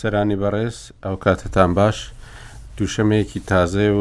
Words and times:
سەرانی 0.00 0.36
بەڕێز 0.42 0.76
ئەو 1.04 1.16
کاتتان 1.24 1.70
باش 1.78 1.96
دووشەمەیەکی 2.76 3.40
تازە 3.50 3.86
و 3.96 4.00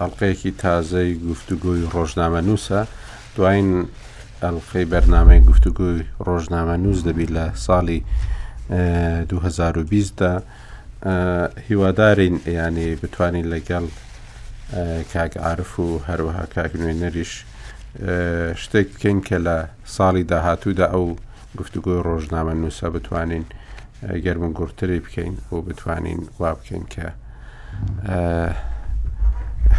ئەڵلقەیەکی 0.00 0.52
تازەی 0.64 1.10
گفتوگوی 1.28 1.88
ڕۆژنامە 1.94 2.40
نووسە 2.48 2.80
دوین 3.36 3.68
ئەلقەی 4.44 4.86
بەرنمەی 4.92 5.44
گفتوگوی 5.50 5.96
ڕۆژنامە 6.28 6.76
نووس 6.84 6.98
دەبیت 7.08 7.30
لە 7.36 7.44
ساڵی 7.66 7.98
2020دا 9.32 10.32
هیوادارین 11.68 12.34
ینی 12.58 12.88
بتوانین 13.02 13.46
لەگەڵ 13.52 13.84
کاک 15.12 15.32
عرف 15.50 15.72
و 15.84 15.86
هەروەها 16.08 16.44
کاک 16.54 16.72
نوێنەریش 16.82 17.32
شتێک 18.62 18.86
بکەین 18.94 19.18
کە 19.28 19.36
لە 19.46 19.56
ساڵی 19.96 20.22
داهاتوودا 20.30 20.86
ئەو 20.94 21.04
گفتوگوی 21.58 21.98
ڕۆژنامە 22.06 22.54
نووسە 22.60 22.86
بتوانین 22.94 23.44
گەرممە 24.24 24.48
گورتری 24.58 25.00
بکەین 25.04 25.36
بۆ 25.50 25.56
بتوانین 25.68 26.20
وا 26.40 26.50
بکەین 26.58 26.84
کە 26.94 27.06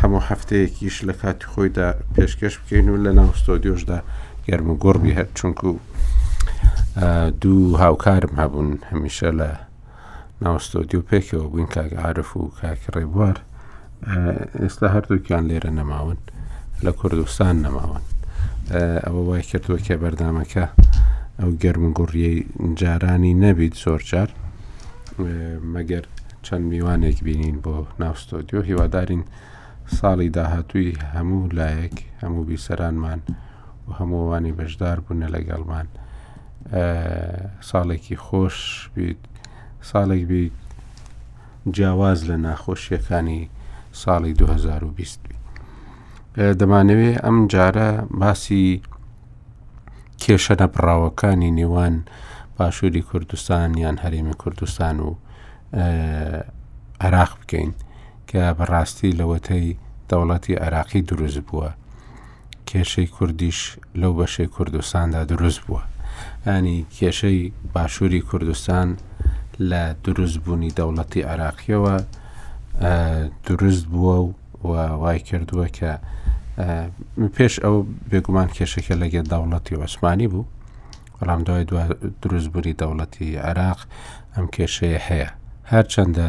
هەموو 0.01 0.23
هەفتەیەکیش 0.29 0.97
لە 1.07 1.13
کاتی 1.21 1.47
خۆیدا 1.51 1.87
پێشکەش 2.15 2.55
بکەین 2.61 2.87
و 2.89 3.01
لە 3.05 3.11
ناو 3.19 3.33
ستۆدیۆشدا 3.41 3.99
گەرممە 4.47 4.75
گۆڕبی 4.83 5.15
هەر 5.19 5.27
چونکو 5.37 5.69
دوو 7.41 7.77
هاوکارم 7.83 8.33
هەبوون 8.41 8.69
هەمیشە 8.91 9.29
لە 9.39 9.49
ناوستۆدیو 10.43 11.07
پێکەوە 11.09 11.43
بووین 11.51 11.65
کاک 11.75 11.91
عاعرف 12.01 12.29
و 12.37 12.51
کاکڕێبوار 12.61 13.37
ئێستا 14.61 14.87
هەردووکیان 14.95 15.43
لێرە 15.49 15.69
نەماون 15.79 16.17
لە 16.85 16.91
کوردستان 16.99 17.55
نەماون 17.65 18.03
ئەوە 19.05 19.21
وای 19.29 19.41
کردووە 19.49 19.79
کێ 19.85 19.95
بەردامەکە 20.01 20.65
ئەو 21.41 21.51
گەرم 21.63 21.85
گوڕیەی 21.97 22.37
جارانی 22.79 23.33
نەبیت 23.43 23.73
زۆرجار 23.83 24.29
مەگەر 25.73 26.05
چەند 26.45 26.65
میوانێک 26.71 27.17
بینین 27.25 27.57
بۆ 27.63 27.75
ناوستۆدیۆ 28.01 28.59
هیوادارین 28.69 29.23
ساڵی 29.97 30.29
داهاتووی 30.35 30.91
هەموو 31.13 31.43
لایەک 31.57 31.95
هەموو 32.21 32.47
بیسەرانمان 32.49 33.19
و 33.85 33.89
هەمووانی 33.99 34.55
بەشدار 34.59 34.97
بوونە 35.03 35.27
لەگەڵمان 35.35 35.87
ساڵێکی 37.69 38.15
خۆش 38.25 38.57
بیت 38.95 39.21
ساڵێک 39.91 40.23
بیت 40.31 40.53
جیاواز 41.75 42.19
لە 42.29 42.35
ناخۆشیەکانی 42.45 43.41
ساڵی 44.01 44.33
2020 44.39 45.19
دەمانەوێت 46.59 47.17
ئەم 47.23 47.37
جارە 47.53 47.89
باسی 48.19 48.67
کێشە 50.23 50.55
نەپڕاوەکانی 50.61 51.55
نێوان 51.59 51.95
باشووری 52.57 53.03
کوردستان 53.09 53.69
یان 53.83 53.97
هەرێمی 54.03 54.35
کوردستان 54.41 54.95
و 55.07 55.09
عراق 57.05 57.31
بکەین 57.41 57.71
کە 58.29 58.41
بەڕاستی 58.57 59.15
لەوەتەی 59.19 59.67
دەوڵەتی 60.09 60.53
عراقی 60.65 61.01
دروست 61.09 61.41
بووە 61.47 61.69
کێشەی 62.69 63.07
کوردیش 63.15 63.59
لەو 64.01 64.11
بەشەی 64.19 64.47
کوردستاندا 64.55 65.21
دروست 65.31 65.61
بووە 65.67 65.83
ینی 66.47 66.79
کێشەی 66.97 67.41
باشووری 67.73 68.21
کوردستان 68.29 68.87
لە 69.71 69.81
دروستبوونی 70.05 70.73
دەوڵەتی 70.77 71.21
عراقیەوە 71.31 71.95
دروست 73.47 73.85
بووە 73.91 74.17
و 74.69 74.69
وای 75.01 75.19
کردووە 75.27 75.67
کە 75.77 75.91
پێش 77.35 77.53
ئەو 77.63 77.75
بێگومان 78.09 78.49
کێشەکە 78.57 78.95
لەگە 79.01 79.21
داوڵەتی 79.31 79.77
عوسمانی 79.81 80.27
بوو 80.31 80.47
بەڵام 81.17 81.41
دوای 81.47 81.63
دروستبووری 82.21 82.77
دەوڵەتی 82.81 83.29
عراق 83.47 83.79
ئەم 84.35 84.45
کێشەیە 84.55 84.99
هەیە 85.09 85.29
هەرچەندە 85.73 86.27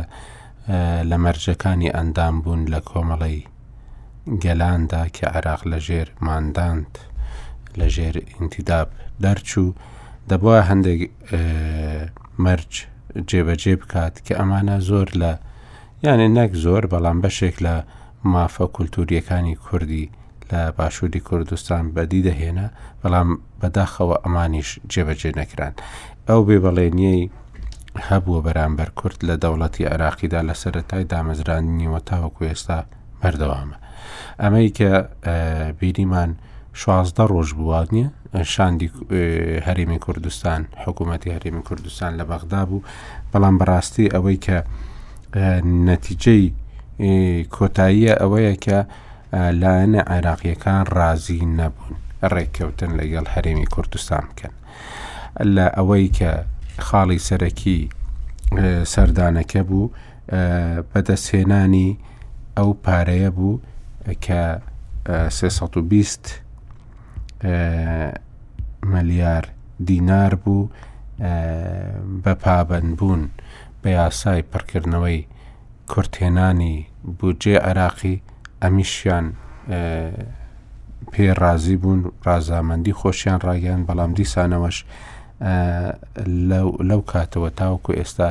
لە 1.10 1.16
مەرجەکانی 1.24 1.94
ئەندام 1.96 2.34
بوون 2.44 2.62
لە 2.72 2.80
کۆمەڵی 2.88 3.40
گەلاندا 4.44 5.02
کە 5.16 5.24
عراق 5.36 5.60
لە 5.72 5.78
ژێر 5.86 6.08
مانداند 6.26 6.90
لە 7.78 7.86
ژێر 7.94 8.16
ئینتیداب 8.32 8.88
دەرچوو 9.22 9.76
دەبە 10.30 10.56
هەندێک 10.68 11.02
مەرج 12.44 12.72
جێبەجێ 13.30 13.74
بکات 13.82 14.14
کە 14.26 14.32
ئەمانە 14.38 14.76
زۆر 14.88 15.08
لە 15.22 15.32
یانێ 16.04 16.28
نەک 16.38 16.50
زۆر 16.64 16.82
بەڵام 16.92 17.18
بەشێک 17.22 17.56
لە 17.66 17.74
مافە 18.32 18.66
کولتوریەکانی 18.76 19.56
کوردی 19.66 20.06
لە 20.52 20.72
باشووری 20.78 21.20
کوردستان 21.28 21.84
بەدی 21.94 22.22
دەهێنا 22.28 22.66
بەڵام 23.02 23.28
بەداخەوە 23.60 24.16
ئەمانیش 24.24 24.70
جێبەجێ 24.92 25.30
نەکران 25.40 25.74
ئەو 26.28 26.40
بێ 26.46 26.56
بەڵێنیەی 26.64 27.22
هەبووە 28.08 28.40
بەرامبەر 28.46 28.88
کورت 28.98 29.18
لە 29.28 29.34
دەوڵەتی 29.42 29.88
عراقیدا 29.92 30.40
لە 30.48 30.54
سەرەتای 30.62 31.08
دامەزرانیەوە 31.12 32.00
تاوەکو 32.08 32.42
ئێستا 32.50 32.78
بەردەوامە 33.20 33.76
ئەمەی 34.42 34.68
کە 34.78 34.90
بیریمان 35.78 36.30
شازدە 36.82 37.24
ڕۆژ 37.32 37.48
بووادنیە 37.58 38.08
شاندی 38.54 38.88
هەرمی 39.66 39.98
کوردستان 40.04 40.60
حکوومەتتی 40.84 41.30
هەرمی 41.36 41.62
کوردستان 41.68 42.10
لە 42.20 42.24
بەغدا 42.30 42.62
بوو 42.68 42.84
بەڵام 43.32 43.54
بەڕاستی 43.60 44.06
ئەوەی 44.14 44.38
کە 44.46 44.58
نەتیجەی 45.88 46.44
کۆتاییە 47.54 48.14
ئەوەیە 48.22 48.54
کە 48.64 48.78
لایەنە 49.60 50.00
عێراقیەکان 50.12 50.80
ڕازی 50.96 51.40
نەبوون 51.58 51.94
ڕێککەوتن 52.32 52.90
لەگەڵ 53.00 53.26
هەرێمی 53.34 53.68
کوردستان 53.74 54.24
بکەن 54.30 54.54
لە 55.54 55.66
ئەوەی 55.76 56.06
کە 56.18 56.30
خاڵی 56.86 57.20
سەرەکی 57.28 57.80
سەردانەکە 58.92 59.62
بوو 59.68 59.92
بەدەستهێنانی 60.90 61.88
ئەو 62.58 62.70
پارەیە 62.84 63.30
بوو 63.36 63.60
کە 64.26 64.40
320 65.28 66.42
مەلیار 68.92 69.44
دینار 69.88 70.32
بوو 70.42 70.70
بە 72.24 72.32
پابند 72.44 72.90
بوون 72.98 73.22
بە 73.82 73.88
یاسای 74.00 74.42
پڕکردنەوەی 74.52 75.20
کورتێنانی 75.92 76.74
بودجێ 77.18 77.56
عراقی 77.68 78.20
ئەمیشیان 78.62 79.26
پێ 81.12 81.26
ڕازی 81.42 81.76
بوون 81.82 82.00
ڕازامەندی 82.26 82.92
خۆشیان 83.00 83.38
ڕاگەیان 83.46 83.82
بەڵام 83.88 84.10
دیسانەوەش 84.18 84.78
لەو 86.88 87.02
کاتەوە 87.12 87.50
تاوکو 87.60 87.92
ئێستا 88.00 88.28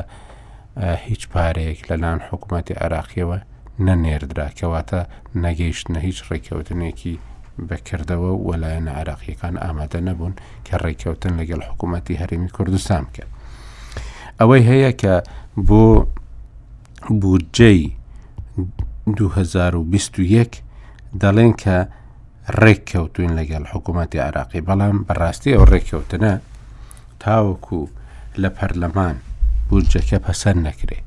هیچ 1.06 1.22
پارەیەک 1.32 1.80
لەلاان 1.90 2.20
حکوومەتی 2.28 2.78
عراقیەوە 2.84 3.38
نەنێردرا 3.86 4.46
کەواتە 4.58 5.00
نەگەیشتە 5.44 5.98
هیچ 6.06 6.18
ڕێککەوتنێکی 6.28 7.14
بەکردەوە 7.68 8.30
وەلایەنە 8.48 8.92
عراقیەکان 9.00 9.54
ئامادە 9.64 10.00
نەبوون 10.08 10.34
کە 10.66 10.74
ڕێککەوتن 10.84 11.32
لەگەڵ 11.40 11.60
حکوومەتتی 11.70 12.18
هەرمی 12.20 12.48
کوردستان 12.56 13.02
بکە. 13.08 13.24
ئەوەی 14.40 14.62
هەیە 14.68 14.92
کە 15.02 15.14
بۆ 15.68 15.86
بودجەی 17.20 17.84
2021 19.14 20.62
دەڵێن 21.22 21.52
کە 21.62 21.76
ڕێککەوتوین 22.62 23.32
لەگەڵ 23.38 23.64
حکوومەتی 23.72 24.18
عراقی 24.26 24.62
بەڵام 24.68 24.96
بەڕاستی 25.08 25.54
ئەو 25.56 25.64
ڕێککەوتنە 25.72 26.34
تاوەکو 27.24 27.80
لە 28.42 28.48
پەرلەمان 28.56 29.16
بورجەکە 29.68 30.18
پەسەر 30.26 30.54
نەکرێت 30.68 31.04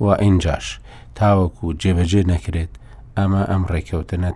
و 0.00 0.04
ئینجاش 0.22 0.66
تاوەکو 1.18 1.66
جێبەجێ 1.82 2.22
نەکرێت 2.32 2.72
ئەمە 3.18 3.42
ئەم 3.50 3.62
ڕێککەوتنە 3.72 4.30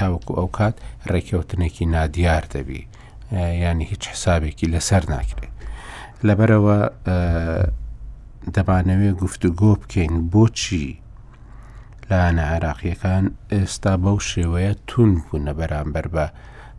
تاوەکو 0.00 0.32
ئەو 0.38 0.48
کات 0.58 0.76
ڕێککەوتنێکی 1.10 1.84
نادیار 1.94 2.44
دەبی 2.54 2.82
ینی 3.70 3.86
هیچ 3.90 4.02
حسابێکی 4.12 4.70
لەسەر 4.74 5.02
ناکرێت 5.14 5.52
لەبەرەوە 6.26 6.76
دەبانەوێ 8.54 9.10
گفتوگۆ 9.22 9.70
بکەین 9.80 10.14
بۆچی 10.32 10.86
لایەنە 12.10 12.42
عراقیەکان 12.56 13.24
ئێستا 13.54 13.92
بەو 14.04 14.16
شێوەیە 14.30 14.72
تون 14.90 15.10
بوونە 15.24 15.52
بەرامبەر 15.58 16.06
بە 16.14 16.26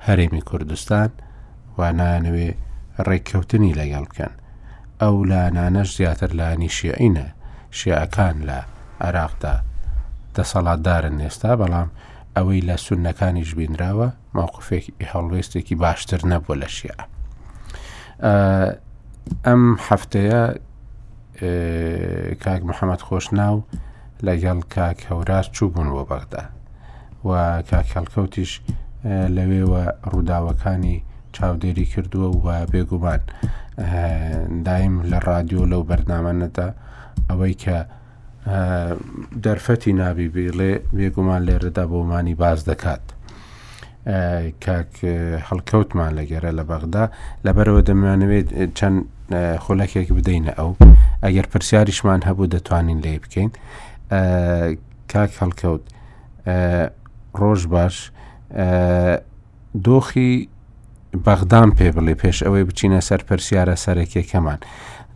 هەرێمی 0.08 0.44
کوردستان 0.50 1.10
و 1.78 1.80
نانوێ 2.00 2.50
ڕێککەوتنی 3.08 3.78
لەگەڵ 3.80 4.06
بکەن 4.10 4.34
ئەو 5.02 5.16
لانانەش 5.32 5.90
زیاتر 5.98 6.32
لانی 6.40 6.70
شیعینە 6.78 7.28
شیعەکان 7.80 8.36
لە 8.50 8.60
عێراقدا 9.06 9.56
دەسەڵاتدارن 10.36 11.18
ئێستا 11.26 11.52
بەڵام 11.62 11.90
ئەوەی 12.36 12.62
لە 12.68 12.76
سونەکانی 12.86 13.44
ژبینراوە 13.50 14.08
ماوقفێکی 14.36 14.94
هەڵوێستێکی 15.12 15.76
باشتر 15.84 16.22
نەبووە 16.32 16.56
لە 16.62 16.70
شیعە 16.78 17.04
ئەم 19.48 19.62
هەفتەیە 19.88 20.42
کاک 22.44 22.62
محەممەد 22.70 23.02
خۆشناو 23.08 23.58
لەگەڵ 24.28 24.60
کاکەورار 24.74 25.46
چوو 25.56 25.70
بوون 25.74 25.88
بۆ 25.96 26.04
بەغدا 26.12 26.44
و 27.28 27.32
کاکەڵکەوتیش 27.70 28.52
لەوێوە 29.36 29.84
ڕووداوەکانی 30.12 30.98
چاودێری 31.36 31.86
کردووە 31.94 32.30
و 32.46 32.48
بێگومان 32.74 33.22
دایم 34.68 34.96
لە 35.12 35.18
رادیۆ 35.30 35.62
لەو 35.72 35.84
بەرنامەنەدا 35.90 36.68
ئەوەی 37.30 37.54
کە 37.64 37.78
دەرفەتی 39.44 39.94
نابی 40.00 40.30
بیڵێ 40.36 40.72
بێگومان 40.98 41.42
لێرەدا 41.48 41.84
بۆمانی 41.92 42.36
باز 42.44 42.60
دەکات. 42.70 43.02
کاک 44.66 44.92
هەڵکەوتمان 45.50 46.12
لەگەرە 46.20 46.52
لە 46.60 46.64
بەغدا 46.70 47.06
لەبەرەوە 47.46 47.82
دەمانوێت 47.90 48.48
چەند 48.78 48.98
خۆلەکێک 49.66 50.08
بدەینە 50.18 50.52
ئەو 50.60 50.70
ئەگەر 51.26 51.46
پرسیاریشمان 51.52 52.20
هەبوو 52.30 52.52
دەتوانین 52.54 53.00
لێ 53.06 53.16
بکەین 53.24 53.52
کاک 54.10 55.32
هەڵکەوت 55.42 55.82
ڕۆژ 57.40 57.62
باش 57.74 58.12
دۆخی 59.86 60.32
بەغدان 61.26 61.70
پێ 61.78 61.90
بڵێ 61.96 62.16
پێش 62.22 62.38
ئەوەی 62.44 62.64
بچینە 62.70 63.02
سەر 63.10 63.22
پرسیارە 63.30 63.76
سەرەکیەکەمان 63.86 64.60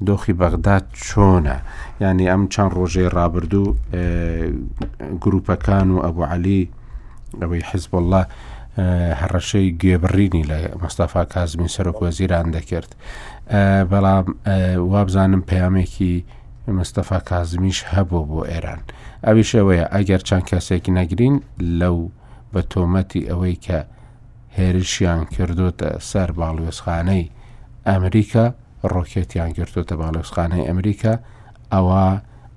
دۆخی 0.08 0.34
بەغداد 0.42 0.86
چۆنە 1.06 1.58
ینی 2.02 2.26
ئەم 2.32 2.44
چەند 2.54 2.72
ڕۆژەی 2.78 3.10
ڕابردوو 3.16 3.76
گروپەکان 5.24 5.88
و 5.94 5.98
ئەبوو 6.06 6.26
علی 6.34 6.62
ئەوەی 7.42 7.64
حزبله 7.70 8.22
هەڕەشەی 9.22 9.68
گوێبڕینی 9.82 10.44
لە 10.50 10.58
مەستافا 10.82 11.22
کازمی 11.34 11.70
سەرۆک 11.76 11.98
وەزیران 12.04 12.48
دەکرد 12.58 12.92
بەڵام 13.92 14.26
وابزانم 14.94 15.42
پەیامێکی 15.50 16.16
مستەفا 16.72 17.20
کازمیش 17.30 17.84
هەبوو 17.94 18.26
بۆ 18.30 18.40
ئێران 18.52 18.82
ئەویش 19.26 19.52
ئەوەیە 19.58 19.86
ئەگەر 19.94 20.22
چەند 20.30 20.44
کەسێکی 20.50 20.96
نەگرین 21.00 21.36
لەو 21.80 21.98
بە 22.54 22.62
تۆمەتی 22.74 23.28
ئەوەی 23.30 23.58
کە 23.66 23.80
هێرشیان 24.58 25.22
کردوتە 25.36 25.90
سەر 26.10 26.30
باڵێسخانەی 26.40 27.30
ئەمریکا 27.90 28.46
ڕۆکێتیان 28.94 29.52
گرتوتە 29.58 29.96
باڵێسخانەی 30.02 30.68
ئەمریکا 30.70 31.14
ئەوە 31.74 32.06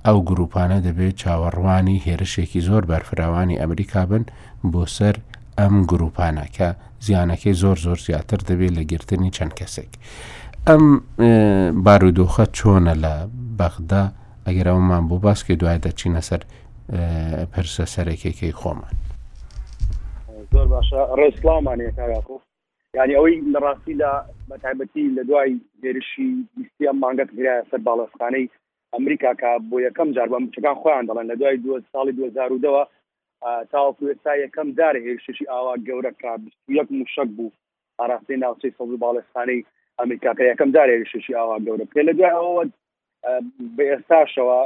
ئەو 0.06 0.18
گروپانە 0.30 0.78
دەبێت 0.86 1.16
چاوەڕوانی 1.22 2.02
هێرشێکی 2.06 2.60
زۆر 2.68 2.82
بەرفراوانی 2.90 3.60
ئەمریکا 3.62 4.02
بن 4.10 4.24
بۆ 4.72 4.82
سەر 4.96 5.16
ئەم 5.58 5.74
گروپانە 5.90 6.44
کە 6.56 6.68
زیانەکەی 7.06 7.54
زۆر 7.62 7.76
زۆر 7.86 7.98
زیاتر 8.06 8.40
دەبێت 8.48 8.72
لە 8.78 8.82
گرتنی 8.92 9.30
چەند 9.36 9.52
کەسێک. 9.58 9.92
ئەم 10.70 10.84
بارودۆخە 11.86 12.44
چۆنە 12.58 12.92
لە 13.04 13.10
بەغدا 13.58 13.98
ئەگەر 14.46 14.66
ئەومان 14.70 15.04
بۆ 15.10 15.16
باسکی 15.26 15.56
دوای 15.60 15.78
دەچینە 15.86 16.22
سەر 16.28 16.42
پرسە 17.52 17.84
سەرێکێکی 17.94 18.52
خۆمان 18.60 18.94
زۆر 20.52 20.66
باشە 20.74 21.00
ڕێسلامانێتیاکۆف 21.18 22.40
ینی 22.98 23.14
ئەوەی 23.18 23.36
لە 23.54 23.58
ڕاستی 23.66 23.94
لە 24.02 24.10
بەتایبەتی 24.50 25.04
لە 25.16 25.22
دوای 25.30 25.52
گێرشی 25.82 26.30
بیستیان 26.56 26.96
مانگەت 27.04 27.30
گرای 27.38 27.62
سەر 27.70 27.80
باڵستانەی 27.88 28.50
ئەمریکا 28.94 29.30
کە 29.40 29.50
بۆ 29.70 29.76
یەکەم 29.86 30.08
جار 30.16 30.28
بە 30.32 30.38
مچەکان 30.44 30.76
خۆیان 30.82 31.04
دەڵێن 31.08 31.26
لە 31.32 31.36
دوای 31.40 31.56
دو 31.64 31.72
ساڵی 31.92 32.12
2010ەوە 32.18 32.84
تاوەکوێستا 33.72 34.32
یەکەم 34.44 34.68
دارە 34.78 34.98
هێرششی 35.06 35.44
ئاوا 35.52 35.74
گەورەکە 35.88 36.32
یک 36.78 36.88
موشک 36.98 37.28
بوو 37.36 37.54
ئاراستەی 38.00 38.38
ناوچەی 38.44 38.74
سەڵ 38.78 38.90
باڵستانەی 39.04 39.62
ئەمریکاکە 40.00 40.44
یەکەم 40.46 40.70
دارێششی 40.76 41.36
ئاوا 41.38 41.56
گەورە 41.66 41.86
پێ 41.92 42.00
لە 42.08 42.12
دوای 42.18 42.36
ئەوە 42.38 42.64
بە 43.76 43.82
ئێستاشەوە 43.92 44.58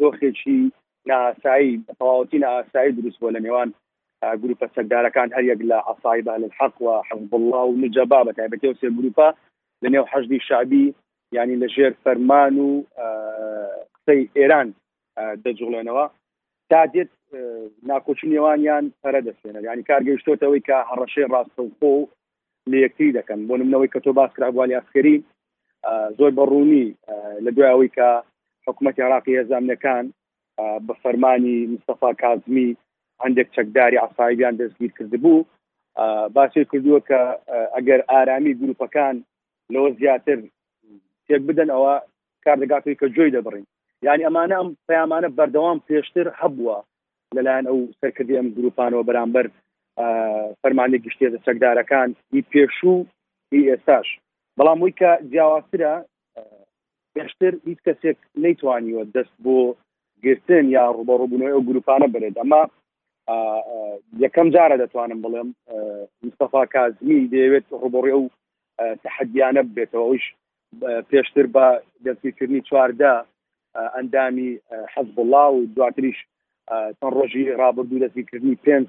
دۆخێکی 0.00 0.60
ناسایی 1.10 1.72
تەواوەتی 1.98 2.38
ناسایی 2.46 2.94
دروست 2.98 3.18
بۆ 3.22 3.28
لە 3.36 3.40
نێوان 3.44 3.68
گروپە 4.42 4.66
سەردارەکان 4.74 5.28
هەر 5.36 5.44
یەک 5.52 5.60
لە 5.70 5.78
عسایب 5.92 6.26
لە 6.42 6.48
حق 6.58 6.76
و 6.84 6.90
حەب 7.08 7.30
الله 7.38 7.62
و 7.68 7.78
نجەبا 7.84 8.20
بە 8.26 8.32
تایبەتی 8.38 8.68
و 8.70 8.78
سێ 8.80 8.88
گروپا 8.98 9.28
لە 9.82 9.88
نێو 9.92 10.04
حەشدی 10.12 10.40
شعبی 10.48 10.84
ینی 11.36 11.56
لە 11.62 11.66
ژێر 11.74 11.92
فەرمان 12.04 12.54
و 12.66 12.70
قسەی 13.94 14.22
ئێران 14.38 14.68
دەجوڵێنەوە 15.44 16.06
تا 16.70 16.80
دێت 16.94 17.10
ناکۆچنیێوانیان 17.90 18.84
پەرە 19.02 19.20
دەستێنە 19.26 19.60
ینی 19.68 19.84
کارگەیشتۆتەوەی 19.90 20.64
کە 20.68 20.76
هەڕەشەی 20.90 21.30
ڕاستەوخۆ 21.32 21.88
و 21.96 22.06
لە 22.70 22.78
یەکتی 22.84 23.14
دەکەن 23.18 23.40
بۆ 23.48 23.54
نمنەوەی 23.60 23.92
کە 23.92 24.00
تۆ 24.04 24.10
باسکرا 24.20 24.48
بوالی 24.54 24.76
ئاسکەری 24.78 25.16
زۆر 26.18 26.30
بەڕوونی 26.38 26.84
لە 27.44 27.50
دوایەوەی 27.56 27.90
کە 27.96 28.08
حکوومەتی 28.66 29.04
عراقی 29.06 29.38
هێزانەکان 29.38 30.04
بە 30.86 30.94
فەرمانی 31.02 31.56
مستەفا 31.72 32.10
کازمی 32.22 32.68
هەندێک 33.22 33.48
چەکداری 33.56 34.02
عسایبیان 34.06 34.54
دەستگیر 34.60 34.92
کردبوو 34.98 35.46
باسی 36.36 36.62
کردووە 36.70 37.00
کە 37.08 37.20
ئەگەر 37.76 38.00
ئارامی 38.10 38.54
گروپەکان 38.60 39.16
لەوە 39.72 39.88
زیاتر 40.00 40.38
تێک 41.26 41.42
بدەن 41.48 41.70
ئەوە 41.74 41.94
کاردەگاتوی 42.44 42.98
کە 43.00 43.06
جۆی 43.16 43.34
دەبڕین 43.36 43.66
یعنی 44.06 44.22
ئەمانە 44.28 44.56
ئەم 44.60 44.70
پەیامانە 44.88 45.28
بەردەوام 45.38 45.78
پێشتر 45.88 46.26
هەبووە 46.40 46.76
لەلایەن 47.36 47.64
ئەو 47.70 47.78
سەرکردی 48.00 48.38
ئەم 48.38 48.48
گروپانەوە 48.56 49.04
بەرامبەر 49.08 49.46
فەرمانی 50.62 50.98
گشتێ 51.04 51.26
لە 51.34 51.38
سەکدارەکان 51.46 52.08
هی 52.32 52.42
پێشوو 52.52 52.98
هی 53.52 53.62
ئێستاش 53.70 54.08
بەڵام 54.58 54.78
وی 54.82 54.92
کە 55.00 55.10
جیاوازترە 55.32 55.94
پێشتر 57.14 57.52
هیچ 57.68 57.80
کەسێک 57.86 58.18
نەیتوانیوە 58.44 59.02
دەست 59.16 59.34
بۆ 59.44 59.58
گرتن 60.24 60.64
یا 60.76 60.84
ڕوبەڕووبوونەوەی 60.98 61.54
ئەو 61.54 61.66
گروپانە 61.68 62.06
بێت 62.14 62.36
ئەما 62.40 62.62
یەکەم 64.24 64.48
جارە 64.54 64.76
دەتوانم 64.82 65.20
بڵێم 65.24 65.48
مستەفا 66.24 66.62
کازمی 66.74 67.28
دەیەوێت 67.32 67.66
ڕوبڕێ 67.82 68.14
و 68.18 68.24
تحدیانە 69.04 69.62
بێتەوەش 69.76 70.24
پێشتر 71.10 71.46
بە 71.54 71.66
دەستیکردنی 72.04 72.64
چواردە 72.68 73.14
ئەندامی 73.96 74.50
حەزبڵا 74.92 75.44
و 75.52 75.58
دواتریش 75.76 76.18
تەن 77.00 77.10
ڕۆژی 77.18 77.44
رابرردوو 77.62 78.02
دەستیکردنی 78.04 78.60
پێنج 78.64 78.88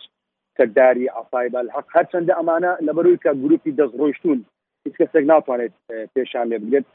سەرداری 0.62 1.06
ئاسایبە 1.12 1.60
حق 1.76 1.88
هەرچەندە 1.98 2.34
ئەمانە 2.40 2.72
لەبەروی 2.88 3.18
کە 3.24 3.32
گروپی 3.44 3.76
دەستڕۆیشتون 3.80 4.38
هیچ 4.86 4.96
کەسێک 5.02 5.26
ناتوانێت 5.32 5.74
پێشان 6.14 6.46
لێ 6.52 6.58
بگرێت 6.64 6.86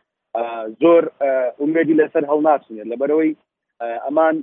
زۆر 0.82 1.02
ئومێدی 1.60 1.98
لەسەر 2.00 2.24
هەڵناچێت 2.30 2.86
لەبەرەوەی 2.92 3.32
ئەمان 4.06 4.36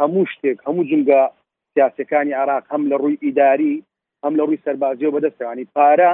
هەموو 0.00 0.24
شتێک 0.32 0.58
هەموو 0.66 0.88
جنگە 0.90 1.22
سیاسەکانی 1.74 2.32
عراق 2.40 2.64
هەم 2.72 2.82
لە 2.92 2.96
ڕووی 3.02 3.20
ئیداری 3.24 3.74
هەم 4.24 4.32
لە 4.38 4.42
ڕووی 4.46 4.62
سەربازیەوە 4.64 5.14
بەدەستوانی 5.16 5.66
پارە 5.76 6.12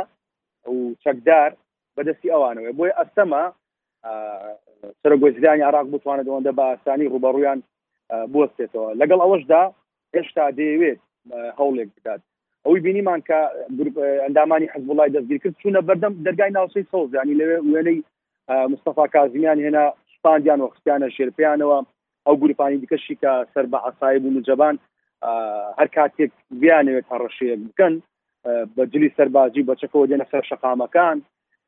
و 0.74 0.78
چەکدار 1.04 1.50
بەدەستی 1.96 2.32
ئەوانەوەی 2.32 2.76
بۆی 2.78 2.96
ئەستەما 2.98 3.44
سرگۆزیدانی 5.02 5.66
عراق 5.68 5.86
بتوانێت 5.92 6.26
ئەوەندە 6.28 6.52
بە 6.58 6.64
ئاسانی 6.70 7.10
ڕوبەڕویان 7.12 7.58
بستێتەوە 8.32 8.90
لەگەڵ 9.00 9.20
ئەوەشدا 9.24 9.62
هێشتا 10.14 10.44
دەیەوێت 10.58 11.00
هەوڵێک 11.58 11.88
بدات 11.98 12.20
ئەوی 12.64 12.80
بینیمان 12.84 13.20
کە 13.28 13.40
ئەندامانی 14.24 14.68
حزب 14.74 14.90
الله 14.90 15.06
دەستگیر 15.14 15.38
کرد 15.42 15.58
چونە 15.62 15.80
بەردەم 15.88 16.14
دەرگای 16.26 16.50
ناوسی 16.58 16.86
سەوز 16.92 17.08
ینی 17.18 17.38
لەوێ 17.40 17.58
وێنەی 17.72 17.98
مستەفا 18.72 19.06
کازمیان 19.14 19.58
هێنا 19.64 19.84
سپاندیان 20.14 20.60
و 20.60 20.68
خستیانە 20.72 21.08
شێرپیانەوە 21.16 21.78
ئەو 22.26 22.34
گروپانی 22.42 22.78
دیکەشی 22.82 23.16
کە 23.22 23.32
سەر 23.54 23.66
بە 23.72 23.78
عسایب 23.88 24.22
و 24.24 24.34
نجەبان 24.38 24.74
هەر 25.78 25.88
کاتێک 25.96 26.32
بیانەوێت 26.62 27.04
تا 27.10 27.16
ڕەشەیەک 27.22 27.60
بکەن 27.68 27.94
بە 28.76 28.82
جلی 28.92 29.14
سەربازی 29.16 29.66
بەچەکەەوە 29.68 30.06
دێنە 30.10 30.26
سەر 30.32 30.42
شقامەکان 30.50 31.16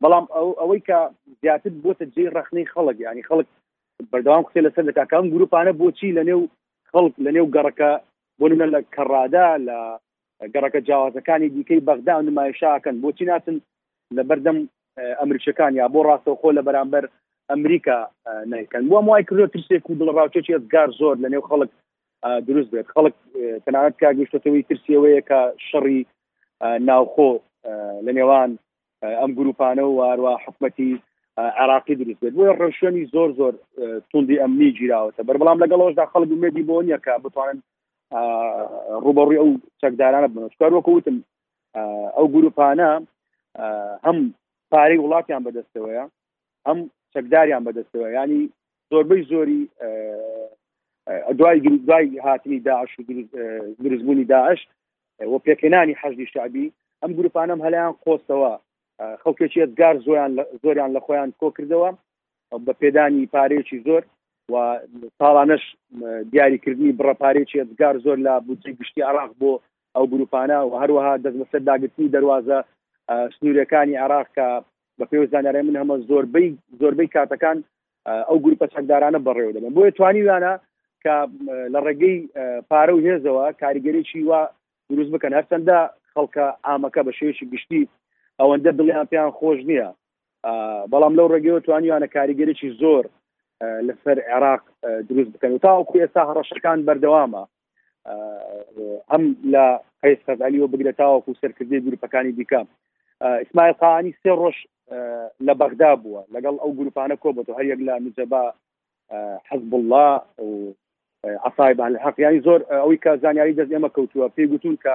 بەڵام 0.02 0.25
ئەو 0.37 0.49
ئەوەی 0.61 0.81
کە 0.88 0.99
زیاتر 1.43 1.73
بۆتە 1.85 2.05
جێ 2.14 2.25
ڕخنەی 2.37 2.71
خەڵک 2.75 2.97
ینی 3.07 3.25
خەڵک 3.31 3.47
بەردەوام 4.12 4.45
قسێ 4.49 4.61
لەسەر 4.67 4.85
لە 4.90 4.93
کاکەم 4.99 5.25
گروپانە 5.35 5.73
بۆچی 5.81 6.17
لە 6.19 6.23
نێو 6.29 6.43
خەڵک 6.93 7.14
لە 7.25 7.31
نێو 7.37 7.47
گەڕەکە 7.55 7.93
بۆ 8.42 8.49
نمە 8.50 8.66
لە 8.75 8.78
کەڕادا 8.97 9.47
لە 9.68 9.78
گەڕەکە 10.54 10.80
جیاوازەکانی 10.88 11.49
دیکەی 11.54 11.85
بەغدا 11.88 12.14
و 12.18 12.23
نمایشاکەن 12.28 12.97
بۆچی 13.04 13.25
ناتن 13.30 13.56
لە 14.16 14.23
بەردەم 14.28 14.59
ئەمریکەکان 15.20 15.73
یا 15.80 15.87
بۆ 15.94 16.00
ڕاستەوخۆ 16.09 16.50
لە 16.59 16.62
بەرامبەر 16.66 17.04
ئەمریکا 17.52 17.99
نیکەن 18.52 18.82
بۆ 18.90 18.97
وای 19.09 19.25
کردو 19.28 19.47
ترسێک 19.54 19.85
و 19.90 19.94
دڵڕاوچێکی 20.00 20.54
ئەزگار 20.56 20.88
زۆر 21.00 21.16
لە 21.23 21.28
نێو 21.32 21.47
خەڵک 21.50 21.70
دروست 22.49 22.70
بێت 22.73 22.88
خەڵک 22.94 23.14
تەنانەت 23.64 23.94
کا 24.00 24.09
گەشتەوەی 24.18 24.62
ترسیەوەیە 24.70 25.23
کە 25.28 25.40
شەڕی 25.68 26.00
ناوخۆ 26.88 27.30
لە 28.06 28.12
نێوان 28.18 28.50
ئەم 29.20 29.30
گروپانە 29.38 29.82
و 29.87 29.97
وارووا 29.99 30.35
حکومەتی 30.44 30.90
عراقی 31.61 31.94
دروست 32.00 32.20
بێت 32.23 32.35
بۆیە 32.37 32.52
ڕەشێنی 32.61 33.04
زۆر 33.14 33.28
زۆر 33.38 33.52
توندی 34.11 34.40
ئەمنی 34.42 34.70
گیراوەتە 34.78 35.20
بەر 35.28 35.37
بەڵام 35.40 35.59
لەگەڵەوەشدا 35.62 36.04
خەڵک 36.12 36.30
مێدی 36.42 36.66
بۆنیە 36.68 36.99
کە 37.04 37.12
بتوانن 37.25 37.59
ڕوبڕی 38.12 39.37
ئەو 39.40 39.50
چەکدارانە 39.83 40.29
بنشکار 40.35 40.71
وەکوتم 40.75 41.17
ئەو 42.17 42.26
گروپانە 42.35 42.88
هەم 44.07 44.19
پارەی 44.73 45.02
وڵاتیان 45.05 45.43
بەدەستەوەیە 45.47 46.05
هەم 46.69 46.79
چەکداریان 47.14 47.62
بەدەستەوە 47.67 48.09
ینی 48.17 48.43
زۆربەی 48.90 49.23
زۆری 49.33 49.61
دوای 51.38 51.59
دوای 51.87 52.19
هاتنی 52.25 52.59
داعش 52.67 52.90
دروستبوونی 53.85 54.25
داعش 54.25 54.61
و 55.31 55.38
پێکێنانی 55.47 55.99
حەجدی 56.02 56.26
شعبی 56.33 56.73
ئەم 57.02 57.12
گروپانم 57.19 57.59
هەلایان 57.67 57.95
قۆستەوە 58.05 58.52
خەڵکێکی 59.23 59.62
ئەزگار 59.62 59.95
زۆیان 60.07 60.31
زۆریان 60.62 60.90
لە 60.97 61.00
خۆیان 61.07 61.31
کۆ 61.40 61.47
کردەوە 61.57 61.90
بە 62.67 62.73
پێدانی 62.81 63.31
پارەیەکی 63.35 63.79
زۆر 63.87 64.02
و 64.52 64.54
ساڵانش 65.19 65.62
دیاریکردنی 66.33 66.92
بڕەپارێکی 67.00 67.59
ئەزگار 67.62 67.95
زۆر 68.04 68.16
لە 68.26 68.35
بودجی 68.47 68.73
گشتی 68.80 69.02
عراق 69.11 69.30
بۆ 69.40 69.52
ئەو 69.97 70.04
گروپانە 70.12 70.59
و 70.69 70.73
هەروەها 70.83 71.12
دەست 71.25 71.38
بەسەر 71.40 71.62
داگرتنی 71.69 72.12
دەواازە 72.16 72.59
سنوورەکانی 73.37 73.97
عراق 74.04 74.26
کە 74.37 74.47
بە 74.99 75.04
پێوزانارێ 75.12 75.62
من 75.62 75.76
هەمە 75.83 75.97
زۆربەی 76.09 76.49
زۆربەی 76.80 77.11
کاتەکان 77.14 77.57
ئەو 78.28 78.38
گروپە 78.45 78.66
چەکدارانە 78.75 79.21
بەڕێوە 79.26 79.52
دەبن 79.54 79.75
بۆیە 79.76 79.90
توانیوانە 79.99 80.52
کە 81.04 81.16
لە 81.75 81.80
ڕێگەی 81.87 82.16
پارە 82.71 82.92
و 82.95 83.04
هێزەوە 83.07 83.45
کاریگەریی 83.62 84.25
وا 84.30 84.40
دروست 84.92 85.11
بکەن 85.14 85.33
هەرچەندە 85.38 85.78
خەڵکە 86.14 86.47
ئامەکە 86.66 87.00
بە 87.07 87.12
شێوشی 87.19 87.47
گشتی 87.52 87.83
ئەوەندە 88.40 88.71
دڵیان 88.78 89.07
پێیان 89.11 89.30
خۆش 89.38 89.61
نییە 89.71 89.88
بەڵام 90.92 91.14
لەو 91.19 91.28
ڕێگەی 91.33 91.61
توانیوانە 91.66 92.07
کاریگەریی 92.16 92.71
زۆر 92.83 93.04
لەسەر 93.87 94.19
عێراق 94.31 94.61
دروست 95.09 95.31
بکەن 95.33 95.52
و 95.55 95.59
تاوەکو 95.67 95.99
ئێستا 96.00 96.23
هەڕەشەکان 96.29 96.79
بەردەوامە 96.88 97.43
ئەم 99.11 99.23
لە 99.55 99.64
قیس 100.02 100.21
خەزعلیەوە 100.29 100.71
بگرێت 100.73 100.97
تاوەکو 101.02 101.38
سەرکردی 101.40 101.85
گروپەکانی 101.87 102.33
دیکە 102.38 102.61
ئیسمایل 103.43 103.73
قانی 103.83 104.12
سێ 104.23 104.33
ڕۆژ 104.40 104.57
لە 105.47 105.52
بەغدا 105.61 105.93
بووە 106.02 106.21
لەگەڵ 106.35 106.55
ئەو 106.62 106.71
گروپانە 106.79 107.17
کۆبەوە 107.23 107.57
هەریەک 107.59 107.81
لە 107.88 107.95
نوجەبا 108.05 108.45
حەزب 109.49 109.73
الله 109.79 110.11
و 110.38 110.50
عسایبان 111.49 111.93
حقیانی 112.05 112.40
زۆر 112.47 112.61
ئەوی 112.83 112.99
کە 113.05 113.11
زانیاری 113.23 113.57
دەست 113.59 113.73
ئێمە 113.75 113.90
کەوتووە 113.97 114.29
پێی 114.37 114.50
گوتون 114.52 114.76
کە 114.85 114.95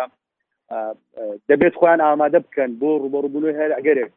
دەبێت 1.50 1.74
خۆیان 1.80 2.02
ئامادە 2.08 2.40
بکەن 2.46 2.72
بۆ 2.80 2.90
ڕوبەڕوبوونەوەی 3.04 3.58
هەر 3.62 3.72
ئەگەرێک 3.78 4.12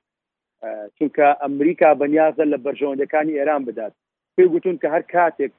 چونکە 0.96 1.28
ئەمریکا 1.42 1.88
بەنیازە 2.00 2.44
لە 2.52 2.56
بەرژەوەندەکانی 2.64 3.38
ئێران 3.38 3.62
بدات 3.68 3.94
پێی 4.38 4.52
گوتون 4.54 4.76
کە 4.82 4.88
هەر 4.94 5.02
کاتێک 5.14 5.52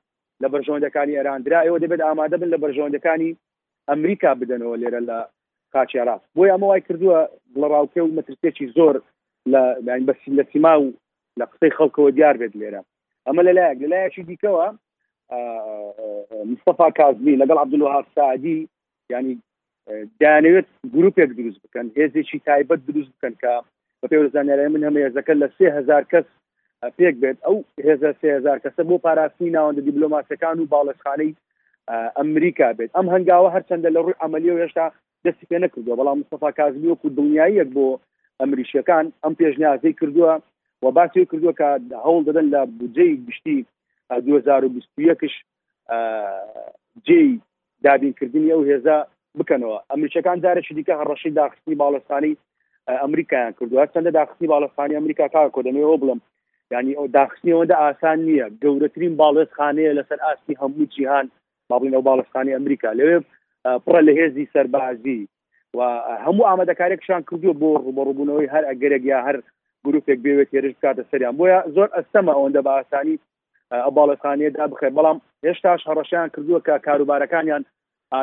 لە 0.43 0.47
بەرژۆندەکانی 0.53 1.17
ئێراندرا 1.17 1.59
ئێوە 1.65 1.79
دەبێت 1.83 2.01
ئامادە 2.05 2.35
بن 2.41 2.49
لە 2.53 2.57
بەرژۆندەکانی 2.63 3.31
ئەمریکا 3.89 4.31
بدەنەوە 4.39 4.75
لێرە 4.81 5.01
لە 5.09 5.17
کاچیاراست 5.73 6.25
بۆی 6.35 6.51
ئەمە 6.53 6.65
وای 6.67 6.81
کردووە 6.87 7.19
بڵڕاوکە 7.53 7.99
و 8.03 8.13
مەترسێکی 8.17 8.65
زۆر 8.77 8.95
لە 9.53 9.61
لە 10.37 10.43
سیما 10.51 10.73
و 10.81 10.87
لە 11.39 11.45
قسەی 11.51 11.75
خەڵکەوە 11.77 12.09
دیار 12.17 12.35
بێت 12.41 12.53
لێرە 12.59 12.81
ئەمە 13.27 13.41
لەلایەک 13.47 13.77
لەلایەکی 13.83 14.23
دیکەوە 14.29 14.65
مستەفا 16.51 16.87
کازمی 16.99 17.39
لەگەڵ 17.41 17.57
عبدلوها 17.63 17.99
سعدی 18.15 18.59
ینی 19.11 19.35
دانەوێت 20.21 20.67
گروپێک 20.95 21.29
دروست 21.39 21.59
بکەن 21.63 21.85
هێزێکی 21.97 22.39
تایبەت 22.47 22.81
دروست 22.89 23.11
بکەن 23.15 23.35
کە 23.41 23.53
بە 24.01 24.05
پێ 24.11 24.17
زانانیارە 24.35 24.67
من 24.75 24.83
هەمە 24.87 24.99
هێزەکە 25.05 25.33
لە 25.41 25.47
سێ 25.57 25.67
هزار 25.77 26.03
کەس 26.11 26.25
پێک 26.97 27.15
بێت 27.21 27.37
ئەو 27.45 27.57
هێزە 27.87 28.11
سهزار 28.21 28.57
کەسە 28.63 28.81
بۆ 28.89 28.95
پاراستنی 29.05 29.51
ناوەندە 29.57 29.81
دیبلۆماسەکان 29.87 30.55
و 30.59 30.69
باڵەشخانەی 30.73 31.31
ئەمریکا 32.17 32.69
بێت 32.77 32.91
ئەم 32.97 33.07
هەنگاوە 33.13 33.49
هەرچەندە 33.55 33.89
لە 33.95 33.99
ڕووی 34.05 34.19
ئەمەلیە 34.21 34.51
و 34.53 34.61
هێشتا 34.63 34.85
دەستی 35.25 35.47
پێ 35.49 35.57
نەکردووە 35.65 35.95
بەڵام 35.99 36.17
مستەفا 36.21 36.49
کازمی 36.59 36.89
وەکو 36.91 37.07
دنیاییەک 37.19 37.69
بۆ 37.75 37.87
ئەمریشەکان 38.41 39.05
ئەم 39.23 39.33
پێشنیازەی 39.39 39.93
کردووە 39.99 40.33
و 40.83 40.85
باسی 40.97 41.25
کردووە 41.31 41.53
کە 41.59 41.67
هەوڵ 42.05 42.21
دەدەن 42.27 42.47
لە 42.53 42.61
بودجەی 42.79 43.13
گشتی 43.27 43.57
2020کش 44.27 45.35
جێی 47.07 47.29
دابینکردنی 47.83 48.51
ئەو 48.53 48.61
هێزا 48.69 48.97
بکەنەوە 49.37 49.77
ئەمریکەکان 49.91 50.37
دارێکی 50.45 50.73
دیکە 50.77 50.93
هەڕەشی 51.01 51.31
داخستنی 51.39 51.75
باڵستانی 51.81 52.33
ئەمریکایان 53.03 53.53
کردووە 53.59 53.83
چەندە 53.93 54.11
داخستنی 54.19 54.47
باڵستانی 54.53 54.97
ئەمریکا 54.99 55.25
کار 55.35 55.47
کردنەوە 55.55 55.97
بڵم 56.01 56.19
ینی 56.73 56.91
ئەو 56.97 57.05
داخستنیەوەدا 57.17 57.75
ئاسان 57.83 58.17
نییە 58.25 58.45
گەورەترین 58.63 59.13
باڵێزخانەیە 59.21 59.93
لەسەر 59.99 60.19
ئاستی 60.25 60.59
هەموو 60.61 60.87
جیهان 60.95 61.25
باڵین 61.71 61.93
ئەو 61.95 62.03
باڵستانی 62.09 62.55
ئەمریکا 62.57 62.89
لەوێ 62.99 63.17
پڕە 63.85 64.01
لە 64.07 64.13
هێزی 64.19 64.49
سەربازی 64.53 65.21
و 65.77 65.79
هەموو 66.25 66.47
ئامادەکارێکشان 66.49 67.21
کردووە 67.29 67.53
بۆ 67.61 67.69
ڕوبڕبوونەوەی 67.85 68.51
هەر 68.53 68.63
ئەگەرێک 68.69 69.03
یا 69.13 69.19
هەر 69.27 69.37
گرروپێک 69.85 70.19
بێوێت 70.25 70.49
ێرش 70.55 70.73
بکاتە 70.77 71.03
سەریان 71.11 71.35
بۆیە 71.39 71.59
زۆر 71.75 71.89
ئەستەمە 71.95 72.31
ئەوەندە 72.37 72.61
بە 72.65 72.71
ئاسانی 72.77 73.15
باڵستانیەدا 73.95 74.65
بخێ 74.71 74.89
بەڵام 74.97 75.17
هێشتاش 75.45 75.81
هەڕەشیان 75.89 76.29
کردووە 76.33 76.59
کە 76.67 76.73
کاروبارەکانیان 76.87 77.63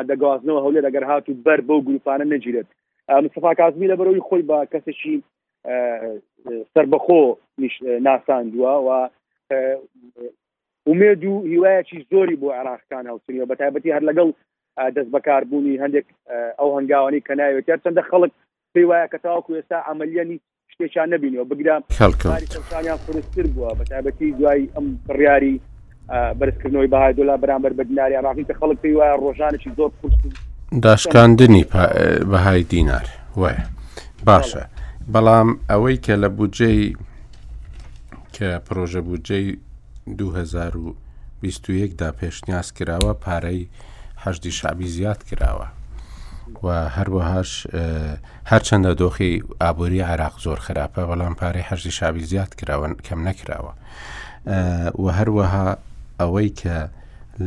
دەگوازنەوە 0.09 0.61
هەولێ 0.65 0.81
دەگەر 0.87 1.03
هاتو 1.11 1.31
بەر 1.45 1.59
بەو 1.67 1.79
گروپانە 1.87 2.25
نەگیرێت 2.33 2.67
مستفا 3.23 3.51
کازمی 3.61 3.89
لە 3.91 3.95
بەرەوەی 3.99 4.25
خۆی 4.27 4.43
بە 4.49 4.57
کەسێکی 4.71 5.15
سربەخۆ 6.73 7.19
ناساندووە 8.07 8.73
و 8.87 8.89
ومێد 10.89 11.23
و 11.25 11.33
هیوایەکی 11.53 12.05
زۆری 12.11 12.35
بۆ 12.41 12.47
عراقکان 12.59 13.05
هاوسنیەوە 13.09 13.45
بە 13.47 13.55
تایبەتی 13.61 13.93
هەر 13.97 14.03
لەگەڵ 14.09 14.29
دەست 14.95 15.09
بەکاربوونی 15.15 15.79
هەندێک 15.83 16.05
ئەو 16.59 16.69
هەنگاوانی 16.77 17.21
کە 17.27 17.33
ناوێت 17.39 17.65
یار 17.69 17.79
چەندە 17.83 18.01
خەڵک 18.11 18.31
پێی 18.73 18.85
وایە 18.89 19.07
کە 19.11 19.17
تاواکو 19.23 19.55
ئێستا 19.55 19.79
ئەعملیانی 19.87 20.41
شتێکیان 20.73 21.07
نبینەوە 21.15 21.45
بگران 21.49 21.83
خەڵکیان 21.97 22.99
فرستتر 23.05 23.45
بووە 23.55 23.71
بە 23.79 23.83
تایبەتی 23.91 24.31
دوای 24.39 24.69
ئەم 24.75 24.85
بڕیاری 25.07 25.55
بەرزکردنەوەی 26.39 26.91
بەهای 26.93 27.13
دولا 27.13 27.37
بەرامبەر 27.43 27.73
بەدیناری 27.79 28.17
عراقی 28.21 28.45
کە 28.49 28.53
خەڵک 28.59 28.77
پێی 28.83 28.95
وایە 28.97 29.15
ڕۆژانێکی 29.23 29.71
زۆر 29.77 29.89
پرست 30.01 30.23
داشکاندنی 30.83 31.63
بەهای 32.31 32.63
دینار 32.73 33.05
وایە 33.41 33.63
باشە. 34.27 34.63
بەڵام 35.13 35.49
ئەوەی 35.69 35.97
کە 36.05 36.13
لە 36.23 36.29
بودجەی 36.37 36.95
کە 38.35 38.49
پرۆژە 38.67 39.01
بودجەی 39.09 39.47
2021 40.17 41.95
دا 42.01 42.11
پێشنیاز 42.19 42.67
کراوە 42.77 43.13
پارەی 43.23 43.69
هەشتی 44.23 44.51
شعبی 44.59 44.87
زیاد 44.97 45.19
کراوە 45.29 45.67
و 46.63 46.67
هەروەهاش 46.97 47.51
هەرچەندە 48.51 48.91
دۆخی 49.01 49.33
ئابووری 49.61 50.01
عراق 50.11 50.35
زۆر 50.45 50.59
خراپە 50.65 51.01
بەڵام 51.09 51.33
پارەی 51.39 51.67
هەشتی 51.69 51.91
شابی 51.99 52.23
زیاد 52.31 52.55
کراون 52.59 52.91
کەم 53.05 53.19
نەکراوە 53.27 53.73
و 55.01 55.05
هەروەها 55.19 55.67
ئەوەی 56.21 56.49
کە 56.59 56.77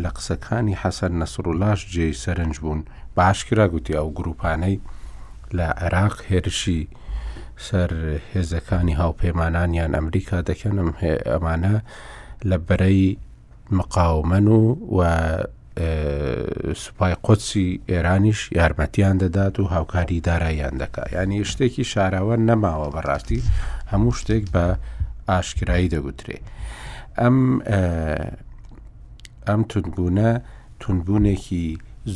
لە 0.02 0.11
قسەکانی 0.17 0.79
حەسەن 0.83 1.12
نەسڕولاش 1.23 1.81
جێی 1.95 2.14
سەرنج 2.23 2.55
بوون 2.62 2.81
باشکرا 3.17 3.67
گوتی 3.73 3.95
ئەو 3.99 4.09
گروپانەی 4.19 4.76
لە 5.57 5.67
عێراق 5.83 6.17
هێرشی 6.31 6.83
سەر 7.69 7.90
هێزەکانی 8.35 8.95
هاوپەیمانانیان 9.02 9.93
ئەمریکا 9.97 10.38
دەکەنم 10.50 10.88
ئەمانە 11.31 11.75
لە 12.50 12.57
بەرەی 12.69 13.02
مقاومەن 13.79 14.47
و 14.49 14.59
و 14.97 14.99
سوپای 16.83 17.14
قۆچی 17.25 17.67
ئێرانیش 17.90 18.40
یارمەتیان 18.59 19.17
دەدات 19.23 19.55
و 19.59 19.64
هاوکاری 19.75 20.21
داراییان 20.29 20.75
دەکات 20.83 21.09
ینی 21.17 21.45
شتێکی 21.50 21.85
شاراوە 21.93 22.37
نەماوە 22.49 22.88
بەڕاستی 22.95 23.40
هەموو 23.93 24.17
شتێک 24.21 24.45
بە 24.55 24.64
ئاشکایی 25.29 25.93
دەگوترێ 25.95 26.38
ئەم 27.21 27.38
ئەم 29.49 29.61
تونبوونە 29.71 30.31
تونبوونێکی 30.83 31.64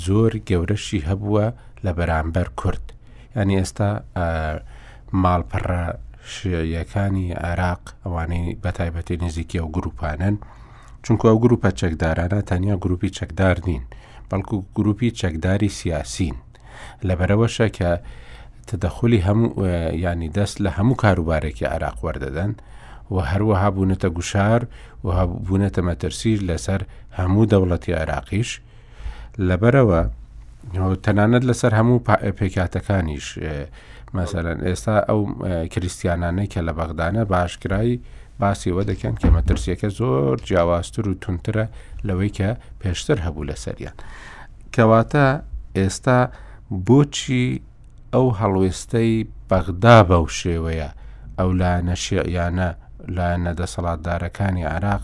زۆر 0.07 0.33
گەورەشی 0.49 1.07
هەبووە 1.09 1.47
لە 1.85 1.91
بەرامبەر 1.99 2.49
کورد 2.61 2.85
ینی 3.37 3.57
ئێستا 3.61 3.91
ماڵپەڕە 5.23 5.83
شیەکانی 6.35 7.27
عێراق 7.45 7.83
ئەوانەی 8.05 8.57
بەتایبەتی 8.65 9.21
نزیکی 9.25 9.59
ئەو 9.61 9.69
گروپانن 9.77 10.35
چونکو 11.05 11.25
ئەو 11.29 11.39
گروپە 11.45 11.71
چەکدارانە 11.81 12.41
تەنیا 12.51 12.77
گروپی 12.85 13.15
چەکدار 13.19 13.57
نین 13.67 13.83
بەڵکو 14.31 14.57
گروپی 14.77 15.11
چەکداری 15.21 15.71
سیاسین 15.81 16.37
لەبەرەوەشە 17.07 17.67
کە 17.77 17.91
تدەخلی 18.69 19.21
هەموو 19.27 19.49
ینی 20.05 20.29
دەست 20.37 20.57
لە 20.65 20.71
هەموو 20.77 21.01
کاروبارێکی 21.03 21.67
عراق 21.75 21.97
وەردەدەن 22.07 22.53
و 23.15 23.17
هەروەها 23.31 23.69
بوونەتە 23.75 24.09
گوشار 24.17 24.63
و 25.07 25.09
بوونەتە 25.47 25.81
مەترسیر 25.89 26.39
لەسەر 26.51 26.81
هەموو 27.19 27.45
دەوڵەتی 27.53 27.97
عراقیش 28.03 28.51
لەبەرەوە 29.49 30.01
تەنانەت 31.05 31.45
لەسەر 31.51 31.73
هەموو 31.79 32.05
پێکاتەکانیش 32.39 33.27
مەسەرەن 34.19 34.59
ئێستا 34.67 34.97
ئەو 35.09 35.21
کریسیانانەی 35.73 36.49
کە 36.53 36.61
لە 36.69 36.73
بەغدانە 36.79 37.23
باشکرایی 37.35 37.97
باسیەوە 38.41 38.83
دەکەن 38.91 39.15
کە 39.21 39.29
مەترسیەکە 39.37 39.89
زۆر 39.99 40.35
جیاواستر 40.49 41.05
و 41.11 41.15
تونترە 41.23 41.67
لەوەی 42.09 42.33
کە 42.39 42.51
پێشتر 42.81 43.19
هەبوو 43.27 43.49
لە 43.51 43.57
سەریان 43.65 43.97
کەواتە 44.75 45.27
ئێستا 45.79 46.19
بۆچی 46.87 47.45
ئەو 48.15 48.27
هەڵوێستەی 48.41 49.13
بەغدا 49.51 49.99
بەو 50.11 50.25
شێوەیە 50.41 50.89
ئەو 51.39 51.51
لایەنە 51.61 51.97
شیعیانە 52.05 52.69
لایەنە 53.17 53.53
دەسەڵاتدارەکانی 53.61 54.65
عراق 54.75 55.03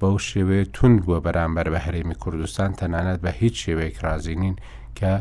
بەو 0.00 0.16
شێوەیە 0.28 0.66
تونند 0.76 0.98
بووە 1.04 1.18
بەرامبەر 1.26 1.66
بە 1.74 1.80
هەرێمی 1.86 2.16
کوردستان 2.22 2.70
تەنانەت 2.80 3.18
بە 3.24 3.30
هیچ 3.40 3.54
شێوەیەک 3.64 3.96
رازی 4.06 4.36
نین 4.42 4.56
کە 4.98 5.12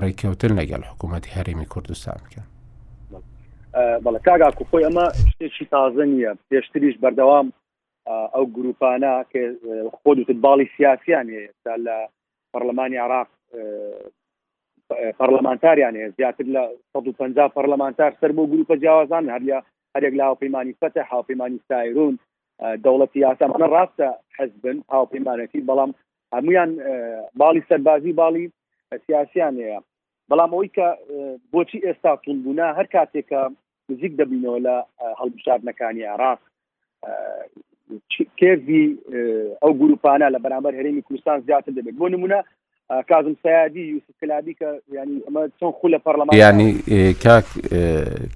ڕێککەوتن 0.00 0.52
لەگەڵ 0.58 0.82
حکوومەتی 0.90 1.34
هەرێمی 1.36 1.68
کوردستان 1.74 2.18
بکەن 2.24 2.46
بەڵە 3.74 4.18
کاگا 4.26 4.48
و 4.60 4.64
خۆی 4.70 4.84
ئەمە 4.86 5.04
شتێکی 5.26 5.66
تازە 5.74 6.04
نییە 6.12 6.30
پێشتریش 6.50 6.94
بەردەوام 7.02 7.46
ئەو 8.34 8.44
گروپانە 8.56 9.12
کە 9.32 9.42
خۆ 9.96 10.10
دوتت 10.16 10.38
باڵی 10.46 10.66
سیاسیان 10.76 11.26
تا 11.64 11.76
لە 11.86 11.96
پەرلەمانی 12.52 12.98
عراق 13.04 13.28
پەرلەمانتاریان 15.18 15.96
زیاتر 16.16 16.44
لە 16.56 16.62
150 16.96 17.48
پەرلەمانتار 17.56 18.12
سەر 18.20 18.32
بۆ 18.36 18.42
گروپە 18.52 18.74
جیاوازان 18.82 19.24
هەریا 19.34 19.58
هەرێک 19.96 20.14
لە 20.18 20.24
هاوپەیمانی 20.28 20.74
فەتە 20.80 21.02
هاوپەیمانی 21.12 21.58
سایرون 21.68 22.14
دەوڵەتی 22.84 23.20
یاسامانە 23.26 23.66
ڕاستە 23.74 24.08
حەزبن 24.36 24.78
هاوپەیمانەتی 24.94 25.60
بەڵام 25.68 25.90
هەمویان 26.34 26.70
باڵی 27.40 27.62
سەربازی 27.68 28.12
باڵی 28.20 28.44
سیاسیان 29.06 29.54
هەیە 29.60 29.78
بەڵام 30.30 30.50
ئەوی 30.54 30.68
کە 30.76 30.88
بۆچی 31.52 31.84
ئێستا 31.86 32.12
تونبوونا 32.24 32.68
هەر 32.78 32.86
کاتێکە 32.94 33.42
نزیک 33.90 34.12
دەبینەوە 34.20 34.58
لە 34.66 34.76
هەڵبژاردنەکانی 35.20 36.10
عراق 36.14 36.38
کێوی 38.40 38.84
ئەو 39.62 39.72
گروپانە 39.82 40.26
لە 40.34 40.38
بەرامبەر 40.44 40.72
هەرێمی 40.78 41.04
کوردستان 41.06 41.38
زیاتر 41.46 41.72
دەبێت 41.78 41.96
بۆ 41.98 42.06
نمونە 42.14 42.40
کازم 43.08 43.34
سیادی 43.42 43.80
یوسف 43.92 44.18
کلابی 44.20 44.54
کە 44.60 44.72
ینی 44.96 45.18
ئەمە 45.26 45.42
چۆن 45.60 45.72
خو 45.80 45.88
لە 45.92 45.98
پەرلەمان 46.06 46.32
ینی 46.38 46.72
کاک 47.24 47.44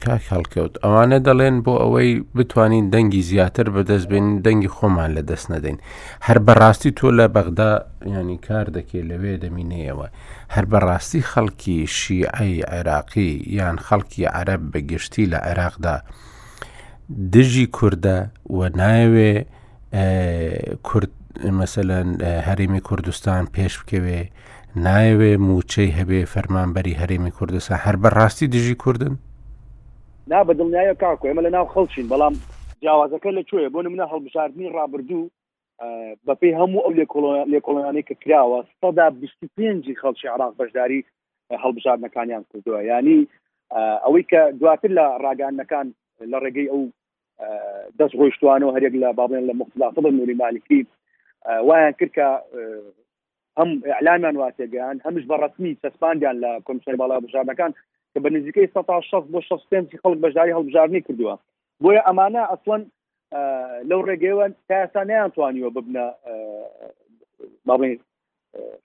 کاک 0.04 0.22
هەڵکەوت 0.34 0.72
ئەوانە 0.84 1.18
دەڵێن 1.28 1.56
بۆ 1.64 1.75
ئەوەی 1.82 2.12
بتوانین 2.36 2.90
دەنگی 2.94 3.22
زیاتر 3.30 3.66
بەدەست 3.76 4.06
بێن 4.12 4.26
دەنگی 4.46 4.68
خۆمان 4.76 5.10
لە 5.18 5.22
دەست 5.30 5.46
نەدەین 5.52 5.78
هەر 6.26 6.38
بەڕاستی 6.46 6.90
تۆ 6.98 7.08
لە 7.18 7.26
بەغدا 7.36 7.72
ینی 8.14 8.38
کار 8.48 8.66
دەکێ 8.76 9.00
لەوێ 9.10 9.34
دەمینەوە 9.44 10.08
هەر 10.54 10.64
بەڕاستی 10.72 11.22
خەڵکی 11.30 11.78
شیعی 11.96 12.62
عێراقی 12.72 13.32
یان 13.58 13.76
خەڵکی 13.86 14.22
عەرب 14.38 14.62
بەگشتی 14.72 15.25
لە 15.32 15.38
عێراقدا 15.48 15.96
دژی 17.32 17.66
کووردە 17.75 18.16
و 18.56 18.58
نایوێ 18.80 19.32
کورد 20.88 21.10
مەسەەن 21.52 22.11
هەرمی 22.49 22.81
کوردستان 22.88 23.45
پێش 23.55 23.73
بکەوێ 23.81 24.21
نایوێ 24.85 25.33
موچەی 25.47 25.90
هەبێ 25.99 26.21
فەرمانبەری 26.33 26.99
هەرێمی 27.00 27.31
کوردستان 27.38 27.78
هەر 27.85 27.97
بەڕاستی 28.02 28.47
دژی 28.55 28.75
کوردن 28.75 29.14
نا 30.31 30.40
بە 30.47 30.52
دڵنیایە 30.59 30.95
کاکو 31.02 31.28
ئمە 31.33 31.43
لە 31.47 31.50
ناو 31.57 31.66
خەڵچین 31.75 32.07
بەڵام 32.12 32.35
جیاوازەکە 32.83 33.26
لەکوێ 33.38 33.66
بۆ 33.73 33.81
منە 33.95 34.07
هەڵبژاردننی 34.12 34.73
ڕابردوو 34.76 35.31
بە 36.26 36.35
پێی 36.40 36.55
هەموو 36.61 36.85
ئەو 36.85 36.93
لێکۆڵیانەی 37.52 38.05
کە 38.09 38.14
کراوە 38.23 38.61
سەدا 38.81 39.07
پێنجی 39.57 39.95
خەڵکی 40.02 40.26
عراق 40.35 40.52
بەشداری 40.61 41.05
هەڵبژاردنەکانیان 41.62 42.43
کردووە 42.50 42.81
ینی 42.90 43.21
ئەوەی 44.05 44.25
کە 44.31 44.40
دواتر 44.61 44.90
لە 44.99 45.05
ڕاگانەکان 45.25 45.87
لە 46.33 46.38
ڕێگەی 46.45 46.69
ئەو 46.73 46.83
دەست 47.99 48.14
ڕۆیشتوانەوە 48.21 48.73
هەرێک 48.76 48.95
لە 49.02 49.09
باڵێن 49.19 49.45
لە 49.49 49.55
مختلافڵ 49.62 50.05
نوری 50.19 50.35
مالکی 50.43 50.81
وایان 51.46 51.92
کردکە 52.00 52.26
هەم 53.58 53.70
ئەعلامان 53.86 54.36
واتێگەیان 54.42 54.96
هەمش 55.06 55.24
بەڕسمی 55.30 55.78
سەسپاندیان 55.84 56.36
لە 56.44 56.50
کمیسیۆن 56.66 56.96
باڵا 57.02 57.18
بژاردنەکان 57.24 57.72
کە 58.12 58.18
بە 58.22 58.28
نزیکەی 58.36 58.68
16 58.74 59.24
بۆ 59.32 59.40
16 59.48 60.00
خەڵک 60.02 60.18
بەژاری 60.24 60.56
هەڵبژارنی 60.58 61.00
کردووە 61.06 61.34
بۆیە 61.82 62.02
ئەمانە 62.08 62.42
ئەسڵەن 62.50 62.82
لەو 63.88 64.00
ڕێگەوە 64.08 64.46
تاسانیان 64.68 65.30
توانیوە 65.34 65.70
ببنە 65.76 66.06
باڵین 67.68 67.96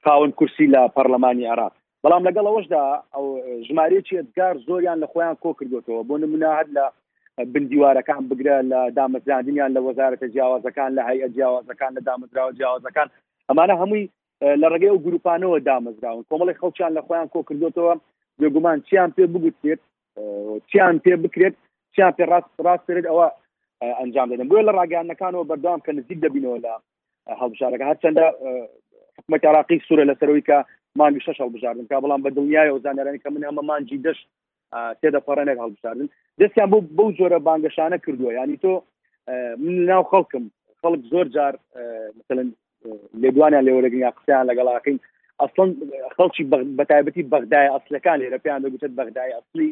خاون 0.04 0.32
کورسی 0.38 0.68
لە 0.74 0.82
پەرلەمانی 0.96 1.52
عراق 1.54 1.74
بەڵام 2.04 2.24
لەگەڵ 2.28 2.46
ئەوەشدا 2.48 2.82
ئەو 3.16 3.26
ژمارەیەکی 3.68 4.18
ئەدگار 4.20 4.56
زۆریان 4.68 4.98
لە 5.04 5.08
خۆیان 5.12 5.36
کۆ 5.44 5.50
کردوتەوە 5.60 6.02
بۆ 6.10 6.16
نمونە 6.24 6.50
هەر 6.60 6.68
لە 6.78 6.86
بندیوارەکان 7.54 8.24
بگرە 8.32 8.56
لە 8.72 8.80
دامەزاندنیان 9.00 9.72
لە 9.76 9.80
وەزارەتە 9.88 10.28
جیاوازەکان 10.34 10.90
لە 10.98 11.02
هەیە 11.10 11.28
جیاوازەکان 11.36 11.92
لە 11.98 12.02
دامەزراوە 12.10 12.54
جیاوازەکان 12.58 13.08
ئەمانە 13.50 13.74
هەمووی 13.82 14.10
لە 14.62 14.68
ڕێگەی 14.74 14.94
و 14.94 15.00
گروپانەوە 15.06 15.58
دامەزراون 15.70 16.24
کۆمەڵی 16.30 16.60
خەڵچیان 16.62 16.92
لە 16.98 17.02
خۆیان 17.08 17.28
کۆ 17.34 17.40
کردوتەوە 17.50 17.94
بێگومان 18.40 18.78
چیان 18.88 19.10
پێ 19.18 19.26
بگوتێت 19.34 19.82
چیان 20.72 20.96
پێ 21.04 21.14
بکرێت 21.24 21.56
چیان 21.96 22.12
پێ 22.18 22.24
ڕاست 22.32 22.52
ڕاستێت 22.66 23.06
ئەوە 23.12 23.28
ئەنجام 24.00 24.28
دەدەن 24.32 24.48
بۆە 24.52 24.62
لە 24.68 24.72
ڕاگەیانەکانەوە 24.80 25.48
بەردام 25.50 25.80
کە 25.86 25.92
نزیک 25.98 26.20
دەبینەوە 26.26 26.58
لە 26.66 26.74
هەڵبژارەکە 27.42 27.86
هەرچەندە 27.90 28.26
حکومەت 29.18 29.44
عراقی 29.50 29.82
سوورە 29.88 30.04
لەسەرەوەی 30.10 30.46
کە 30.50 30.58
مانگی 31.00 31.24
شەش 31.26 31.38
هەڵبژاردن 31.44 31.86
کا 31.92 31.98
بەڵام 32.04 32.22
بە 32.26 32.30
دڵنیایە 32.38 32.72
و 32.74 32.82
زانەرانی 32.86 33.22
کە 33.24 33.30
من 33.34 33.44
ئەمە 33.48 33.64
مانجی 33.70 34.00
دەشت 34.06 34.26
تێدە 35.02 35.20
پەڕەنێک 35.28 35.58
هەڵبشاردن 35.64 36.08
دەستیان 36.40 36.70
بۆ 36.74 36.78
بەو 36.98 37.10
جۆرە 37.20 37.40
بانگەشانە 37.48 37.98
کردووە 38.06 38.32
ینی 38.40 38.58
تۆ 38.64 38.74
من 39.64 39.76
ناو 39.90 40.04
خەڵکم 40.12 40.44
خەڵک 40.82 41.02
زۆر 41.12 41.28
جار 41.36 41.54
مثلن 42.20 42.48
لێدوانیان 43.22 43.64
لێوەرەگرنیا 43.68 44.12
قسەیان 44.18 44.46
لەگەڵاقین 44.50 44.98
ئەسڵن 45.42 45.70
خەڵکی 46.16 46.44
بەتایبەتی 46.80 47.28
بەغدای 47.34 47.72
ئەسلەکان 47.74 48.18
لێرە 48.22 48.40
پێیان 48.44 48.62
دەگوتت 48.66 48.92
بەغدای 49.00 49.36
ئەسلی 49.38 49.70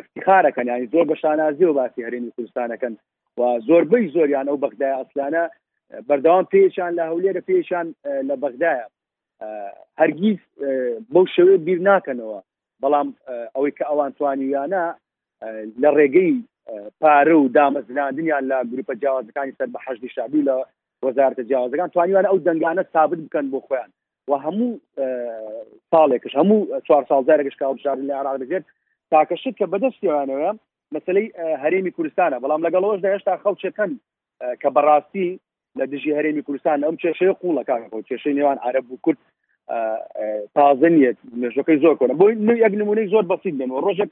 افتخارەکەن 0.00 0.66
ینی 0.72 0.86
زۆر 0.94 1.04
بە 1.10 1.16
شانازی 1.22 1.64
و 1.66 1.74
باسی 1.78 2.04
هەرێمی 2.06 2.34
کوردستانەکەن 2.36 2.94
و 3.38 3.42
زۆربەی 3.68 4.12
زۆریان 4.16 4.46
ئەو 4.50 4.58
بەغدای 4.64 4.96
ئەسلانە 5.00 5.44
بەردەوام 6.08 6.44
پێشان 6.54 6.90
لە 6.98 7.02
هەولێرە 7.10 7.42
پێشان 7.50 7.86
لە 8.28 8.34
بەغدایە 8.42 8.84
هەرگیز 10.00 10.38
بەو 11.12 11.24
شوێ 11.36 11.56
بیر 11.66 11.78
ناکەنەوە 11.90 12.40
بەڵام 12.84 13.08
ئەوەی 13.54 13.72
کە 13.78 13.84
ئەوان 13.90 14.10
توانیانە 14.20 14.84
لە 15.82 15.88
ڕێگەی 15.98 16.32
پارە 17.02 17.36
و 17.38 17.50
دامەزراندنیان 17.56 18.44
لە 18.50 18.56
گروپە 18.70 18.94
جیاوازەکانی 19.00 19.56
سەر 19.58 19.68
بە 19.74 19.78
حەشتی 19.84 20.10
شابی 20.16 20.46
لە 20.48 20.54
وەزارتە 21.06 21.42
جیاوازەکان 21.48 21.90
توانیوانە 21.94 22.28
ئەو 22.30 22.44
دەنگانە 22.46 22.82
ثابت 22.92 23.18
بکەن 23.26 23.46
بۆ 23.52 23.58
خۆیان 23.66 23.90
و 24.30 24.32
هەموو 24.44 24.72
ساڵێکش 25.92 26.32
هەموو 26.40 26.58
چوار 26.86 27.02
ساڵزارێکش 27.10 27.56
کاژار 27.60 27.96
لە 28.08 28.14
عراق 28.20 28.36
دەگرێت 28.42 28.66
تاکەشت 29.12 29.54
کە 29.60 29.66
بەدەستیانەوە 29.72 30.50
مەسلەی 30.94 31.26
هەرێمی 31.64 31.94
کوردستانە 31.96 32.36
بەڵام 32.42 32.60
لەگەڵەوەشدا 32.66 33.08
هێشتا 33.14 33.32
خەڵچەکەن 33.44 33.90
کە 34.62 34.68
بەڕاستی 34.76 35.28
لە 35.78 35.84
دژی 35.92 36.16
هەرێمی 36.18 36.44
کوردستان 36.46 36.78
ئەم 36.86 36.96
کێشەیە 37.02 37.34
قوڵەکان 37.42 37.80
کێشەی 38.08 38.36
نێوان 38.38 38.58
عرب 38.66 38.86
و 38.90 39.00
کورد 39.04 39.18
تازە 40.54 40.88
نیە 40.96 41.10
مێژەکەی 41.40 41.78
زۆر 41.84 41.94
کۆنە 42.00 42.14
بۆ 42.20 42.26
یەک 42.64 42.74
نمونەی 42.80 43.10
زۆر 43.14 43.24
بەسیید 43.30 43.58
بن 43.58 43.70
و 43.70 43.80
ڕۆژێک 43.86 44.10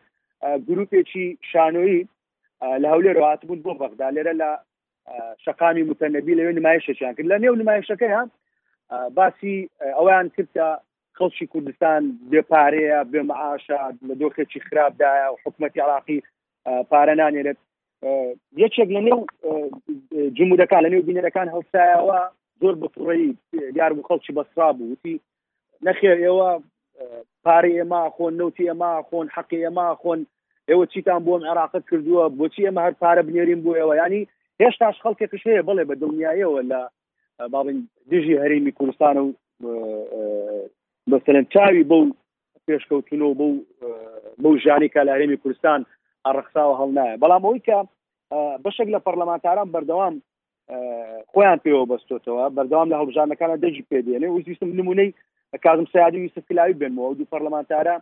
گرروپێکی 0.67 1.27
شانۆیی 1.51 2.03
لە 2.83 2.87
هەولێر 2.93 3.17
هاتبوون 3.25 3.61
بۆ 3.65 3.73
بەغدا 3.81 4.09
لێرە 4.17 4.35
لە 4.43 4.51
شقامی 5.45 5.85
متەنەبی 5.91 6.39
لەوێ 6.39 6.53
نمایشەشیان 6.59 7.15
کرد 7.17 7.27
لە 7.33 7.37
نێو 7.43 7.55
نمایشەکەی 7.63 8.15
هەم 8.17 8.29
باسی 9.19 9.57
ئەویان 9.99 10.27
کردە 10.37 10.69
خەڵکی 11.19 11.47
کوردستان 11.53 12.01
بێپارەیە 12.33 12.99
بێمەعاشە 13.13 13.79
لە 14.09 14.15
دۆخێکی 14.21 14.61
خراپدایە 14.67 15.27
و 15.31 15.35
حکوومەتی 15.43 15.83
عراقی 15.87 16.19
پارە 16.91 17.15
نانێرێت 17.21 17.59
یەکێک 18.65 18.89
لە 18.97 19.01
نێو 19.07 19.21
جمودەکان 20.39 20.81
لە 20.85 20.91
نێو 20.93 21.07
بینەرەکان 21.09 21.49
هەڵسایەوە 21.57 22.21
زۆر 22.61 22.75
بەپڕی 22.83 23.27
دیار 23.75 23.93
بوو 23.95 24.07
خەڵکی 24.11 24.35
بەسرا 24.37 24.69
بوو 24.77 24.91
وتی 24.93 25.15
نەخێ 25.87 26.13
ئێوە 26.23 26.51
پارێ 27.45 27.71
ئێمە 27.79 28.03
خۆن 28.17 28.33
نوتی 28.41 28.65
ئەمە 28.71 28.93
خۆن 29.09 29.27
حەقی 29.37 29.65
ئەمە 29.67 29.87
خۆن 30.03 30.21
ئێوە 30.71 30.85
چیتان 30.93 31.21
بۆم 31.27 31.43
عراقت 31.51 31.83
کردووە 31.91 32.23
بۆچی 32.39 32.67
ئەمە 32.69 32.83
هەر 32.87 32.95
پارە 33.03 33.23
بنێریم 33.27 33.61
بۆ 33.65 33.73
ئێوە 33.79 33.95
ینی 34.03 34.23
هێشتاش 34.61 34.97
خەڵکێکش 35.05 35.43
هەیە 35.51 35.63
بڵێ 35.69 35.85
بە 35.89 35.95
دڵنیایەوە 36.03 36.61
لە 36.71 36.81
بابن 37.53 37.77
دژی 38.11 38.41
هەرمی 38.43 38.73
کوردستان 38.79 39.17
و 39.27 39.35
بەسەرەن 41.11 41.47
چاوی 41.55 41.85
بەو 41.91 42.03
پێشکەوتنەوە 42.67 43.35
بەو 43.41 43.53
بەو 44.43 44.55
ژانی 44.65 44.89
کا 44.95 45.01
لە 45.07 45.11
هەرێمی 45.15 45.41
کوردستان 45.43 45.81
ئەڕقساوە 46.27 46.75
هەڵنایە 46.81 47.21
بەڵام 47.23 47.43
ئەوی 47.47 47.61
کە 47.69 47.79
بەشێک 48.65 48.89
لە 48.95 49.01
پەرلەمانتاران 49.07 49.69
بەردەوام 49.75 50.15
خۆیان 51.33 51.59
پێوە 51.65 51.85
بەستۆتەوە 51.93 52.45
بەردەوام 52.57 52.89
لە 52.93 52.97
هەڵبژانەکانە 53.01 53.57
دەجی 53.65 53.85
پێدێنێ 53.91 54.29
وزیستم 54.31 54.71
نمونەی 54.79 55.11
کازم 55.57 55.85
سعادی 55.93 56.19
یوسف 56.19 56.47
کلاوی 56.49 56.75
بێنمەوە 56.81 57.15
دوو 57.17 57.29
پەرلەمانتارە 57.33 57.97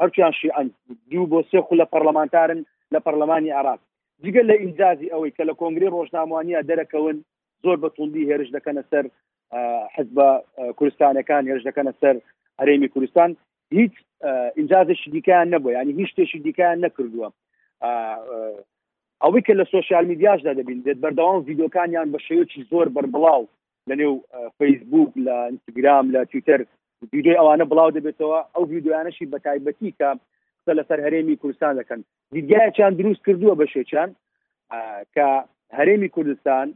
هەرچیان 0.00 0.32
شیعن 0.40 0.66
دوو 1.10 1.26
بۆ 1.32 1.38
سێ 1.50 1.60
خو 1.66 1.74
لە 1.82 1.86
پەرلەمانتارن 1.92 2.60
لە 2.94 2.98
پەرلەمانی 3.06 3.52
عراق 3.60 3.80
جگە 4.24 4.42
لە 4.50 4.54
ئینجازی 4.64 5.10
ئەوەی 5.12 5.32
کە 5.36 5.42
لە 5.50 5.54
کۆنگری 5.60 5.92
ڕۆژناموانیە 5.96 6.60
دەرەکەون 6.70 7.16
زۆر 7.64 7.76
بە 7.82 7.88
توندی 7.96 8.28
هێرش 8.30 8.48
دەکەنە 8.56 8.82
سەر 8.90 9.04
حزب 9.94 10.16
کوردستانەکان 10.78 11.42
هێرش 11.48 11.64
دەکەنە 11.68 11.92
سەر 12.00 12.14
هەرێمی 12.60 12.88
کوردستان 12.94 13.30
هیچ 13.78 13.94
ئینجازشی 14.58 15.10
دیکەیان 15.14 15.48
نەبووە 15.54 15.72
ینی 15.80 15.92
هیچ 16.00 16.10
شتێکی 16.12 16.38
دیکەیان 16.48 16.78
نەکردووە 16.86 17.28
ئەوەی 19.22 19.42
کە 19.46 19.52
لە 19.60 19.64
سوۆسیال 19.72 20.04
میدیاشدا 20.12 20.52
دەبین 20.58 20.78
دێت 20.86 20.98
بەردەوام 21.04 21.36
ڤیددیوکانیان 21.46 22.08
بە 22.12 22.18
شێوکی 22.26 22.60
زۆر 22.70 22.86
بربڵاو 22.94 23.44
لەنێو 23.88 24.14
فەیسبوک 24.58 25.10
لە 25.26 25.36
ئینستاگرام 25.48 26.06
لە 26.14 26.20
تویتەر 26.30 26.60
ویددیو 27.12 27.38
ئەوانە 27.38 27.64
بڵاو 27.70 27.94
دەبێتەوە 27.96 28.40
ئەو 28.54 28.64
ویددیوانەشی 28.72 29.30
بە 29.32 29.38
تایبەتی 29.46 29.90
کە 29.98 30.08
قسە 30.60 30.72
لەسەر 30.78 30.98
هەرێمی 31.06 31.38
کوردستان 31.42 31.72
دەکەن 31.80 32.00
دیدگایەکیان 32.34 32.92
دروست 33.00 33.22
کردووە 33.26 33.54
بە 33.60 33.66
شێچان 33.74 34.10
کە 35.14 35.28
هەرێمی 35.78 36.10
کوردستان 36.16 36.66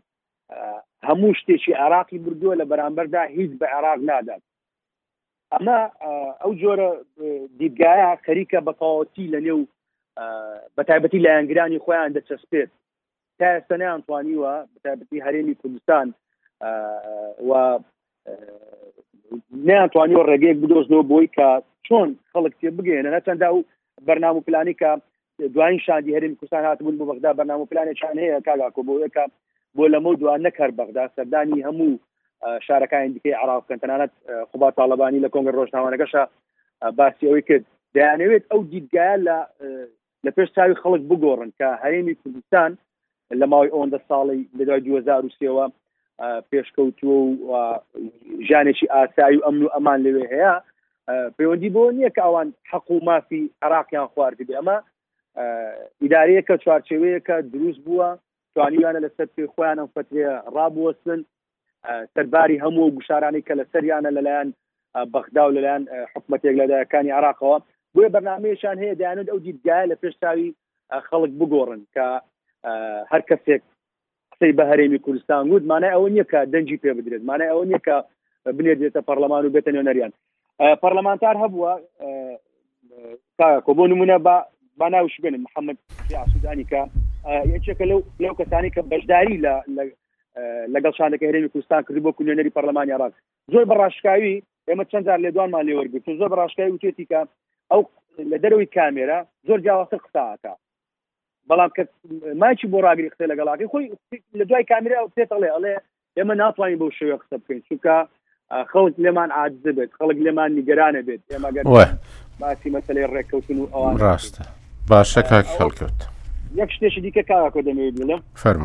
هەموو 1.09 1.37
شتێکی 1.39 1.73
عراقی 1.85 2.19
بردووە 2.25 2.55
لە 2.61 2.65
بەرامبەردا 2.71 3.23
هیچ 3.37 3.53
بە 3.61 3.67
عراق 3.77 3.99
نادات 4.11 4.43
ئەمە 5.53 5.81
ئەو 6.43 6.53
جۆرە 6.61 6.89
دیدگایە 7.61 8.11
خەریکە 8.27 8.59
بەتەواتی 8.69 9.31
لە 9.35 9.39
نێو 9.47 9.61
بە 10.77 10.83
تایبەتی 10.89 11.23
لایەنگرانی 11.27 11.83
خۆیان 11.85 12.11
دەچەسپێت 12.17 12.71
تا 13.39 13.47
ئێستا 13.55 13.75
نیانتوانیوە 13.83 14.53
بە 14.73 14.79
تایبەتی 14.85 15.25
هەرێمی 15.27 15.59
کوردستان 15.63 16.07
و 17.51 17.79
ناتوانیەوە 19.69 20.29
ڕێگەیەک 20.31 20.59
بدۆزنەوە 20.63 21.05
بۆی 21.11 21.29
کە 21.37 21.49
چۆن 21.87 22.09
خەڵک 22.33 22.55
تێ 22.61 22.71
بگەێنە 22.77 23.11
نەچەندا 23.17 23.49
و 23.55 23.65
بەرنام 24.07 24.37
و 24.37 24.45
پلانی 24.47 24.75
کە 24.81 24.91
دوایین 25.55 25.79
شادی 25.87 26.15
هەرمی 26.17 26.37
کوردستان 26.39 26.65
هاتبوون 26.65 26.97
بۆ 26.99 27.05
بەغدا 27.11 27.31
بەنام 27.41 27.61
و 27.61 27.69
پلانێکیان 27.71 28.17
هەیە 28.25 28.41
کاگاکۆ 28.47 28.81
بۆ 28.89 28.95
یەکە 29.05 29.25
بۆ 29.77 29.85
لەمە 29.93 30.11
دوان 30.21 30.41
نەکەر 30.47 30.71
بەغدا 30.79 31.05
سەردانی 31.17 31.65
هەموو 31.69 31.91
شارەکانی 32.67 33.13
دیکەی 33.15 33.37
عراقکەن 33.43 33.79
تەنانەت 33.83 34.13
خوبا 34.51 34.69
تاالبانی 34.71 35.21
لە 35.25 35.29
کۆنگە 35.35 35.53
ڕۆژناوانەکەشە 35.59 36.23
باسی 36.99 37.27
ئەوەی 37.29 37.45
کرد 37.49 37.65
دەیانەوێت 37.97 38.45
ئەو 38.53 38.61
دیدگایە 38.73 39.17
لە 39.27 39.37
لە 40.25 40.31
پێش 40.37 40.49
چاوی 40.57 40.81
خەڵک 40.83 41.03
بگۆڕن 41.11 41.51
کە 41.59 41.67
هەرێمی 41.83 42.15
کوردستان 42.21 42.71
لە 43.41 43.47
ماوەی 43.51 43.73
ئەوەندە 43.75 43.99
ساڵی 44.09 44.41
لەدوای 44.59 44.81
2023ەوە 44.87 45.67
پێشکەوتووە 46.51 47.21
و 47.51 47.53
ژانێکی 48.49 48.87
ئاسایی 48.95 49.37
و 49.39 49.45
ئەمن 49.47 49.63
و 49.67 49.71
ئەمان 49.77 49.99
لەوێ 50.07 50.25
هەیە 50.35 50.55
پەیوەندی 51.37 51.73
بۆ 51.77 51.83
نییە 51.97 52.11
کە 52.17 52.23
ئەوان 52.27 52.49
حەق 52.71 52.87
و 52.93 53.05
مافی 53.09 53.43
عراقیان 53.65 54.07
خواردبێ 54.13 54.55
ئەمە 54.59 54.79
ئیدارەیە 56.03 56.43
کە 56.49 56.55
چوارچێوەیەکە 56.63 57.37
دروست 57.55 57.81
بووە 57.87 58.09
توانیوانە 58.55 59.01
لەسەر 59.05 59.29
پێ 59.35 59.43
خۆیان 59.55 59.79
ئەم 59.81 59.91
فترێ 59.95 60.25
ڕابوەسن 60.57 61.21
سەرباری 62.15 62.61
هەموو 62.65 62.95
گوشارانی 62.97 63.45
کە 63.47 63.55
لە 63.61 63.65
سەریانە 63.73 64.11
لەلایەن 64.17 64.49
بەخدا 65.13 65.43
و 65.47 65.55
لەلایەن 65.57 65.85
حکومەتێک 66.13 66.55
لەدایەکانی 66.61 67.17
عراقەوە 67.19 67.59
بۆیە 67.95 68.11
بەنامەیەشان 68.15 68.77
هەیە 68.83 68.99
دایانێت 69.01 69.29
ئەو 69.31 69.41
دیدگایە 69.47 69.87
لە 69.93 69.97
پێشتاوی 70.03 70.49
خەڵک 71.09 71.33
بگۆڕن 71.41 71.81
کە 71.95 72.07
هەر 73.11 73.23
کەسێک 73.31 73.63
قسەی 74.41 74.53
بە 74.59 74.65
هەرێمی 74.75 75.01
کوردستان 75.05 75.45
گوت 75.53 75.65
مانای 75.73 75.91
ئەوە 75.95 76.09
نیەکە 76.15 76.41
دەنجی 76.53 76.79
پێ 76.83 76.91
بدرێت 76.99 77.23
مانای 77.31 77.51
ئەوە 77.53 77.65
نیەکە 77.71 77.97
بنێردێتە 78.57 79.01
پەرلەمان 79.09 79.43
و 79.45 79.53
بێتە 79.55 79.71
نێونەریان 79.75 80.13
پەرلەمانتار 80.83 81.37
هەبووە 81.45 81.73
کۆ 83.67 83.71
بۆ 83.77 83.85
نمونە 83.93 84.17
بە 84.27 84.37
با 84.79 84.87
ناوش 84.95 85.15
بێنن 85.23 85.43
محەممەد 85.47 85.77
سودانی 86.33 86.65
کە 86.71 86.81
یەکێکە 87.55 87.85
لەو 87.91 88.01
لەو 88.23 88.33
کەسانی 88.41 88.71
کە 88.75 88.81
بەشداری 88.93 89.43
لە 89.47 89.55
لەگەڵ 90.75 90.93
شانەکە 90.99 91.25
هەرێمی 91.29 91.51
کوردستان 91.53 91.83
کردی 91.87 92.05
بۆ 92.07 92.11
کوێنەری 92.17 92.55
پەرلەمانی 92.57 92.95
عراق 92.97 93.13
زۆر 93.53 93.65
بەڕاشکاوی 93.71 94.37
ئێمە 94.69 94.85
چەندجار 94.91 95.19
لێ 95.25 95.31
دوانمان 95.37 95.65
لێوەرگرت 95.69 96.07
زۆر 96.21 96.29
بەڕاشکایی 96.33 96.75
وتێتی 96.77 97.07
کە 97.11 97.21
ئەو 97.73 97.81
لە 98.31 98.37
دەروی 98.43 98.71
کامێرە 98.77 99.19
زۆر 99.49 99.59
جیاوازتر 99.65 100.01
قساکە 100.05 100.53
بەڵام 101.53 101.71
کە 101.77 101.83
ماچی 102.43 102.67
بۆ 102.75 102.79
ڕاگری 102.87 103.09
قسە 103.15 103.25
لەگەڵاکی 103.33 103.69
خۆی 103.73 103.87
لە 104.41 104.45
دوای 104.49 104.65
کامیرا 104.71 105.05
و 105.05 105.11
پێتەڵێ 105.19 105.49
ئەڵێ 105.55 105.75
ئێمە 106.19 106.35
ناتوانین 106.41 106.79
بەو 106.81 106.95
شێوە 106.99 107.19
قسە 107.23 107.37
بکەین 107.43 107.61
چونکە 107.69 107.97
خەڵک 108.73 108.95
لێمان 109.05 109.31
عاجز 109.39 109.65
بێت 109.77 109.91
خەڵک 109.99 110.19
لێمان 110.27 110.51
نیگەرانە 110.59 111.01
بێت 111.07 111.23
ئێمەگەر 111.35 111.65
باسی 112.41 112.71
مەسلەی 112.77 113.09
ڕێککەوتن 113.13 113.59
و 113.61 113.67
ئەوان 113.75 113.95
ڕاستە 114.05 114.45
باشە 114.91 115.23
کاکی 115.31 115.55
خەڵکەوت 115.59 115.99
یەک 116.61 116.71
شتێکی 116.75 117.01
دیکە 117.05 117.23
کاکۆ 117.31 117.61
دەمەوێت 117.69 117.95
بڵم 118.01 118.21
فەرم 118.43 118.65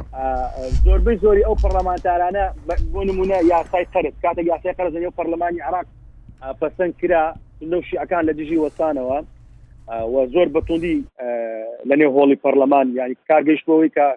زۆربەی 0.85 1.17
زۆری 1.23 1.45
ئەو 1.47 1.55
پەرلەمانتارانە 1.63 2.45
بۆ 2.93 3.01
نمونە 3.09 3.37
یاسای 3.53 3.85
قەرت 3.93 4.15
کاتە 4.23 4.41
یاسای 4.51 4.73
قەرزەنی 4.79 5.07
و 5.09 5.13
پەرلەمانی 5.19 5.61
عراق 5.67 5.85
پەسەند 6.61 6.93
کرا 7.01 7.23
لەو 7.71 7.81
شیعەکان 7.89 8.23
لە 8.29 8.33
دژی 8.39 8.57
وەسانەوە 8.63 9.19
زۆر 10.33 10.47
بەتوندی 10.55 10.93
لە 11.89 11.95
نێو 11.99 12.11
هۆڵی 12.17 12.37
پەرلەمان 12.43 12.87
یعنی 12.99 13.15
کارگەشتەوەی 13.29 13.89
کە 13.95 14.07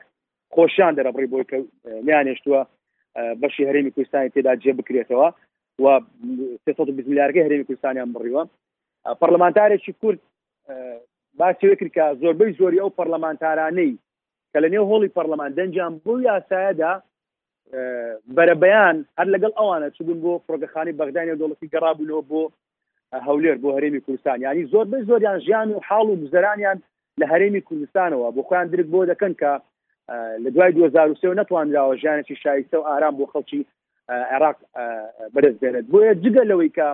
خۆشیان 0.54 0.92
دەرەبڕی 0.98 1.30
بۆی 1.32 1.44
کە 1.50 1.58
نیانێشتووە 2.06 2.60
بەشی 3.42 3.66
هەرێمی 3.68 3.92
کوردستانی 3.94 4.32
تێدا 4.34 4.52
جێ 4.62 4.72
بکرێتەوە 4.78 5.28
و 5.82 6.00
میلیارگە 7.08 7.42
هەرێمی 7.46 7.66
کوردستانیان 7.68 8.10
بڕیوە 8.14 8.42
پەرلەمانتارێکی 9.20 9.92
کورد 10.00 10.18
باسی 11.38 11.76
کرد 11.80 11.92
کە 11.96 12.04
زۆربەی 12.22 12.56
زۆری 12.60 12.80
ئەو 12.82 12.90
پەرلەمانتارانەی 12.98 13.92
کە 14.52 14.58
لە 14.64 14.68
نێو 14.72 14.84
هۆڵی 14.90 15.14
پەرلەمان 15.16 15.50
دەنجام 15.58 15.92
بۆ 16.04 16.12
یاسایەدا 16.30 16.92
بەرەبەیان 18.36 18.96
هەر 19.18 19.28
لەگەڵ 19.34 19.52
ئەوانە 19.58 19.88
چبوون 19.96 20.18
بۆ 20.24 20.32
فڕۆگەخانی 20.44 20.96
بەغدانی 20.98 21.38
دۆڵەتی 21.40 21.70
گەڕابوونەوە 21.72 22.22
بۆ 22.30 22.42
هەولێر 23.12 23.56
بۆ 23.62 23.68
هەرێمی 23.76 24.00
کوردستان 24.06 24.42
ینی 24.42 24.64
زۆر 24.72 24.86
بە 24.92 24.96
زۆریان 25.08 25.38
ژیان 25.40 25.68
و 25.72 25.80
حاڵ 25.88 26.06
و 26.10 26.16
بزرانیان 26.16 26.82
لە 27.20 27.26
هەرێمی 27.32 27.60
کوردستانەوە 27.68 28.30
بۆ 28.34 28.42
خۆیان 28.48 28.66
درک 28.72 28.86
بۆ 28.94 29.00
دەکەن 29.12 29.32
کە 29.40 29.52
لە 30.44 30.50
دوای 30.54 30.72
2023 30.72 31.34
نتوانراوە 31.40 31.96
ژیانێکی 32.02 32.36
شایستە 32.44 32.74
و 32.76 32.86
ئارام 32.88 33.16
بۆ 33.18 33.26
خەڵکی 33.32 33.62
عێراق 34.08 34.56
بەدەست 35.34 35.58
بێنێت 35.62 35.86
بۆیە 35.92 36.14
جگە 36.24 36.42
لەوەی 36.50 36.70
کە 36.76 36.88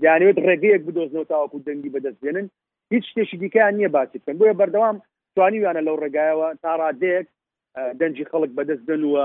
دیانەوێت 0.00 0.38
ڕێگەیەک 0.46 0.82
بدۆزنەوە 0.86 1.24
تاواکو 1.30 1.58
دەنگی 1.66 1.92
بەدەستێنن 1.94 2.46
هیچ 2.92 3.04
شتێکی 3.10 3.36
دیکەیان 3.42 3.74
نییە 3.78 3.88
باسی 3.94 4.18
بکەن 4.18 4.36
بۆیە 4.40 4.54
بەردەوام 4.60 4.96
توانیوانە 5.36 5.82
لەو 5.86 5.96
ڕێگایەوە 6.02 6.48
تا 6.62 6.70
ڕادەیەک 6.80 7.26
دەنجی 8.00 8.26
خەڵک 8.32 8.50
بەدەست 8.58 8.84
دەنوە 8.88 9.24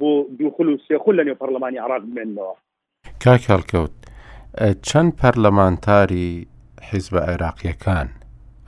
بۆ 0.00 0.10
دوخل 0.38 0.68
و 0.68 0.76
سێخل 0.88 1.14
لە 1.18 1.24
نێو 1.28 1.38
پەرلەمانی 1.40 1.78
عراق 1.84 2.02
بمێنەوە 2.12 2.54
کاکالکەوت 3.24 4.03
چەند 4.88 5.12
پەرلەمانتاری 5.20 6.46
حیزب 6.90 7.14
عێراقیەکان 7.28 8.08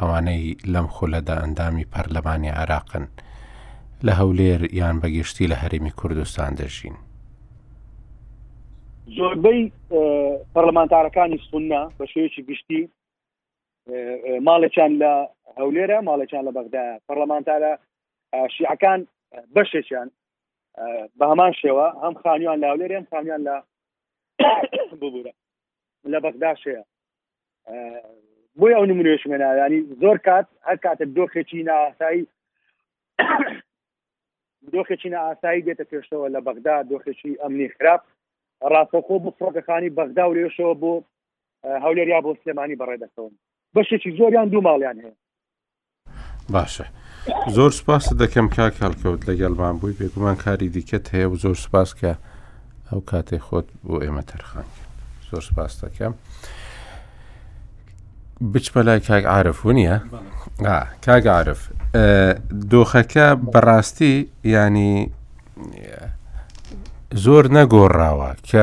ئەوانەی 0.01 0.47
لەم 0.73 0.87
خولەدا 0.95 1.35
ئەندامی 1.43 1.89
پەرلەمانی 1.93 2.53
عراقن 2.63 3.07
لە 4.07 4.13
هەولێر 4.21 4.61
یان 4.81 4.97
بەگەشتی 5.03 5.51
لە 5.53 5.57
هەرمی 5.63 5.91
کوردستان 5.99 6.51
دەژین 6.61 6.97
زۆربەی 9.17 9.63
پەرلەمانتارەکانی 10.55 11.39
سونا 11.51 11.83
بە 11.99 12.05
شێوێکی 12.13 12.43
گشتی 12.51 12.83
ماڵێکیان 14.47 14.93
لە 15.03 15.13
هەولێرە 15.59 15.99
ماڵێکیان 16.09 16.45
لە 16.49 16.53
بەغدا 16.57 16.85
پەرلەمانتارە 17.07 17.73
شیعەکان 18.55 19.01
بەشێکیان 19.55 20.09
بە 21.19 21.25
هەمان 21.31 21.53
شێوە 21.63 21.87
هەم 22.03 22.15
خانیان 22.23 22.59
لە 22.63 22.67
هەولێر 22.71 22.93
هەم 22.97 23.07
خانیان 23.11 23.41
لە 23.49 23.57
ببوورە 25.03 25.33
لە 26.13 26.19
بەغداشەیە 26.25 26.83
بۆی 28.61 28.75
ئەو 28.77 28.87
نمونێش 28.91 29.23
منە 29.33 29.49
ینی 29.61 29.81
زۆر 30.03 30.19
کات 30.27 30.47
هەر 30.67 30.77
کاتە 30.85 31.05
دۆخێکی 31.17 31.61
ناسایی 31.69 32.27
دۆخێکی 34.75 35.09
ئاسایی 35.23 35.65
دێتە 35.67 35.85
پێشەوە 35.93 36.27
لە 36.35 36.41
بەغدا 36.47 36.77
دۆخێکی 36.91 37.39
ئەمنی 37.43 37.69
خراپ 37.77 38.03
ڕاستەخۆ 38.73 39.17
بۆ 39.23 39.31
فڕۆکەخانی 39.39 39.95
بەغدا 39.99 40.25
و 40.29 40.35
لێشەوە 40.37 40.75
بۆ 40.83 40.93
هەولێریا 41.85 42.19
بۆ 42.25 42.31
سلێمانی 42.43 42.79
بەڕێدەکەون 42.81 43.33
بەشێکی 43.75 44.11
زۆریان 44.19 44.49
دوو 44.49 44.63
ماڵیان 44.69 44.97
هەیە 45.03 45.15
باشە 46.55 46.87
زۆر 47.57 47.71
سپاس 47.81 48.05
دەکەم 48.23 48.47
کا 48.57 48.65
کاڵکەوت 48.79 49.23
لەگەڵمان 49.29 49.75
بووی 49.81 49.99
پێگومان 50.01 50.37
کاری 50.45 50.69
دیکەت 50.77 51.07
هەیە 51.15 51.29
و 51.33 51.37
زۆر 51.45 51.57
سپاس 51.67 51.91
کە 52.01 52.13
ئەو 52.91 53.01
کاتێ 53.11 53.39
خۆت 53.47 53.69
بۆ 53.87 53.97
ئێمە 54.05 54.23
تەرخانکە 54.31 54.86
زۆر 55.31 55.41
سپاس 55.49 55.73
دەکەم. 55.85 56.13
بچ 58.53 58.67
بەلای 58.73 59.01
کاک 59.09 59.25
عاعرف 59.33 59.59
و 59.67 59.73
نییە 59.79 59.97
کاگ 61.07 61.25
عاعرف 61.35 61.61
دۆخەکە 62.73 63.27
بەڕاستی 63.53 64.15
ینی 64.55 64.95
زۆر 67.25 67.45
نەگۆڕاوە 67.57 68.31
کە 68.49 68.63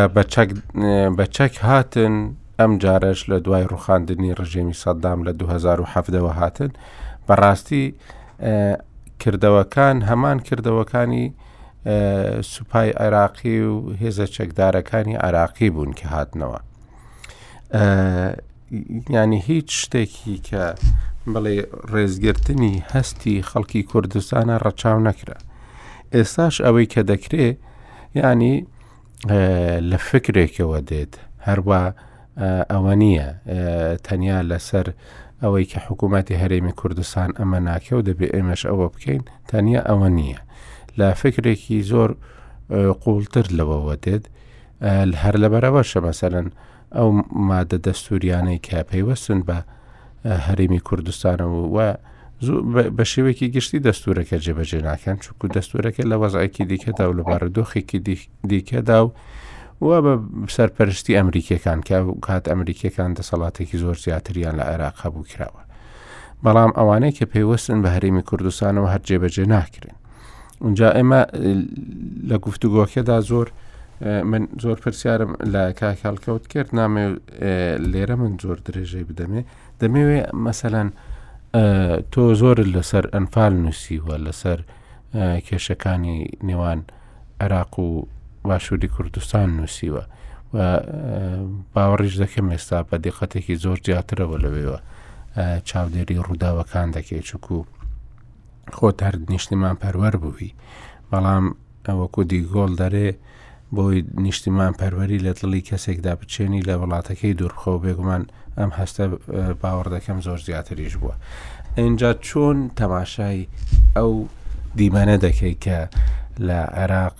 بە 1.17 1.23
چەک 1.35 1.53
هاتن 1.67 2.13
ئەم 2.59 2.71
جارەش 2.83 3.19
لە 3.31 3.37
دوای 3.45 3.65
ڕوخاندنی 3.71 4.33
ڕژێمی 4.39 4.73
سەددام 4.83 5.19
لە 5.27 5.31
2017ەوە 5.33 6.37
هاتن 6.39 6.71
بەڕاستی 7.27 7.83
کردەوەکان 9.23 9.97
هەمان 10.09 10.37
کردەوەکانی 10.47 11.25
سوپای 12.41 12.89
عێراقی 12.91 13.59
و 13.61 13.93
هێزە 14.01 14.25
چەکدارەکانی 14.35 15.15
عراقی 15.25 15.69
بوون 15.69 15.91
کە 15.99 16.05
هاتنەوە 16.15 16.59
ینی 19.13 19.39
هیچ 19.49 19.69
شتێکی 19.81 20.37
کە 20.49 20.63
بڵێ 21.33 21.55
ڕێزگرتنی 21.91 22.75
هەستی 22.93 23.43
خەڵکی 23.49 23.81
کوردستانە 23.91 24.55
ڕەچاو 24.65 24.99
نەکرا 25.07 25.37
ئێستاش 26.15 26.55
ئەوەی 26.65 26.87
کە 26.93 27.01
دەکرێ 27.11 27.47
ینی 28.23 28.55
لە 29.89 29.97
فکرێکەوە 30.09 30.79
دێت 30.89 31.13
هەروە 31.47 31.81
ئەوە 32.71 32.93
نییە 33.01 33.27
تەنیا 34.05 34.39
لەسەر 34.49 34.87
ئەوەی 35.43 35.65
کە 35.71 35.79
حکوومەتی 35.87 36.39
هەرێمی 36.41 36.73
کوردستان 36.79 37.29
ئەمە 37.39 37.59
ناکە 37.67 37.93
و 37.97 38.05
دەبێت 38.09 38.31
ئێمەش 38.35 38.61
ئەوە 38.69 38.87
بکەین 38.93 39.21
تەنیا 39.49 39.81
ئەوە 39.89 40.09
نییە 40.17 40.39
لا 40.97 41.13
فکرێکی 41.13 41.81
زۆر 41.91 42.15
قوڵتر 43.03 43.45
لەوەوە 43.57 43.95
دێت 44.05 44.23
هەر 45.23 45.35
لە 45.43 45.47
بەرەوە 45.53 45.81
شەمەسەرەن 45.91 46.47
ئەو 46.95 47.07
مادە 47.49 47.77
دەستوریانەی 47.87 48.59
کە 48.67 48.77
پەیوەستن 48.91 49.39
بە 49.47 49.57
هەرمی 50.47 50.79
کوردستانەوە 50.87 51.59
و 51.75 51.77
بە 52.97 53.03
شێوێکی 53.11 53.51
گشتی 53.55 53.79
دەستورەکە 53.87 54.35
جێبەجێ 54.45 54.79
ناکەن 54.89 55.17
چکو 55.23 55.47
دەستورەکە 55.55 56.03
لە 56.11 56.15
وەزایکی 56.21 56.63
دیکەدا 56.71 57.03
و 57.09 57.13
لە 57.19 57.23
بارەدۆخێکی 57.29 57.99
دیکەدا 58.49 58.99
و 59.05 59.09
وە 59.87 59.97
بە 60.05 60.13
سەرپەرشتی 60.55 61.17
ئەمریکیەکان 61.17 61.79
کە 61.87 61.97
کات 62.27 62.45
ئەمریکیەکان 62.51 63.11
دەسەڵاتێکی 63.19 63.77
زۆر 63.83 63.97
زیاتریان 64.05 64.55
لە 64.59 64.63
عێراق 64.71 64.95
هەبوو 65.03 65.27
کراوە. 65.31 65.61
بەڵام 66.43 66.71
ئەوانەیە 66.77 67.15
کە 67.17 67.25
پێیوەستن 67.31 67.79
بە 67.83 67.89
هەرێمی 67.95 68.23
کوردستانەوە 68.29 68.87
هەر 68.93 69.01
جێبەجێ 69.09 69.45
ناکرێن. 69.55 69.97
اونجا 70.65 70.87
ئێمە 70.97 71.21
لە 72.29 72.37
گفتوگۆکێدا 72.45 73.17
زۆر 73.29 73.47
من 74.31 74.43
زۆر 74.63 74.77
پرسیارم 74.83 75.31
لە 75.53 75.63
کاکەڵکەوت 75.79 76.43
کرد 76.51 76.69
نامێ 76.79 77.03
لێرە 77.91 78.15
من 78.21 78.33
زۆر 78.43 78.57
درێژەی 78.67 79.05
بدەمێ 79.09 79.41
دەمەوێ 79.81 80.19
مەسەلاەن 80.45 80.89
تۆ 82.13 82.23
زۆر 82.41 82.57
لەسەر 82.75 83.03
ئەنفال 83.13 83.53
نووسیوە 83.63 84.15
لەسەر 84.25 84.59
کێشەکانی 85.47 86.17
نێوان 86.47 86.79
عێراق 87.41 87.73
و 87.79 87.87
باشووری 88.49 88.87
کوردستان 88.95 89.47
نووسیوە 89.57 90.03
و 90.53 90.59
باوەڕیش 91.73 92.15
دەکەم 92.23 92.45
ئێستا 92.53 92.79
بە 92.89 92.95
دقەتێکی 93.07 93.55
زۆر 93.63 93.77
زیاترەوە 93.85 94.35
لەوێەوە 94.43 94.79
چاودێری 95.69 96.17
ڕووداوەکان 96.27 96.87
دەکەی 96.97 97.23
چکو 97.29 97.59
خۆت 98.71 98.99
هەر 99.05 99.15
نیشتیمان 99.33 99.75
پەروەەر 99.83 100.15
بووی 100.23 100.51
بەڵام 101.11 101.45
ئەوەکو 101.87 102.21
دیگۆڵ 102.31 102.71
دەرێ 102.81 103.07
بۆی 103.75 103.97
نیشتیمان 104.25 104.71
پەروەری 104.79 105.23
لە 105.25 105.31
دڵی 105.39 105.61
کەسێکدا 105.69 106.13
بچێنی 106.19 106.65
لە 106.67 106.73
وڵاتەکەی 106.81 107.37
دوورخۆ 107.39 107.73
بێگومان 107.83 108.23
ئەم 108.57 108.71
هەستە 108.79 109.03
باوەڕ 109.61 109.87
دەکەم 109.95 110.17
زۆر 110.25 110.39
زیاتریش 110.47 110.93
بووە. 111.01 111.15
ئینجا 111.77 112.11
چۆن 112.27 112.57
تەماشای 112.79 113.41
ئەو 113.97 114.11
دیمەنە 114.77 115.17
دەکەی 115.25 115.55
کە 115.65 115.79
لە 116.47 116.59
عێراق 116.79 117.15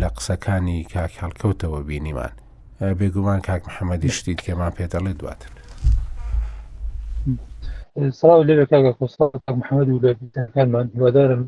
لە 0.00 0.08
قسەکانی 0.16 0.78
کاک 0.92 1.12
هەڵکەوتەوە 1.22 1.78
بینیمان 1.88 2.32
بێگومان 2.98 3.40
کاک 3.48 3.62
محەممەدی 3.68 4.10
شتیت 4.18 4.40
کێمان 4.46 4.72
پێدەڵێ 4.78 5.12
دواتر. 5.20 5.50
سڵاو 8.18 8.46
لێ 8.48 8.54
کاگە 8.70 8.92
خۆستا 8.98 9.24
محەممەد 9.60 9.88
و 9.90 10.02
لە 10.04 10.10
بیتەکانمان 10.20 10.86
هیوادارم 10.94 11.42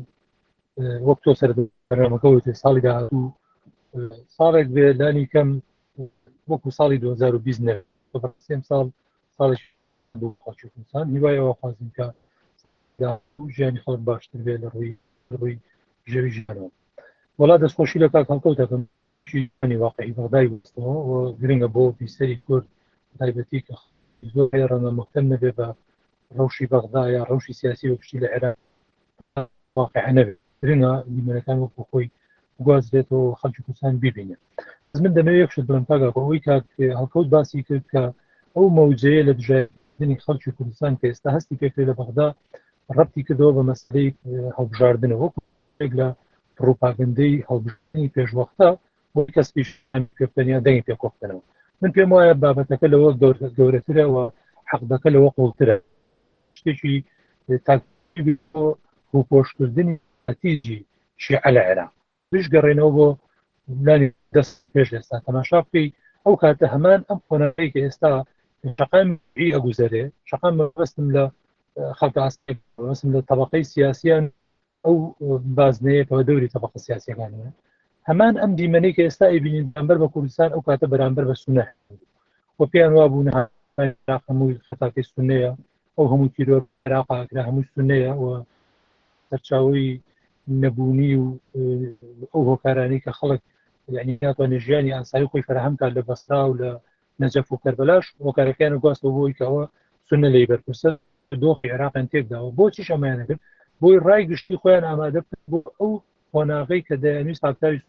وەک 1.07 1.19
تۆ 1.23 1.31
سەر 1.39 1.51
بەرنامەکەەوەی 1.89 2.43
تێ 2.45 2.53
ساڵی 2.61 2.81
دا 2.87 2.93
ساڵێک 4.37 4.67
بێ 4.75 4.85
لانی 4.99 5.25
کەم 5.33 5.49
وەکو 6.51 6.69
ساڵی 6.77 6.97
2020 7.03 7.61
سێم 8.47 8.61
ساڵ 8.69 8.85
ساڵش 9.37 9.61
خۆچسان 10.43 11.05
هیوایەوە 11.15 11.53
خوازم 11.59 11.87
کە 11.97 12.05
ژیانی 13.55 13.83
خەڵک 13.83 14.01
باشتر 14.09 14.39
بێ 14.45 14.55
لە 14.63 14.67
ڕووی 14.73 14.93
ڕووی 15.39 15.55
ژەوی 16.11 16.31
ژیانەوە 16.35 16.69
وڵات 17.39 17.59
دەستخۆشی 17.63 18.01
لە 18.03 18.07
کاک 18.13 18.25
هەڵکەوتەکەم 18.31 18.81
واقعی 19.83 20.15
بەغدای 20.17 20.47
وستەوە 20.49 20.93
گرنگە 21.41 21.67
بۆ 21.75 21.83
پیسەری 21.99 22.37
کورد 22.45 22.65
تایبەتی 23.19 23.59
کە 23.67 23.75
زۆر 24.33 24.67
ڕەنە 24.71 24.89
مختم 24.99 25.25
نەبێ 25.33 25.51
بە 25.59 25.67
روشي 26.37 26.65
بغدايا 26.65 27.23
روشي 27.23 27.53
سياسي 27.53 27.89
وشي 27.91 28.17
العراق 28.17 28.55
واقع 29.75 30.09
انا 30.09 30.35
رنا 30.63 31.03
من 31.07 31.39
كان 31.47 31.67
بخوي 31.77 32.09
گواز 32.61 32.85
دێت 32.93 33.11
و 33.11 33.33
خەلکی 33.41 33.61
کوردستان 33.65 33.95
ببینێ 34.03 34.35
من 35.03 35.13
دەمەوێت 35.15 35.41
یەکشت 35.49 35.61
بڵم 35.69 35.83
تاگەەوەی 35.89 36.39
کات 36.47 36.63
هەڵکەوت 36.99 37.27
باسی 37.33 37.63
کرد 37.67 37.83
کە 37.95 37.99
ئەو 38.55 38.65
مەوجەیە 38.77 39.21
لە 39.27 39.31
دژێنی 39.39 40.15
كيف 40.15 40.25
کوردستان 40.57 40.93
بغدا 40.95 41.07
ئێستا 41.07 41.35
كدو 41.55 41.89
پێکرێ 42.97 44.13
هوب 44.57 44.69
جاردن 44.79 45.11
هو 45.11 45.27
کردەوە 45.83 46.09
بروباغندي 46.59 47.43
هوب 47.49 47.63
جاردن 47.67 48.07
في 48.07 48.07
پروپاگەندەی 48.07 48.11
هەڵبژنی 48.11 48.11
پێشوەختە 48.17 48.67
بۆ 49.17 49.21
کەس 49.35 49.47
پێشکردنیا 49.55 50.57
في 50.61 50.81
پێکۆختنەوە 50.91 51.41
من 51.81 51.91
پێم 51.95 52.09
وایە 52.13 52.33
بابەتەکە 52.43 52.87
لەوە 52.93 53.11
گەورەترەوە 53.59 54.25
حەقدەکە 54.71 55.07
لەوە 55.15 55.29
قوڵترە 55.37 55.77
شتێکی 56.61 56.97
و 59.13 59.17
پۆشکردنی 59.29 59.95
نتیجی 60.29 60.77
شیع 61.23 61.43
لە 61.55 61.61
عێراق 61.69 61.91
بش 62.31 62.45
گەڕێنەوە 62.53 62.89
بۆ 62.95 63.07
لانی 63.85 64.07
دەست 64.35 64.55
پێش 64.73 64.89
ئێستا 64.95 65.15
تەماشا 65.27 65.59
بکەی 65.65 65.87
ئەو 66.25 66.33
کاتە 66.41 66.65
هەمان 66.73 66.99
ئەم 67.09 67.19
خۆنەکە 67.27 67.79
ئێستا 67.85 68.11
شقامی 68.79 69.45
ئەگوزارێ 69.55 70.03
شقام 70.29 70.55
بەستم 70.77 71.07
لە 71.15 71.23
خەڵک 71.97 72.15
ئاستم 72.81 73.09
لە 73.15 73.19
طبقەی 73.29 73.63
سیاسیان 73.73 74.23
ئەو 74.85 74.95
بازنەیەەوە 75.57 76.19
دەوری 76.27 76.51
طبقە 76.55 76.79
سیاسەکانە 76.85 77.47
هەمان 78.09 78.33
ئەم 78.41 78.51
دیمەەی 78.59 78.93
کە 78.95 79.01
ئێستا 79.05 79.25
ئەبینین 79.33 79.65
بەمبەر 79.75 79.97
بە 80.01 80.07
کوردستان 80.13 80.49
ئەو 80.53 80.61
کاتە 80.67 80.85
بەرامبەر 80.91 81.25
بە 81.29 81.35
سونە 81.43 81.65
و 82.59 82.61
پێیان 82.71 82.91
وا 82.95 83.05
بوون 83.11 83.27
هەمووی 84.09 84.61
خەتاکەی 84.69 85.05
سونەیە 85.11 85.51
ئەو 86.01 86.07
هەموو 86.13 86.29
تیرۆ 86.35 86.57
عراقاکرا 86.87 87.41
هەموو 87.49 87.65
سنەیە 87.73 88.11
سەرچاوی 89.29 89.89
نەبوونی 90.63 91.13
و 91.21 91.25
ئەو 92.33 92.41
هۆکارانی 92.49 92.99
کە 93.03 93.11
خەڵک 93.19 93.41
یعنی 93.95 94.11
ناتوان 94.21 94.51
ژیانی 94.65 94.95
ئاسایی 94.95 95.29
خۆی 95.31 95.43
فراهمکە 95.49 95.85
لە 95.95 96.01
بەستا 96.07 96.39
و 96.49 96.53
لە 96.61 96.69
نەجەف 97.21 97.47
و 97.51 97.61
کەربلاش 97.63 98.05
هۆکارەکان 98.27 98.73
گواست 98.83 99.03
بۆی 99.15 99.33
کەەوە 99.39 99.63
سنە 100.09 100.27
لی 100.33 100.45
بەرپرسە 100.51 100.89
دۆخی 101.43 101.71
عراقیان 101.75 102.07
تێکداوە 102.11 102.49
بۆچی 102.59 102.83
شەمایانەکرد 102.87 103.39
بۆی 103.81 103.97
ڕای 104.05 104.23
گشتی 104.31 104.59
خۆیان 104.61 104.83
ئامادە 104.89 105.21
بۆ 105.51 105.57
ئەو 105.79 105.91
هۆناغی 106.33 106.81
کە 106.87 106.95
دەیانویست 107.03 107.43
هاکتاوی 107.45 107.81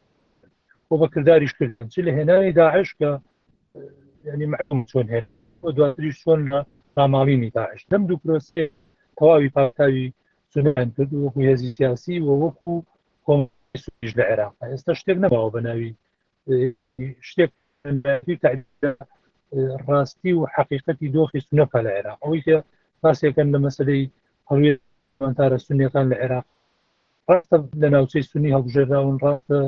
بۆ 0.88 0.94
بەکردداریش 1.02 1.52
کردن 1.58 1.86
چ 1.94 1.96
لە 2.06 2.10
هێنانی 2.18 2.52
داعش 2.60 2.88
کە 3.00 3.08
ینی 4.28 4.46
معلوم 4.54 4.80
چۆن 4.90 5.06
هێن 5.12 5.26
بۆ 5.62 5.68
دواتری 5.76 6.12
چۆن 6.22 6.40
لە 6.52 6.60
ڕاماڵینی 6.98 7.48
داعش 7.56 7.80
لەم 7.90 8.02
دوو 8.08 8.22
پرۆسی 8.24 8.62
تەواوی 9.18 9.54
پاکتاوی 9.56 10.04
سونیان 10.52 10.88
کرد 10.96 11.10
وەکو 11.24 11.40
هێزی 11.48 11.70
سیاسی 11.78 12.14
و 12.26 12.28
وەکو 12.42 12.74
کۆمش 13.26 13.82
لە 14.18 14.24
عێراق 14.30 14.52
ئێستا 14.70 14.92
شتێک 15.00 15.18
نەماوە 15.24 15.50
بەناوی 15.54 15.90
شتێک 17.28 17.50
ڕاستی 19.88 20.32
و 20.36 20.40
حقیقەتی 20.54 21.12
دۆخی 21.16 21.44
سونەکە 21.46 21.78
لە 21.86 21.90
عێراق 21.96 22.18
ئەوی 22.24 22.42
کە 22.46 22.56
پاسێکەکەن 23.02 23.48
لە 23.54 23.58
مەسلەی 23.64 24.10
هەڵویێتمانتارە 24.48 25.58
سونیەکان 25.66 26.06
لە 26.12 26.16
عێراق 26.22 26.44
ڕاستە 27.30 27.56
لە 27.82 27.88
ناوچەی 27.94 28.28
سنی 28.30 28.54
هەڵبژێراون 28.56 29.16
ڕاستە 29.24 29.58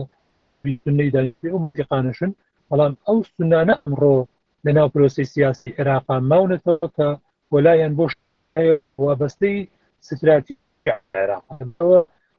بیتونەی 0.63 1.11
داقانشن 1.15 2.31
بەڵام 2.69 2.93
ئەو 3.07 3.17
سنانە 3.33 3.75
ئەمڕۆ 3.83 4.17
لناو 4.65 4.83
ناو 4.95 5.09
پرۆسی 5.09 5.25
سیاسی 5.35 5.75
عێراقا 5.79 6.17
ماونەتەوە 6.31 6.89
کە 6.97 7.09
وەلایەن 7.55 7.93
بۆ 7.99 8.07
وابەستەی 9.05 9.57
ستراتی 10.07 10.55
عێراق 11.15 11.45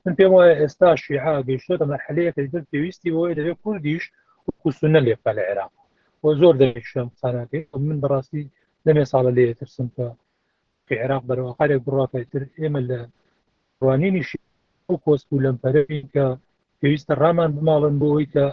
من 0.06 0.14
پێم 0.18 0.32
وایە 0.36 0.54
ئێستا 0.62 0.90
شیعا 1.04 1.38
گەیشتە 1.48 1.86
مەحلەیەکە 1.92 2.42
دەر 2.54 2.64
في 2.72 2.80
بۆی 3.16 3.36
دەبێت 3.38 3.58
کوردیش 3.64 4.04
کوسونە 4.64 5.00
لێپە 5.06 5.32
لە 5.38 5.42
عێراق 5.50 5.72
بۆ 6.22 6.28
زۆر 6.40 6.56
دەشم 6.62 7.08
قسانەکەی 7.14 7.64
من 7.88 7.98
بەڕاستی 8.04 8.44
لەمێ 8.86 9.06
ساڵە 9.12 9.32
لێ 9.38 9.46
ترسم 9.60 9.88
کە 9.98 10.08
عێراق 11.02 11.24
بەرەوەقالێک 11.28 11.82
بڕاتتر 11.86 12.44
ئێمە 12.60 12.82
لە 12.90 13.00
ڕوانینیشی 13.82 14.40
ئەو 14.88 14.98
کۆست 15.06 15.28
و 15.32 15.42
لەمپەرەوی 15.46 16.02
کە 16.14 16.26
پێویستە 16.80 17.14
ڕامان 17.22 17.52
بمالن 17.58 17.96
بۆەوەی 18.02 18.28
کە 18.36 18.46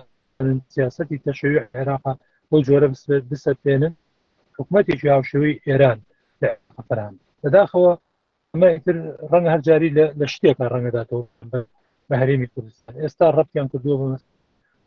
سیاستی 0.73 1.23
تەشەوی 1.27 1.61
عێراقا 1.75 2.15
بۆ 2.53 2.59
جۆرە 2.69 2.89
بسەپێنن 3.31 3.93
حکوومەتی 4.57 5.01
هاوشەوەی 5.15 5.61
ئێران 5.67 5.99
قەفران 6.75 7.15
لەداخەوە 7.43 7.93
ئەمەتر 8.53 8.97
ڕەنگە 9.31 9.51
هەرجاری 9.55 9.95
لە 10.21 10.27
شتێکە 10.33 10.65
ڕەنگەداتەوە 10.73 11.25
بە 12.09 12.15
هەرێمی 12.23 12.49
کوردستان 12.53 12.95
ئێستا 13.03 13.27
ڕەتیان 13.37 13.67
کردو 13.73 13.93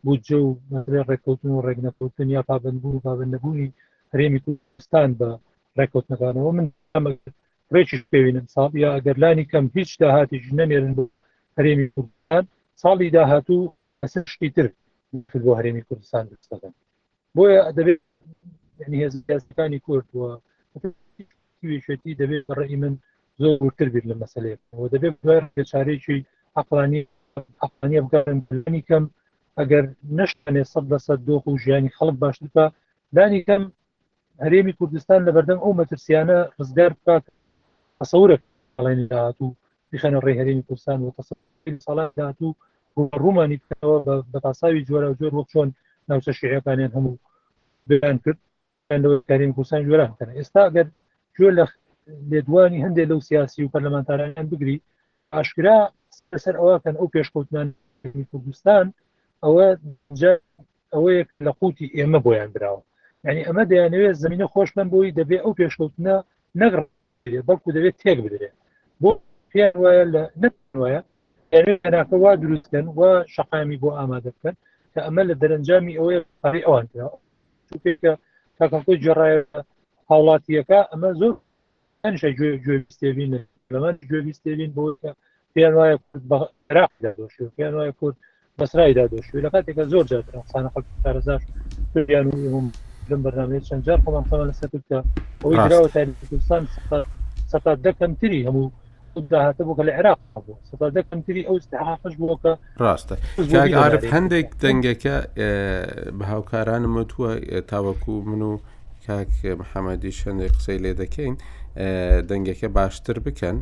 بودجە 0.06 0.38
و 0.48 0.50
ڕێککەوتن 1.10 1.52
و 1.54 1.64
ڕێگنەکەوتن 1.68 2.28
یا 2.36 2.42
پابند 2.50 2.78
بوو 2.84 3.04
پابند 3.08 3.32
نەبوونی 3.36 3.70
هەرێمی 4.14 4.40
کوردستان 4.46 5.10
بە 5.20 5.30
ڕێکوتنەکانەوە 5.78 6.52
من 6.58 6.66
ڕێکی 7.74 7.98
پێوینم 8.14 8.46
ساڵ 8.56 8.72
یا 8.84 8.90
ئەگەرلانی 8.96 9.46
کەم 9.52 9.66
هیچ 9.78 9.90
داهاتی 10.02 10.40
نەمێرن 10.60 10.94
بوو 10.98 11.14
هەرێمی 11.58 11.88
کوردستان 11.96 12.44
ساڵی 12.84 13.08
داهاتوو 13.16 13.74
ئەسشتی 14.02 14.50
تر 14.56 14.68
بۆ 15.44 15.52
هەرێمی 15.60 15.84
کوردستان 15.88 16.24
دەستەکەن 16.32 16.74
بۆیە 17.36 17.62
دەبێت 17.78 18.00
هێزیەکانی 19.02 19.80
کورتوە 19.86 20.28
وێشێتی 21.70 22.14
دەبێت 22.22 22.46
ڕێی 22.60 22.78
من 22.82 22.94
زۆر 23.42 23.56
ورتر 23.66 23.88
بیر 23.94 24.06
لە 24.10 24.16
مەسلەیەەوە 24.22 24.88
دەبێت 24.94 25.16
چارێکی 25.72 26.18
عقلانی 26.62 27.02
عقلانی 27.66 28.02
بگەنی 28.06 28.82
کەم 28.90 29.04
ئەگەر 29.60 29.84
نشتێ 30.18 30.64
سەد 30.74 30.86
لە 30.94 30.98
سەد 31.08 31.20
دۆخ 31.28 31.44
و 31.48 31.60
ژیانی 31.64 31.94
خەڵک 31.98 32.16
باشتر 32.24 32.48
بە 32.56 32.66
دانی 33.18 33.42
کەم 33.48 33.64
هەرێمی 34.46 34.76
کوردستان 34.80 35.20
لە 35.28 35.32
بەردەم 35.36 35.60
ئەو 35.64 35.74
مەترسیانە 35.80 36.38
ڕزگار 36.60 36.92
بکات 36.98 37.24
ئەسەورە 38.02 38.38
ئەڵێن 38.78 39.02
داات 39.12 39.38
و 39.44 39.48
بخەنە 39.92 40.20
ڕێهرێنی 40.26 40.64
کوردستان 40.68 41.00
و 41.02 41.10
ساڵات 41.88 42.12
داات 42.22 42.40
و 42.46 42.50
ڕوومانی 43.24 43.58
بکەوە 43.62 43.98
بە 44.32 44.40
پاساوی 44.46 44.86
جۆرە 44.88 45.10
جۆر 45.20 45.34
وەک 45.38 45.48
چۆن 45.54 45.70
ناوچە 46.10 46.32
شیعەکانیان 46.40 46.92
هەموو 46.96 47.20
بیان 47.90 48.18
کرد 48.26 48.38
کارین 49.30 49.52
کوسان 49.58 49.82
جوێرانکەن 49.88 50.30
ئێستا 50.38 50.62
ئەگەر 50.68 50.88
جوێ 51.36 51.50
لە 51.58 51.66
لێدوانی 52.32 52.84
هەندێک 52.86 53.08
لەو 53.12 53.20
سیاسی 53.28 53.64
و 53.64 53.72
پەرلەمانتارانیان 53.74 54.48
بگری 54.52 54.78
ئاشکرا 55.34 55.78
لەسەر 56.34 56.56
ئەوکەن 56.62 56.96
ئەو 57.00 57.08
پێشکەوتمان 57.16 57.68
کوردستان 58.32 58.86
ئەوە 59.44 59.68
ئەوەیەک 60.94 61.28
لە 61.46 61.52
قوتی 61.60 61.92
ئێمە 61.98 62.20
بۆیان 62.26 62.50
براوە 62.56 62.82
ینی 63.28 63.46
ئەمە 63.48 63.64
دەیانەوێت 63.72 64.20
زمینە 64.24 64.46
خۆشمان 64.54 64.88
بۆی 64.94 65.16
دەبێت 65.20 65.42
ئەو 65.44 65.58
پێشکەوتنە 65.60 66.16
نەگڕ 66.62 66.80
بەڵکو 67.48 67.70
دەبێت 67.78 67.96
تێک 68.02 68.18
بدرێت 68.26 68.56
بۆ 69.02 69.12
پێیان 69.52 69.76
وایە 69.84 70.04
لە 70.14 70.24
نەوەە 70.42 70.98
ناکەوا 71.94 72.32
دروستکەن 72.42 72.86
و 72.98 73.02
شقامی 73.34 73.78
بۆ 73.84 73.90
ئامادە 73.98 74.32
بکەن 74.36 74.56
کە 74.96 75.02
ئەمە 75.08 75.24
لە 75.30 75.36
دەرەنجامی 75.42 75.98
ئەوەیە 76.00 76.22
ئەوان 76.66 76.86
پێکە 77.84 78.14
تاکەکۆی 78.58 79.02
جێڕایە 79.04 79.40
هاوڵاتیەکە 80.10 80.80
ئەمە 80.92 81.10
زۆر 81.20 81.34
ئەنشە 82.04 82.30
گوێویستێبین 82.66 83.32
لە 83.74 83.78
من 83.84 83.96
گوێویستێبین 84.10 84.72
بۆ 84.76 84.84
پێیان 85.54 85.74
وایە 85.80 85.96
عراق 86.70 86.92
دادۆشی 87.04 87.42
و 87.44 87.54
پێیان 87.56 87.74
وایە 87.78 87.94
کورد 88.00 88.16
بەسرایدا 88.60 89.04
دۆشی 89.12 89.44
لە 89.46 89.50
کاتێکە 89.54 89.84
زۆر 89.92 90.06
جاترانسانە 90.12 90.70
خەک 90.76 90.86
تارزاش 91.04 91.44
پریان 91.92 92.28
وم 92.56 92.68
لەم 93.10 93.22
بەنامێت 93.26 93.64
چەند 93.68 93.84
جار 93.88 94.00
خۆمان 94.04 94.26
خەمە 94.30 94.46
لەسەر 94.50 94.70
کە 94.90 94.98
ئەوەی 95.44 95.58
دراوە 95.66 95.90
تاریستان 95.96 96.64
سەتا 97.52 97.72
دەکەمتری 97.86 98.42
هەموو 98.48 98.68
داهاتە 99.20 99.64
بووکە 99.68 99.84
لە 99.88 99.92
عێراق 99.98 100.20
بوو 100.46 100.58
سەدەکە 100.72 101.06
کەمتری 101.12 101.42
ئەو 101.48 101.56
استحافش 101.60 102.14
بووکە 102.22 102.52
ڕاستە 102.84 103.16
عرف 103.86 104.04
هەندێک 104.16 104.48
دەنگەکە 104.64 105.16
بە 106.18 106.26
هاوکارانم 106.32 106.94
وتووە 107.00 107.32
تاوەکو 107.72 108.12
من 108.30 108.42
و 108.42 108.60
کاک 109.08 109.32
محەممەدی 109.62 110.12
شەندێک 110.22 110.52
قسەی 110.58 110.80
لێ 110.84 110.94
دەکەین 111.02 111.36
دەنگەکە 112.30 112.68
باشتر 112.78 113.18
بکەن 113.26 113.58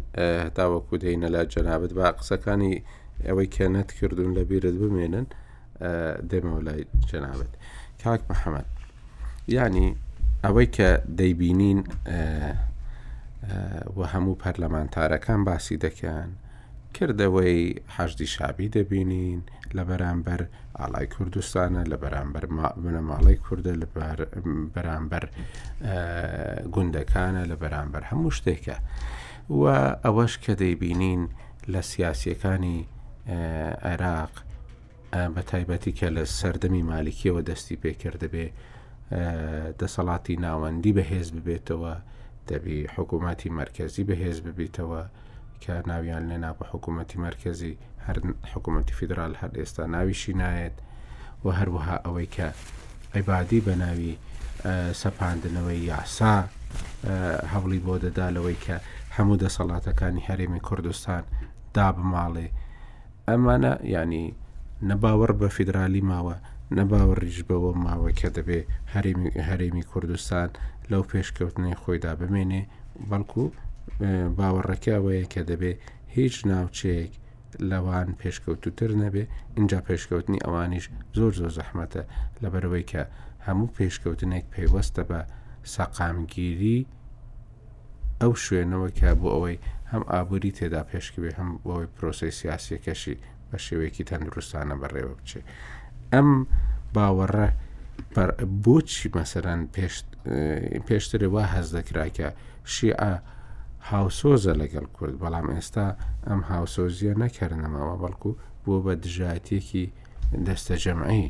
تاوەکو 0.57 0.93
دەینە 1.03 1.27
لا 1.35 1.41
جەنابەت 1.53 1.91
با 1.97 2.11
قسەکانی 2.19 2.73
ئەوەی 3.27 3.49
کەنەت 3.55 3.89
کردوون 3.97 4.31
لە 4.37 4.41
بیرت 4.49 4.75
بمێنن 4.81 5.27
دەمەوە 6.31 6.61
لای 6.67 6.81
جەنابەت 7.09 7.51
کاک 8.03 8.21
محەممەد 8.31 8.67
ینی 9.57 9.87
ئەوەی 10.43 10.67
کە 10.75 10.89
دەیبینین 11.19 11.79
و 13.97 14.03
هەموو 14.13 14.35
پەرلەمانتارەکان 14.43 15.39
باسی 15.47 15.77
دەکەن 15.85 16.29
کردەوەی 16.97 17.63
حەشتی 17.95 18.27
شابی 18.35 18.67
دەبینین 18.77 19.39
لە 19.77 19.83
بەرامبەر 19.89 20.41
ئاڵای 20.79 21.07
کوردستانە 21.15 21.83
لە 21.91 21.97
بەرامبەر 22.03 22.43
بنەماڵی 22.83 23.37
کووردە 23.45 23.73
لە 23.81 23.87
بەرامبەر 24.75 25.23
گوندەکانە 26.73 27.43
لە 27.51 27.55
بەرامبەر 27.61 28.03
هەموو 28.11 28.31
شتێکە 28.37 28.77
و 29.61 29.65
ئەوەش 30.05 30.33
کە 30.43 30.53
دەیبینین 30.63 31.21
لە 31.73 31.81
سیاسیەکانی 31.91 32.79
عێراق 33.87 34.33
بە 35.35 35.41
تایبەتی 35.51 35.93
کە 35.99 36.07
لە 36.15 36.23
سەردەمی 36.39 36.83
مالیکیەوە 36.91 37.41
دەستی 37.49 37.77
پێکرد 37.83 38.19
دەبێ 38.23 38.45
دەسەڵاتی 39.79 40.35
ناوەندی 40.45 40.91
بەهێز 40.97 41.27
ببێتەوە 41.35 41.93
دەبی 42.51 42.77
حکوومەتتی 42.95 43.49
مرکزی 43.61 44.03
بەهێز 44.09 44.37
ببیتەوە 44.45 45.01
کە 45.63 45.73
ناویان 45.89 46.23
لێنا 46.29 46.51
بە 46.59 46.63
حکوومەتتی 46.71 47.17
مرکزی 47.27 47.75
هەر 48.05 48.17
حکوومەتتی 48.53 48.93
فیدرال 48.99 49.33
هەر 49.41 49.51
ئێستا 49.59 49.83
ناویشی 49.95 50.33
نایەت 50.41 50.75
و 51.43 51.47
هەروەها 51.59 51.95
ئەوەی 52.05 52.29
کە 52.35 52.47
عیبادی 53.15 53.59
بە 53.67 53.73
ناوی 53.83 54.11
سەپاندنەوەی 55.03 55.81
یاسا 55.91 56.35
هەوڵی 57.53 57.79
بۆ 57.85 57.95
دەدا 58.05 58.27
لەوەی 58.35 58.57
کە 58.65 58.75
هەموو 59.15 59.39
دەسەڵاتەکانی 59.43 60.25
هەرێمی 60.27 60.61
کوردستان 60.67 61.23
دا 61.75 61.87
بماڵێ 61.95 62.47
ئەمانە 63.29 63.73
ینی 63.95 64.25
نەباوەڕ 64.89 65.31
بە 65.39 65.47
فیدرالی 65.55 66.01
ماوە 66.11 66.35
نەباوە 66.77 67.15
ڕیژ 67.21 67.37
بەوە 67.49 67.71
ماوەکە 67.85 68.29
دەبێ 68.37 68.59
هەرێمی 69.47 69.87
کوردستان 69.91 70.49
لەو 70.91 71.03
پێشکەوتنی 71.11 71.79
خۆیدا 71.81 72.11
بمێنێ 72.19 72.63
بەڵکو 73.09 73.45
باوەڕەکەەیە 74.37 75.25
کە 75.33 75.41
دەبێ 75.49 75.71
هیچ 76.15 76.35
ناوچەیەک 76.51 77.11
لەوان 77.71 78.07
پێشکەوتوتر 78.21 78.91
نەبێ 79.03 79.23
اینجا 79.57 79.79
پێشکەوتنی 79.87 80.43
ئەوانیش 80.45 80.85
زۆر 81.17 81.33
زۆر 81.39 81.51
زەحمەتە 81.59 82.01
لەبەرەوەی 82.43 82.85
کە 82.91 83.03
هەموو 83.45 83.73
پێشکەوتنێک 83.77 84.45
پێیوەستە 84.53 85.03
بە 85.09 85.19
سەقامگیری 85.73 86.79
ئەو 88.21 88.33
شوێنەوە 88.43 88.89
کە 88.99 89.09
بۆ 89.19 89.27
ئەوەی 89.35 89.57
هەم 89.91 90.03
ئابووری 90.11 90.55
تێدا 90.57 90.81
پێشکەوێ 90.91 91.31
هەم 91.37 91.49
بۆەوەی 91.63 91.89
پرۆسی 91.95 92.31
سیاسەکەشی 92.39 93.15
بە 93.49 93.57
شێوەیەکی 93.65 94.07
تەندروستانە 94.09 94.75
بەڕێوە 94.81 95.13
بچێت. 95.19 95.45
ئەم 96.13 96.29
باوەڕە 96.95 97.47
بۆچی 98.65 99.07
مەسەرەن 99.17 99.61
پێشترەوە 100.87 101.43
هەز 101.53 101.67
دەکراکە 101.77 102.27
شیعە 102.73 103.13
هاوسۆزە 103.91 104.53
لەگەڵ 104.61 104.85
کورد 104.97 105.13
بەڵام 105.23 105.47
ئێستا 105.55 105.87
ئەم 106.27 106.41
هاوسۆزیە 106.51 107.13
نەکردنەوە 107.23 107.91
بەڵکو 108.01 108.31
بۆ 108.63 108.75
بە 108.85 108.93
دژاتێکی 109.03 109.85
دەستە 110.47 110.75
جەمعی 110.83 111.25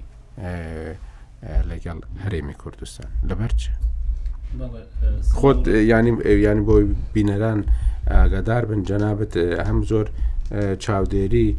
لەگەڵ 1.70 1.98
هەرێمی 2.24 2.56
کوردستان 2.62 3.10
لەبەرچ 3.30 3.62
خۆت 5.40 5.62
ینی 5.92 6.12
ینی 6.48 6.64
بۆی 6.68 6.86
بینەران 7.14 7.60
ئاگادار 8.14 8.64
بن 8.70 8.80
جەنابەت 8.90 9.34
هەم 9.68 9.80
زۆر 9.92 10.08
چاودێری 10.84 11.50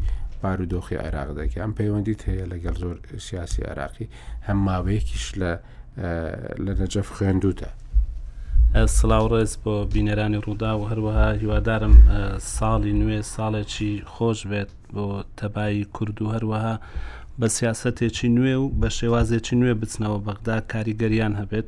بارودۆخی 0.45 0.95
عێراق 1.03 1.29
دەکە 1.39 1.57
ئەم 1.63 1.73
پەیوەندیت 1.77 2.21
هەیە 2.29 2.45
لەگەڵ 2.53 2.75
زۆر 2.83 2.95
سیاسی 3.27 3.61
عراقی 3.71 4.07
هەم 4.47 4.57
ماوەیەکیش 4.67 5.25
لە 5.41 5.51
لە 6.65 6.71
نەجەف 6.79 7.07
خوێندوتە. 7.15 7.69
سلااو 8.97 9.25
ڕێز 9.33 9.51
بۆ 9.63 9.73
بینەرانی 9.93 10.39
ڕوودا 10.45 10.71
و 10.77 10.81
هەروەها 10.89 11.27
هیوادارم 11.41 11.95
ساڵی 12.57 12.93
نوێ 13.01 13.19
ساڵێکی 13.35 13.93
خۆش 14.13 14.39
بێت 14.51 14.71
بۆ 14.93 15.07
تەبایی 15.39 15.85
کورد 15.95 16.17
و 16.21 16.31
هەروەها 16.35 16.75
بە 17.39 17.47
سیاسەتێکی 17.57 18.29
نوێ 18.37 18.55
و 18.61 18.65
بە 18.81 18.89
شێوازێکی 18.97 19.55
نوێ 19.61 19.73
بچنەوە 19.81 20.17
بەغدا 20.25 20.57
کاریگەریان 20.71 21.33
هەبێت 21.41 21.67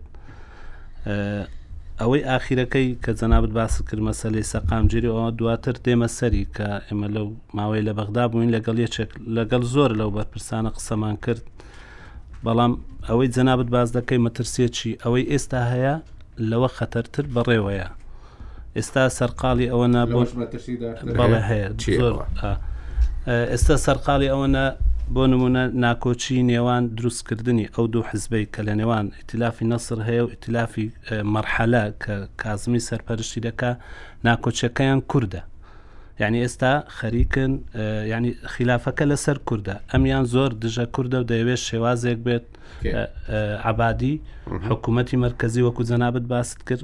ئەوەی 2.01 2.23
ئاخیرەکەی 2.31 2.89
کە 3.03 3.11
جەنابەت 3.19 3.51
باس 3.59 3.73
کرد 3.89 4.01
مەسەلی 4.09 4.43
سەقامگیری 4.51 5.09
ئەوە 5.13 5.29
دواتر 5.39 5.75
دێمە 5.85 6.09
سەری 6.17 6.43
کە 6.55 6.67
ئێمە 6.87 7.07
لەو 7.15 7.27
ماوەی 7.57 7.83
لە 7.87 7.93
بەغدا 7.97 8.23
بووین 8.31 8.53
لەگەڵ 8.55 8.77
یەکێک 8.85 9.11
لەگەڵ 9.37 9.63
زۆر 9.73 9.91
لەو 9.99 10.09
بەرپرسانە 10.15 10.69
قسەمان 10.77 11.15
کرد 11.25 11.43
بەڵام 12.45 12.73
ئەوەی 13.09 13.29
جەنابەت 13.35 13.69
باز 13.75 13.89
دەکەی 13.97 14.23
مەترسێکی 14.25 14.91
ئەوەی 15.03 15.29
ئێستا 15.31 15.61
هەیە 15.71 15.95
لەوە 16.49 16.69
خەتەرتر 16.77 17.25
بەڕێوەیە 17.35 17.87
ئێستا 18.77 19.03
سەرقاڵی 19.17 19.67
ئەوە 19.71 19.87
نابۆ 19.95 20.21
بەڵێ 21.19 21.41
هەیە 21.49 21.67
ئێستا 23.51 23.75
سەرقاڵی 23.85 24.27
ئەوەنە 24.33 24.65
بۆ 25.15 25.23
نمونە 25.31 25.61
ناکۆچی 25.85 26.35
نێوان 26.51 26.83
دروستکردنی 26.97 27.65
ئەو 27.75 27.85
دوو 27.93 28.07
حزبەی 28.11 28.45
کە 28.53 28.61
لە 28.67 28.73
نێوان 28.79 29.05
ئتلافی 29.19 29.65
نەسر 29.71 29.97
هەیە 30.07 30.21
و 30.25 30.29
ئتلافی 30.33 30.87
مەرحەلا 31.33 31.83
کە 32.03 32.15
کازمی 32.41 32.81
سەرپەرشتی 32.89 33.41
دەکا 33.47 33.71
ناکۆچەکەیان 34.27 34.99
کووردە 35.11 35.41
یعنی 36.21 36.37
ئێستا 36.43 36.71
خەریکن 36.97 37.51
ینی 38.13 38.31
خلافەکە 38.53 39.05
لەسەر 39.11 39.37
کووردە 39.47 39.75
ئەمیان 39.91 40.23
زۆر 40.33 40.51
دژە 40.63 40.85
کووردە 40.95 41.17
و 41.21 41.27
دەیەوێت 41.31 41.61
شێوازێک 41.69 42.19
بێت 42.27 42.45
عبادی 43.71 44.15
حکوومەتی 44.69 45.17
مرکزی 45.25 45.61
وەکو 45.67 45.83
جەنابەت 45.89 46.25
باست 46.33 46.57
کرد 46.67 46.83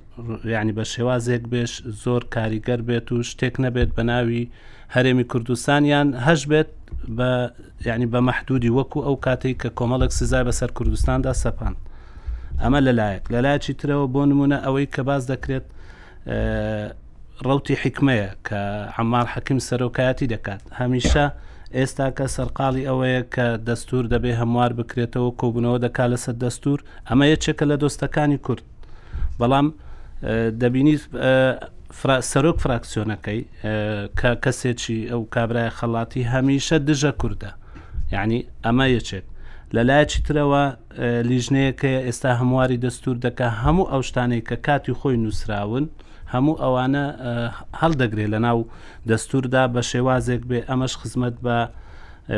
ینی 0.56 0.74
بە 0.78 0.84
شێوازێک 0.94 1.44
بێش 1.54 1.72
زۆر 2.04 2.22
کاریگەر 2.36 2.80
بێت 2.90 3.08
و 3.12 3.18
شتێک 3.32 3.56
نەبێت 3.66 3.90
بە 3.98 4.04
ناوی 4.10 4.44
هەرێمی 4.96 5.26
کوردستانیان 5.32 6.08
هەش 6.28 6.42
بێت 6.52 6.70
بە 7.18 7.30
یعنی 7.88 8.08
بە 8.14 8.20
مەحدودی 8.30 8.72
وەکو 8.78 9.00
ئەو 9.08 9.16
کاتێک 9.26 9.58
کە 9.64 9.70
کۆمەڵک 9.80 10.12
سزای 10.20 10.44
بەسەر 10.50 10.70
کوردستاندا 10.78 11.34
سەپان 11.44 11.76
ئەمە 12.64 12.80
لەلایەک 12.88 13.24
لەلایکی 13.34 13.74
ترەوە 13.80 14.08
بۆ 14.14 14.22
نمونە 14.30 14.58
ئەوەی 14.66 14.88
کە 14.94 15.02
باز 15.10 15.24
دەکرێت 15.32 15.66
ڕوتی 17.48 17.76
حکمەیە 17.84 18.30
کە 18.48 18.60
عمار 19.00 19.26
حەکیم 19.34 19.60
سەرۆکایەتی 19.70 20.28
دەکات 20.34 20.62
هەمیشە 20.80 21.26
ئێستا 21.78 22.08
کە 22.18 22.26
سەرقاڵی 22.36 22.84
ئەوەیە 22.90 23.22
کە 23.34 23.46
دەستور 23.70 24.04
دەبێ 24.14 24.32
هەموار 24.42 24.72
بکرێتەوە 24.80 25.30
کۆبوونەوە 25.40 25.78
دەکا 25.86 26.06
لەسەر 26.12 26.36
دەستور 26.46 26.80
ئەمە 27.10 27.26
یەکێکە 27.34 27.66
لە 27.72 27.76
دۆستەکانی 27.84 28.40
کورد 28.46 28.64
بەڵام 29.40 29.68
دەبینی 30.62 30.96
سەرۆک 32.02 32.58
فراکسیۆنەکەی 32.64 33.42
کە 34.20 34.32
کەسێکی 34.44 34.98
ئەو 35.12 35.22
کابرای 35.34 35.70
خەڵاتی 35.78 36.28
هەمیشە 36.34 36.76
دژە 36.90 37.12
کووردە 37.20 37.52
یعنی 38.14 38.40
ئەمە 38.66 38.86
یەکێک 38.98 39.26
لەلایەکی 39.76 40.22
ترەوە 40.28 40.64
لیژنەیەکە 41.30 41.92
ئێستا 42.08 42.32
هەمواری 42.40 42.78
دەستور 42.86 43.16
دەکە 43.26 43.48
هەموو 43.64 43.90
ئەو 43.92 44.02
شتانەی 44.10 44.42
کە 44.50 44.56
کاتی 44.66 44.94
خۆی 45.00 45.18
نووسراون 45.24 45.86
هەموو 46.34 46.60
ئەوانە 46.64 47.04
هەڵدەگرێت 47.82 48.30
لە 48.34 48.40
ناو 48.48 48.60
دەستوردا 49.12 49.64
بە 49.74 49.82
شێوازێک 49.92 50.42
بێ 50.50 50.60
ئەمەش 50.70 50.94
خزمەت 51.02 51.36
بە 51.46 51.58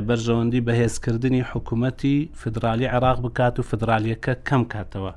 بەرژەوەندی 0.07 0.65
بەهێزکردنی 0.67 1.41
حکوومەتی 1.51 2.17
فدرالی 2.41 2.85
عراق 2.95 3.17
بکات 3.25 3.55
و 3.59 3.63
فدرالیەکە 3.69 4.33
کەم 4.47 4.63
کاتەوە 4.73 5.13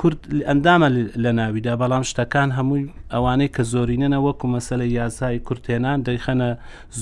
کورد 0.00 0.20
ئەندامە 0.50 0.88
لە 1.24 1.30
ناویدا 1.38 1.74
بەڵام 1.80 2.04
شتەکان 2.10 2.48
هەمووی 2.58 2.84
ئەوانەی 3.14 3.50
کە 3.54 3.62
زۆرینەنە 3.72 4.18
وەکو 4.26 4.46
مەسلە 4.56 4.84
یاسای 4.98 5.38
کورتێنان 5.46 5.98
دەیخەنە 6.08 6.48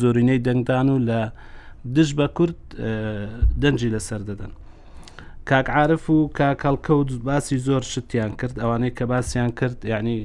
زۆرینەی 0.01 0.41
دەنگدان 0.47 0.87
و 0.95 0.99
لە 1.09 1.21
دش 1.97 2.11
بە 2.19 2.27
کورد 2.37 2.59
دەنجی 3.63 3.91
لەسەر 3.95 4.21
دەدەن. 4.29 4.53
کاکعاعرف 5.49 6.05
و 6.15 6.19
کاکەڵکەوت 6.39 7.09
باسی 7.29 7.59
زۆر 7.69 7.83
شتیان 7.93 8.31
کرد 8.41 8.55
ئەوانەی 8.63 8.93
کە 8.99 9.03
باسییان 9.13 9.51
کرد 9.59 9.79
یعنی 9.93 10.19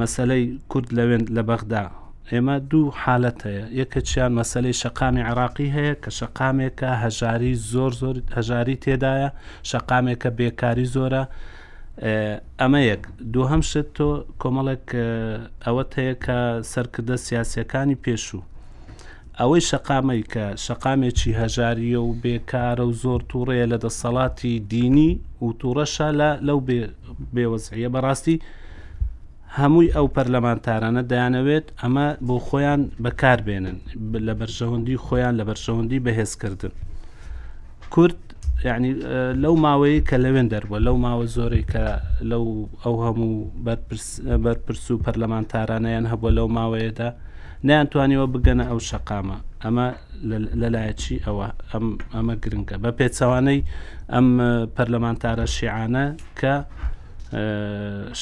مەسلەی 0.00 0.44
کورد 0.72 0.88
لەوێن 0.96 1.22
لە 1.36 1.42
بەغدا 1.48 1.84
ئێمە 2.32 2.56
دوو 2.70 2.90
حالت 3.02 3.38
هەیە 3.48 3.64
یەکە 3.80 4.00
چیان 4.08 4.32
مەسلەی 4.40 4.72
شەقامی 4.82 5.22
عراقی 5.30 5.68
هەیە 5.76 5.94
کە 6.02 6.10
شەقامێکە 6.18 6.90
هەژاری 7.04 7.52
زۆر 7.72 7.92
زۆر 8.02 8.16
هەژاری 8.36 8.76
تێدایە 8.84 9.30
شەقامێکە 9.70 10.30
بێکاری 10.38 10.86
زۆرە 10.96 11.24
ئەمە 12.60 12.80
یەک 12.90 13.02
دووهم 13.34 13.60
شت 13.70 13.88
تۆ 13.96 14.06
کۆمەڵێک 14.42 14.86
ئەوەت 15.66 15.90
هەیە 15.98 16.14
کە 16.24 16.38
سەرکردە 16.72 17.16
سیاسەکانی 17.26 18.00
پێشوو 18.04 18.46
ئەوەی 19.40 19.62
شقامی 19.70 20.22
کە 20.32 20.44
شقامێکی 20.64 21.36
هەژاریە 21.40 22.00
و 22.08 22.12
بێکارە 22.24 22.84
و 22.88 22.92
زۆر 23.02 23.20
تووڕەیە 23.30 23.66
لە 23.72 23.78
دەسەڵاتی 23.84 24.58
دینی 24.72 25.10
و 25.44 25.46
تووڕەشە 25.60 26.08
لە 26.20 26.30
لەو 26.46 26.58
بێوەزعە 27.34 27.88
بەڕاستی 27.94 28.36
هەمووی 29.58 29.92
ئەو 29.96 30.06
پەرلەمانتارانە 30.14 31.02
دەیانەوێت 31.10 31.66
ئەمە 31.80 32.08
بۆ 32.26 32.36
خۆیان 32.46 32.80
بەکاربێنن 33.04 33.78
لە 34.26 34.34
بەرژەوەندی 34.40 35.00
خۆیان 35.06 35.34
لە 35.40 35.44
بەرژەوەندی 35.48 35.98
بەهێزکردن 36.06 36.72
کورد 37.94 38.18
یعنی 38.64 38.92
لەو 39.42 39.54
ماوەی 39.64 39.98
کە 40.08 40.16
لەوێن 40.24 40.48
دەربووە 40.54 40.80
لەو 40.86 40.96
ماوە 41.06 41.26
زۆرێک 41.36 41.66
کە 41.72 41.84
لەو 42.30 42.44
ئەو 42.82 42.94
هەموو 43.04 43.34
بەرپرس 44.44 44.84
و 44.90 44.98
پەرلەمانتارانیان 45.04 46.04
هەبووە 46.12 46.32
لەو 46.38 46.48
ماوەیەدا 46.56 47.08
نیانتوانیەوە 47.68 48.26
بگەنە 48.34 48.64
ئەو 48.70 48.78
شەقامە 48.88 49.38
ئەمە 49.64 49.86
لەلایەکی 50.62 51.16
ئەوە 51.26 51.46
ئەم 51.72 51.86
ئەمە 52.14 52.34
گرنگە 52.42 52.76
بە 52.84 52.90
پێچەوانەی 52.98 53.60
ئەم 54.14 54.26
پەرلەمانتارە 54.76 55.46
شیعانە 55.56 56.06
کە 56.40 56.54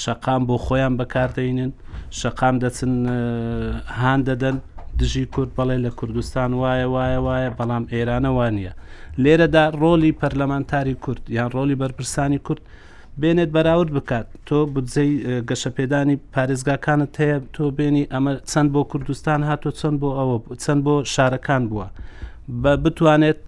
شەقام 0.03 0.43
بۆ 0.49 0.57
خۆیان 0.67 0.95
بەکاردەینن 1.01 1.71
شەقام 2.21 2.55
دەچن 2.63 2.93
هاان 4.01 4.21
دەدەن 4.29 4.57
دژی 5.01 5.25
کورد 5.35 5.51
بەڵێ 5.57 5.77
لە 5.85 5.91
کوردستان 5.99 6.51
وایە 6.63 6.87
وایە 6.95 7.19
وایە 7.27 7.51
بەڵام 7.59 7.85
ئێرانە 7.93 8.31
وانە 8.39 8.73
لێرەدا 9.25 9.65
ڕۆلی 9.81 10.17
پەرلەمانتاری 10.21 10.95
کورد 11.05 11.23
یان 11.37 11.49
ڕۆلی 11.55 11.77
بەرپرسانی 11.83 12.39
کورد 12.47 12.63
بێنێت 13.21 13.51
بەراورد 13.57 13.91
بکات 13.97 14.27
تۆ 14.47 14.59
بودجەی 14.75 15.13
گەشەپێدانی 15.49 16.17
پارێزگاکانت 16.35 17.13
هەیە 17.23 17.39
تۆ 17.55 17.65
بێنی 17.79 18.05
ئەمە 18.13 18.33
چەند 18.51 18.69
بۆ 18.75 18.83
کوردستان 18.91 19.41
هاتۆ 19.49 19.71
چەند 19.81 19.97
بۆ 20.03 20.11
ئەوە 20.19 20.37
چەند 20.65 20.81
بۆ 20.87 20.95
شارەکان 21.15 21.63
بووە 21.71 21.87
بە 22.63 22.73
بتوانێت 22.85 23.41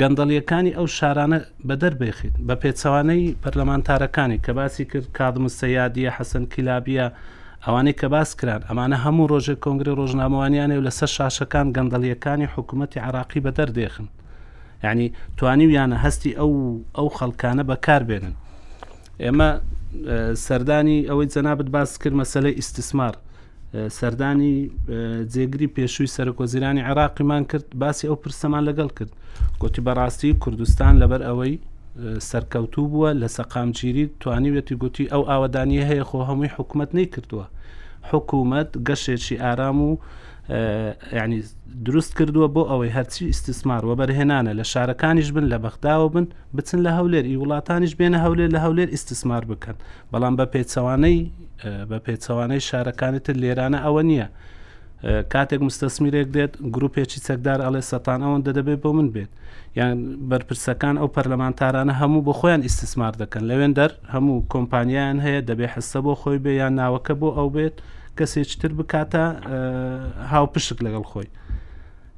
گەندەڵیەکانی 0.00 0.76
ئەو 0.76 0.86
شارانە 0.98 1.38
بەدەربێخیت 1.68 2.34
بە 2.46 2.54
پێچەوانەی 2.62 3.34
پەرلەمانتارەکانی 3.42 4.38
کە 4.44 4.50
باسی 4.58 4.84
کرد 4.90 5.06
کادم 5.18 5.44
سەیادیە 5.58 6.10
حەسەن 6.16 6.44
کیلابیە 6.54 7.06
ئەوانەی 7.66 7.98
کە 8.00 8.06
باس 8.14 8.30
کران 8.38 8.62
ئەمانە 8.68 8.96
هەموو 9.04 9.28
ڕۆژێک 9.32 9.58
کۆنگری 9.64 9.96
ڕۆژنامەوانیانێ 10.00 10.76
و 10.78 10.86
لەسەر 10.88 11.10
شاشەکان 11.16 11.66
گەندەڵیەکانی 11.76 12.46
حکوومەتتی 12.54 13.00
عراقی 13.08 13.40
بەدەردێخن 13.46 14.06
یعنی 14.84 15.12
توانی 15.36 15.66
و 15.66 15.72
یانە 15.78 15.98
هەستی 16.04 16.30
ئەو 16.36 16.78
ئەو 16.98 17.08
خەڵکانە 17.18 17.62
بەکار 17.70 18.02
بێنن 18.10 18.34
ئێمە 19.22 19.50
سەردانی 20.46 20.98
ئەوەی 21.10 21.28
جەنابەت 21.34 21.68
باس 21.76 21.98
کرد 21.98 22.14
مەسلەی 22.22 22.54
ئیسیسمار 22.58 23.14
سەردانی 23.98 24.54
جێگری 25.32 25.66
پێشووی 25.76 26.10
سەرکۆزیرانی 26.16 26.82
عراقیمان 26.90 27.42
کرد 27.50 27.64
باسی 27.82 28.06
ئەو 28.10 28.16
پرسەمان 28.22 28.62
لەگەڵ 28.68 28.90
کرد 28.98 29.12
گوتی 29.60 29.80
بەڕاستی 29.88 30.32
کوردستان 30.44 30.94
لەبەر 31.02 31.20
ئەوەی 31.28 31.54
سەرکەوتوو 32.30 32.88
بووە 32.92 33.10
لە 33.20 33.28
سەقامگیری 33.36 34.04
توانیوێتی 34.22 34.74
گوتی 34.82 35.04
ئەو 35.12 35.22
ئاوادانی 35.30 35.84
هەیە 35.90 36.04
خۆ 36.10 36.18
هەمووی 36.28 36.50
حکوومەت 36.56 36.90
نەی 36.96 37.06
کردووە 37.14 37.44
حکوومەت 38.10 38.70
گەشێکی 38.88 39.36
ئارام 39.44 39.78
و 39.88 39.90
ینی 40.50 41.42
دروست 41.84 42.12
کردووە 42.18 42.48
بۆ 42.54 42.62
ئەوەی 42.70 42.90
هەرچی 42.96 43.22
استثمار 43.34 43.82
وە 43.84 43.94
بەرهێنانە 44.00 44.52
لە 44.58 44.64
شارەکانیش 44.72 45.28
بن 45.36 45.44
لە 45.52 45.58
بەخداوە 45.64 46.08
بن 46.14 46.26
بچن 46.56 46.80
لە 46.86 46.90
هەولێر 46.98 47.24
ئی 47.28 47.36
وڵاتانیش 47.42 47.92
بێنە 48.00 48.18
هەولێر 48.24 48.48
لە 48.56 48.60
هەولێر 48.64 48.88
استثمار 48.96 49.42
بکەن 49.50 49.76
بەڵام 50.12 50.34
بە 50.38 50.46
پێچەوانەی 50.54 51.20
بە 51.90 51.98
پێچەوانەی 52.06 52.60
شارەکانت 52.68 53.26
لێرانە 53.42 53.78
ئەوە 53.84 54.02
نییە. 54.10 54.28
کاتێک 55.32 55.60
مستەسمیرێک 55.68 56.28
دێت 56.36 56.52
گرروپێکی 56.74 57.20
چەکدار 57.26 57.58
ئەڵێ 57.64 57.82
سەتان 57.90 58.20
ئەوەن 58.24 58.40
دەدەبێت 58.46 58.78
بۆ 58.84 58.90
من 58.98 59.08
بێت 59.14 59.30
یان 59.78 59.96
بەرپرسەکان 60.30 60.96
ئەو 61.00 61.08
پەرلەمانتارانە 61.16 61.94
هەموو 62.00 62.24
بۆ 62.26 62.32
خۆیان 62.40 62.62
ئیسیسمار 62.66 63.12
دەکەن 63.22 63.42
لەوێن 63.50 63.72
دەر 63.78 63.90
هەموو 64.14 64.44
کۆمپانیان 64.52 65.16
هەیە 65.24 65.40
دەبێ 65.48 65.66
حستە 65.74 65.98
بۆ 66.06 66.12
خۆی 66.20 66.38
بێ 66.44 66.52
یان 66.62 66.72
ناوەکە 66.80 67.14
بۆ 67.20 67.28
ئەو 67.38 67.48
بێت 67.56 67.76
کەسێکتر 68.18 68.70
بکاتە 68.78 69.24
هاوپشک 70.32 70.78
لەگەڵ 70.86 71.04
خۆی 71.10 71.28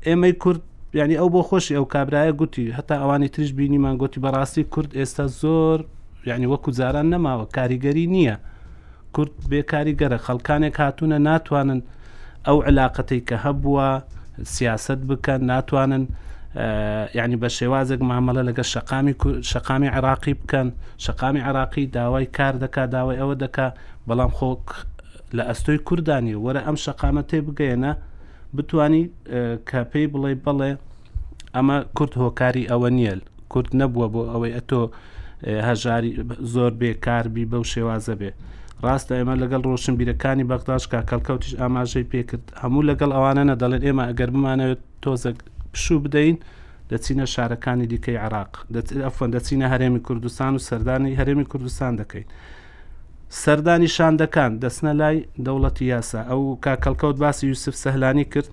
ئێمەی 0.06 0.34
کورد 0.42 0.62
ینی 1.00 1.16
ئەو 1.20 1.28
بۆ 1.34 1.40
خۆشی 1.48 1.72
ئەو 1.78 1.86
کابراایە 1.94 2.32
گوتی 2.40 2.66
هەتا 2.78 2.94
ئەوانی 3.02 3.28
تریش 3.34 3.50
بینیمان 3.58 3.94
گوتی 4.02 4.18
بەڕاستی 4.24 4.62
کورد 4.74 4.90
ئێستا 4.98 5.24
زۆر 5.40 5.78
ینی 6.30 6.46
وەکو 6.52 6.70
جاران 6.78 7.06
نەماوە 7.14 7.44
کاریگەری 7.56 8.06
نییە 8.14 8.36
کورد 9.14 9.32
بێکاریگەرە 9.50 10.18
خەڵکانێک 10.26 10.74
هاتوونە 10.82 11.18
ناتوانن 11.28 11.80
ئەو 12.46 12.56
علااقەتی 12.68 13.20
کە 13.28 13.36
هەبووە 13.44 13.88
سیاست 14.54 15.00
بکەن 15.08 15.40
ناتوانن 15.52 16.04
ینی 17.18 17.36
بە 17.42 17.48
شێوازێک 17.58 18.00
مامەڵە 18.10 18.42
لەگە 18.48 18.64
شقامی 19.52 19.88
عراقی 19.96 20.34
بکەن 20.40 20.68
شقامی 21.04 21.40
عراقی 21.48 21.84
داوای 21.96 22.26
کار 22.36 22.54
دەکا 22.64 22.82
داوای 22.94 23.18
ئەوە 23.22 23.36
دەکا 23.44 23.68
بەڵام 24.08 24.30
خۆک 24.38 24.66
لە 25.38 25.42
ئەستۆی 25.50 25.78
کوردانی 25.88 26.34
وەرە 26.44 26.60
ئەم 26.66 26.76
شەقامە 26.84 27.22
تێ 27.30 27.38
بگەێنە 27.46 27.92
بتانی 28.56 29.04
کە 29.68 29.80
پێی 29.90 30.06
بڵێ 30.12 30.32
بڵێ 30.44 30.70
ئەمە 31.54 31.76
کورت 31.96 32.14
هۆکاری 32.22 32.64
ئەوە 32.70 32.88
نییل 32.98 33.20
کورت 33.52 33.70
نەبووە 33.80 34.06
بۆ 34.14 34.20
ئەوەی 34.32 34.52
ئەتۆ 34.58 34.82
هەژاری 35.68 36.10
زۆر 36.54 36.72
بێکاربی 36.80 37.44
بەو 37.50 37.62
شێوازە 37.72 38.14
بێ 38.20 38.30
ڕاستە 38.84 39.12
ئێمە 39.18 39.34
لەگەڵ 39.42 39.62
ڕۆشن 39.68 39.94
بیرەکانی 40.00 40.48
بەغداش 40.50 40.84
کا 40.92 41.00
کەلکەوتیش 41.10 41.52
ئاماژەی 41.60 42.06
پێکرد 42.12 42.44
هەموو 42.62 42.86
لەگەڵ 42.90 43.10
ئەوانە 43.16 43.42
نەدەڵێن 43.50 43.82
ئێمە 43.86 44.04
ئەگەر 44.10 44.30
بمانەوێت 44.34 44.80
تۆزە 45.02 45.30
پشوو 45.72 46.00
بدەین 46.04 46.36
دەچینە 46.90 47.26
شارەکانی 47.34 47.86
دیکەی 47.92 48.18
عراق 48.24 48.52
ئەفۆن 49.06 49.30
دەچینە 49.34 49.66
هەرێمی 49.72 50.00
کوردستان 50.06 50.52
و 50.56 50.60
سەردانی 50.68 51.18
هەرێمی 51.20 51.46
کوردستان 51.52 51.92
دەکەین. 52.00 52.28
سەردانی 53.38 53.88
شاندەکان 53.94 54.52
دەستنە 54.62 54.92
لای 55.00 55.18
دەوڵەتی 55.46 55.82
یاسا 55.86 56.20
ئەو 56.30 56.56
کاکەڵکەوت 56.64 57.16
باسی 57.22 57.46
یوسف 57.48 57.74
سەهلانی 57.82 58.24
کرد 58.32 58.48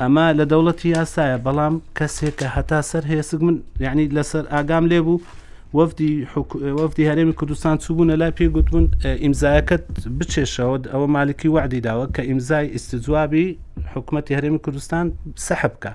ئەمە 0.00 0.26
لە 0.38 0.44
دەوڵەتی 0.52 0.88
یاسایە 0.96 1.38
بەڵام 1.46 1.74
کەسێک 1.98 2.34
کە 2.40 2.48
هەتا 2.56 2.80
سەر 2.90 3.04
هێسک 3.12 3.40
من 3.46 3.56
یعنی 3.80 4.04
لەسەر 4.16 4.44
ئاگام 4.54 4.84
لێ 4.90 5.00
بوو 5.06 5.20
وەفتی 6.82 7.04
هەرێمی 7.10 7.32
کوردستان 7.38 7.76
چوبوون 7.84 8.10
لای 8.20 8.32
پێ 8.38 8.46
گوتبوون 8.56 8.86
ئیمزایەکەت 9.24 9.84
بچێشەوە 10.18 10.76
ئەوە 10.92 11.06
مالکی 11.16 11.48
وعدی 11.56 11.80
داوە 11.86 12.06
کە 12.14 12.22
ئیمزای 12.28 12.66
ئستجوابی 12.74 13.46
حکوومەتتی 13.94 14.32
هەرێمی 14.38 14.60
کوردستان 14.64 15.04
سەحب 15.46 15.72
بکە 15.76 15.92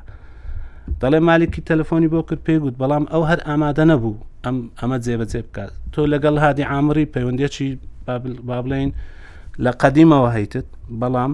دەڵێ 1.02 1.20
مالکی 1.30 1.62
تەلەفۆنی 1.70 2.10
بۆ 2.14 2.20
کرد 2.28 2.42
پێگوت 2.48 2.76
بەڵام 2.82 3.04
ئەو 3.12 3.24
هەر 3.30 3.40
ئامادە 3.48 3.86
نەبوو 3.92 4.16
ئەم 4.46 4.58
ئەمە 4.80 4.98
جێبەجێ 5.06 5.42
بکات 5.48 5.72
تۆ 5.94 6.02
لەگەڵ 6.14 6.36
هادی 6.44 6.64
ئامری 6.72 7.06
پەیوەندێکی 7.16 7.70
با 8.46 8.62
بڵێن 8.64 8.92
لە 9.64 9.72
قەدیمەوە 9.82 10.30
هەیتت 10.38 10.68
بەڵام 11.02 11.34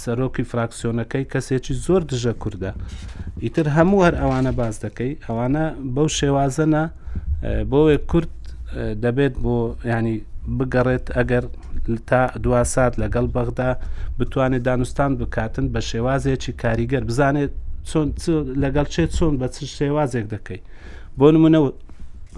سەرۆکی 0.00 0.44
فراکسیۆنەکەی 0.50 1.24
کەسێکی 1.32 1.74
زۆر 1.86 2.02
دژە 2.10 2.32
کووردە 2.42 2.70
ئیتر 3.44 3.66
هەموو 3.76 4.04
هەر 4.06 4.14
ئەوانە 4.20 4.52
باز 4.60 4.74
دەکەی 4.84 5.12
ئەوانە 5.26 5.64
بەو 5.94 6.08
شێوازەنە 6.18 6.82
بۆێ 7.72 7.96
کورت 8.10 8.34
دەبێت 9.04 9.34
بۆ 9.44 9.56
ینی 9.92 10.16
بگەڕێت 10.58 11.06
ئەگەر 11.16 11.44
تا 12.08 12.20
دو 12.44 12.50
سات 12.74 12.94
لەگەڵ 13.02 13.26
بەغدا 13.36 13.70
بتوانێت 14.18 14.62
دانوستان 14.68 15.10
بکاتن 15.20 15.66
بە 15.74 15.80
شێوازێکی 15.90 16.52
کاریگەر 16.62 17.02
بزانێت 17.10 17.52
چۆن 18.24 18.46
لەگەڵ 18.62 18.86
چێ 18.94 19.04
چۆن 19.16 19.32
بە 19.40 19.46
چ 19.54 19.56
شێوازێک 19.78 20.26
دەکەی 20.34 20.60
بۆ 21.18 21.26
نمونە 21.34 21.58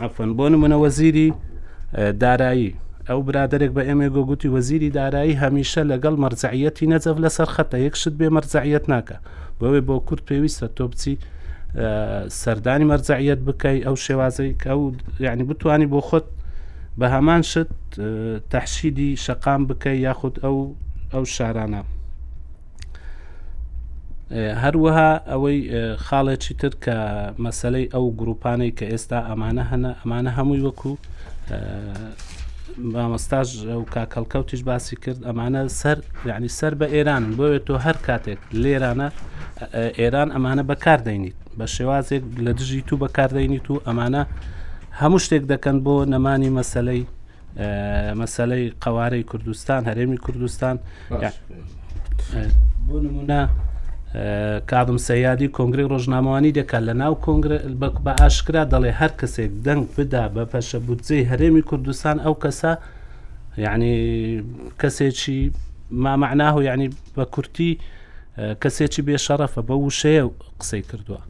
ئەفن 0.03 0.31
بۆ 0.39 0.47
نمونە 0.55 0.77
وەزیری 0.83 1.29
دارایی 2.23 2.71
ئەو 3.11 3.21
برادێک 3.29 3.71
بە 3.77 3.83
ئێمە 3.89 4.07
گۆگوتی 4.17 4.49
وەزیری 4.55 4.91
دارایی 4.99 5.39
هەمیشە 5.43 5.83
لەگەڵ 5.91 6.15
مەرزعەتی 6.25 6.87
نەجەف 6.93 7.17
لەسەر 7.25 7.49
خەتە 7.57 7.77
یەکشت 7.87 8.15
بێ 8.21 8.29
مەرزعەت 8.37 8.85
ناکە 8.93 9.17
بەوێ 9.61 9.81
بۆ 9.89 9.97
کورت 10.07 10.23
پێویستە 10.29 10.67
تۆ 10.77 10.85
بچی 10.91 11.15
سەردانی 12.43 12.87
مەرزعەت 12.93 13.41
بکەی 13.49 13.79
ئەو 13.87 13.97
شێوازەی 14.05 14.53
کە 14.63 14.73
و 14.83 14.85
یعنی 15.27 15.43
بتانی 15.51 15.87
بۆ 15.93 16.01
خۆت 16.09 16.27
بە 16.99 17.07
هەمان 17.15 17.43
شت 17.51 17.73
تەحشیدی 18.53 19.11
شەقام 19.25 19.63
بکەی 19.71 19.99
یاخود 20.07 20.35
ئەو 20.45 20.57
ئەو 21.13 21.25
شارانە 21.35 21.83
هەروەها 24.63 25.11
ئەوەی 25.31 25.59
خاڵێکی 26.07 26.55
تر 26.61 26.73
کە 26.85 26.97
مەسلەی 27.45 27.87
ئەو 27.95 28.05
گروپانەی 28.21 28.73
کە 28.79 28.87
ئێستا 28.93 29.19
ئەمانە 29.29 29.65
هەنە 29.71 29.93
ئەمانە 30.01 30.31
هەمووی 30.39 30.63
وەکو 30.67 30.93
مامەستاژ 32.85 33.51
و 33.81 33.85
کاکەڵکەوتیش 33.95 34.63
باسی 34.65 34.97
کرد 34.97 35.21
ئەمانە 35.29 35.61
سەر 35.69 35.99
یعنی 36.27 36.49
سەر 36.59 36.73
بە 36.81 36.87
ئێران 36.95 37.25
بۆێت 37.39 37.63
تۆ 37.69 37.75
هەر 37.87 37.97
کاتێک 38.07 38.39
لێرانە 38.63 39.09
ئێران 40.01 40.29
ئەمانە 40.35 40.63
بەکاردەینیت 40.71 41.37
بە 41.59 41.65
شێوازێک 41.77 42.23
لە 42.45 42.53
دژی 42.59 42.83
تو 42.89 42.95
بەکاردەینیت 43.05 43.67
و 43.71 43.75
ئەمانە 43.87 44.23
هەموو 45.01 45.19
شتێک 45.25 45.43
دەکەن 45.53 45.77
بۆ 45.85 45.95
نەمانی 46.13 46.51
مەسلەی 46.59 47.03
مەسلەی 48.23 48.65
قوارەی 48.85 49.23
کوردستان 49.31 49.81
هەرێمی 49.89 50.19
کوردستان 50.25 50.77
بۆ 52.87 52.97
نمونە 53.05 53.41
کادم 54.71 54.97
سەیادی 54.99 55.49
کۆنگری 55.57 55.85
ڕۆژنامەوانی 55.91 56.53
دەکات 56.59 56.83
لە 56.89 56.93
ناو 57.01 57.15
بە 58.05 58.15
ئاشکرا 58.21 58.65
دەڵێ 58.75 58.93
هەر 59.01 59.13
کەسێک 59.21 59.51
دەنگ 59.65 59.83
بدا 59.97 60.25
بە 60.35 60.43
پەشە 60.53 60.79
بودجەی 60.87 61.29
هەرێمی 61.31 61.63
کوردستان 61.63 62.17
ئەو 62.25 62.35
کەسە 62.43 62.71
یعنی 63.59 63.95
کەسێکی 64.81 65.39
مامەعناه 66.05 66.55
و 66.59 66.63
یعنی 66.63 66.89
بە 67.17 67.25
کورتی 67.35 67.79
کەسێکی 68.63 69.03
بێشەرەفە 69.09 69.61
بە 69.69 69.75
وشەیە 69.87 70.23
قسەی 70.61 70.83
کردووە 70.91 71.21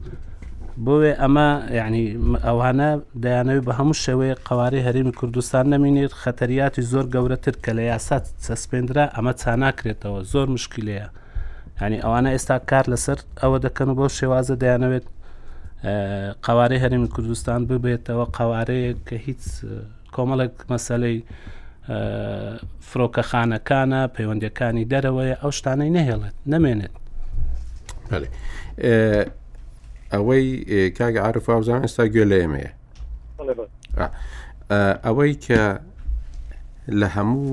بۆێ 0.85 1.11
ئەمە 1.21 1.47
یعنی 1.79 2.03
ئەوانە 2.47 2.89
دەیانەوەی 3.23 3.65
بە 3.67 3.73
هەموو 3.79 3.99
شێوەیە 4.05 4.35
قوارەی 4.47 4.83
هەرمی 4.87 5.11
کوردستان 5.19 5.65
نەمینێت 5.73 6.13
خەتەریاتی 6.21 6.83
زۆر 6.91 7.05
گەورەتر 7.13 7.55
کە 7.63 7.71
لە 7.77 7.83
یاسات 7.93 8.23
سەسپێنرا 8.47 9.05
ئەمە 9.15 9.33
چا 9.41 9.51
ناکرێتەوە 9.63 10.19
زۆر 10.33 10.47
مشکلەیە 10.55 11.07
هەنی 11.81 11.99
ئەوانە 12.05 12.29
ئێستا 12.35 12.55
کار 12.69 12.85
لەسەر 12.93 13.17
ئەوە 13.41 13.57
دەکەن 13.65 13.89
بۆ 13.97 14.05
شێوازە 14.17 14.55
دەیانەوێت 14.63 15.05
قوارەی 16.45 16.79
هەرمی 16.83 17.09
کوردستان 17.15 17.61
ببێتەوە 17.69 18.25
قوارەیە 18.37 18.91
کە 19.07 19.15
هیچ 19.25 19.41
کۆمەڵێک 20.15 20.55
مەسلەی 20.71 21.17
فرۆکەخانەکانە 22.89 24.01
پەیوەندەکانی 24.15 24.83
دەرەوەی 24.93 25.31
ئەو 25.41 25.51
شتانەی 25.57 25.89
نەهێڵێت 25.97 26.35
نامێنێت 26.53 26.93
ئەوەی 30.13 30.45
کاگە 30.97 31.19
عرف 31.27 31.45
ئازان 31.53 31.81
ئێستا 31.85 32.03
گوێ 32.13 32.25
لە 32.31 32.37
ئێمەیە 32.41 32.71
ئەوەی 35.05 35.33
کە 35.45 35.61
لە 36.99 37.07
هەموو 37.15 37.51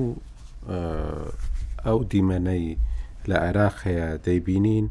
ئەو 1.85 1.99
دیمەنەی 2.11 2.65
لە 3.29 3.37
عێراق 3.45 3.75
هەیە 3.85 4.07
دەیبینین 4.27 4.87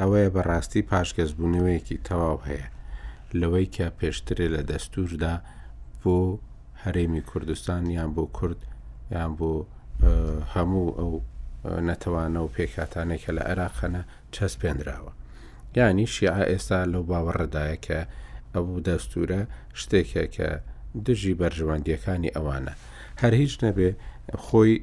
ئەوەیە 0.00 0.28
بەڕاستی 0.34 0.86
پاشگەزبوونەوەیەکی 0.90 2.02
تەواو 2.08 2.38
هەیە 2.48 2.68
لەوەی 3.40 3.68
کە 3.76 3.86
پێشترێ 3.98 4.46
لە 4.54 4.62
دەستوردا 4.70 5.34
بۆ 6.02 6.16
هەرێمی 6.82 7.22
کوردستان 7.30 7.82
یان 7.98 8.10
بۆ 8.16 8.24
کورد 8.36 8.60
یان 9.14 9.32
بۆ 9.38 9.52
هەموو 10.54 10.88
ئەو 10.98 11.12
نەتەوانە 11.88 12.40
و 12.44 12.52
پێکاتانێکە 12.56 13.30
لە 13.36 13.42
عێراقەنە 13.48 14.02
چەس 14.34 14.52
پێنراوە 14.60 15.12
یانی 15.76 16.06
شیع 16.14 16.38
ئێستا 16.50 16.78
لەو 16.92 17.02
باوەڕدایە 17.10 17.76
کە 17.86 17.98
ئەوبوو 18.54 18.84
دەستورە 18.86 19.40
شتێکە 19.80 20.24
کە 20.36 20.48
دژی 21.06 21.34
بەرژەوەندیەکانی 21.40 22.34
ئەوانە 22.36 22.74
هەر 23.22 23.32
هیچ 23.42 23.54
نەبێ 23.64 23.90
خۆی 24.46 24.74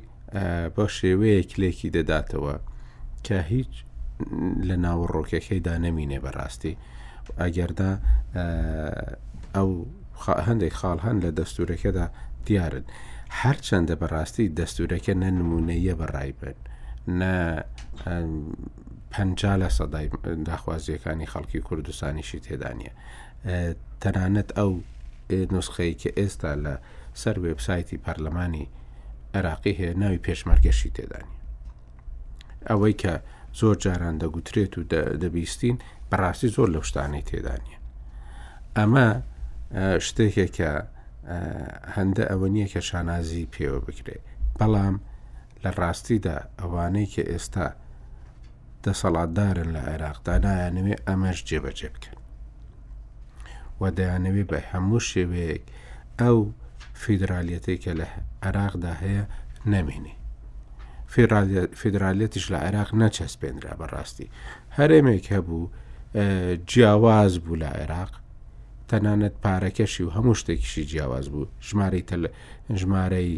بە 0.76 0.86
شێوەیەک 0.97 1.51
لێکی 1.62 1.89
دەداتەوە 1.95 2.55
کە 3.28 3.38
هیچ 3.52 3.72
لە 4.68 4.76
ناوەڕۆکەکەیدا 4.86 5.74
نەمینێ 5.86 6.20
بەڕاستی 6.26 6.74
ئەگەردا 7.42 7.92
ئەو 9.56 9.70
هەندێک 10.48 10.74
خاڵ 10.82 11.00
هەن 11.06 11.18
لە 11.24 11.30
دەستورەکەدا 11.40 12.06
دیارن 12.48 12.86
هەرچەندە 13.42 13.96
بەڕاستی 14.02 14.46
دەستورەکە 14.60 15.14
نە 15.24 15.30
نمونەیە 15.40 15.94
بەڕایبن 16.02 16.58
نە 17.20 17.34
پجا 19.14 19.54
لە 19.62 19.70
سەدای 19.78 20.08
داخوازیەکانی 20.50 21.32
خەڵکی 21.34 21.60
کوردستانیشی 21.68 22.40
تێدانە 22.46 22.92
تەنانەت 24.02 24.50
ئەو 24.58 24.72
نسخەی 25.56 25.94
کە 26.02 26.10
ئێستا 26.20 26.52
لە 26.66 26.74
سەر 27.22 27.36
وبسایتی 27.46 28.02
پەرلەمانی 28.06 28.66
عراقی 29.36 29.74
هەیە 29.80 29.98
ناوی 30.02 30.24
پێشمەرگەشی 30.26 30.92
تێدانی 30.98 31.34
ئەوەی 32.68 32.95
کە 33.01 33.14
زۆر 33.60 33.76
جاران 33.84 34.16
دەگوترێت 34.22 34.74
و 34.78 34.82
دەبیستین 35.22 35.78
بەڕاستی 36.12 36.53
زۆر 36.55 36.70
لە 36.76 36.82
شتانەی 36.89 37.24
تێدانە 37.30 37.76
ئەمە 38.78 39.07
شتێکێکە 40.07 40.72
هەندە 41.95 42.24
ئەوە 42.32 42.47
نییە 42.53 42.68
کە 42.74 42.82
شانازی 42.89 43.49
پێوە 43.53 43.80
بکرێت 43.88 44.24
بەڵام 44.60 44.95
لە 45.64 45.70
ڕاستیدا 45.80 46.38
ئەوانەی 46.62 47.07
کە 47.14 47.24
ئێستا 47.32 47.68
دەسەڵاتدارن 48.86 49.70
لە 49.76 49.82
عێراقدا 49.89 50.36
نایانەوێ 50.45 50.95
ئەمەش 51.07 51.39
جێبەجێ 51.49 51.89
بکەن 51.95 52.18
و 53.82 53.84
دەیانەوێ 53.97 54.43
بە 54.51 54.60
هەموو 54.72 54.99
شێوەیەک 55.12 55.64
ئەو 56.22 56.38
فیدراالەتی 57.01 57.78
کە 57.84 57.91
لە 57.99 58.07
عێراقدا 58.43 58.93
هەیە 59.03 59.24
نەمێنێ 59.74 60.14
فدراالەتیش 61.12 62.45
لە 62.53 62.57
عێراق 62.66 62.89
نەچەسپێنرا 63.01 63.74
بەڕاستی 63.82 64.28
هەرێمێک 64.78 65.26
هەبوو 65.36 65.70
جیاواز 66.68 67.34
بوو 67.43 67.60
لە 67.64 67.70
عێراق 67.80 68.12
تەنانەت 68.89 69.36
پارەکەشی 69.45 70.01
و 70.05 70.10
هەموو 70.16 70.38
شتێکیشی 70.39 70.86
جیاواز 70.91 71.26
بوو 71.32 71.45
ژمارەی 71.68 72.03
ژمارەی 72.82 73.32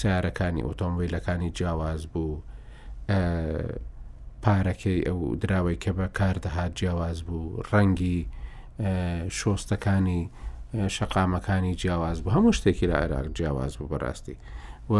سیارەکانی 0.00 0.62
ئۆتۆمبیلەکانی 0.68 1.50
جیاواز 1.56 2.02
بوو 2.12 2.42
پارەکەی 4.44 5.00
ئەو 5.08 5.20
دراوی 5.42 5.78
کە 5.84 5.90
بە 5.98 6.06
کاردەهات 6.18 6.72
جیاواز 6.78 7.18
بوو 7.26 7.62
ڕەنگی 7.70 8.16
شۆستەکانی 9.38 10.20
شقامەکانی 10.96 11.74
جیاواز 11.80 12.18
بوو 12.22 12.32
هەموو 12.36 12.56
شتێکی 12.58 12.86
لە 12.90 12.96
عێراق 13.02 13.26
جیاواز 13.38 13.72
بوو 13.76 13.88
بەڕاستی 13.92 14.36
و 14.94 14.96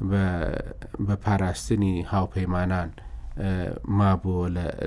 بە 0.00 1.14
پاراستنی 1.24 2.06
هاوپەیمانان 2.12 2.88
مابووە 3.98 4.46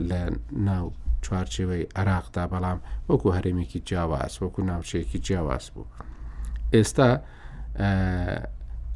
لە 0.09 0.21
ناو 0.65 0.85
چوارچێوەی 1.25 1.83
عراقدا 1.95 2.43
بەڵام 2.53 2.79
وەکو 3.09 3.29
هەرێمێکی 3.37 3.79
جیاواز 3.87 4.33
وەکو 4.43 4.61
ناوچەیەکی 4.71 5.19
جیاواز 5.25 5.65
بوو. 5.73 5.85
ئێستا 6.75 7.09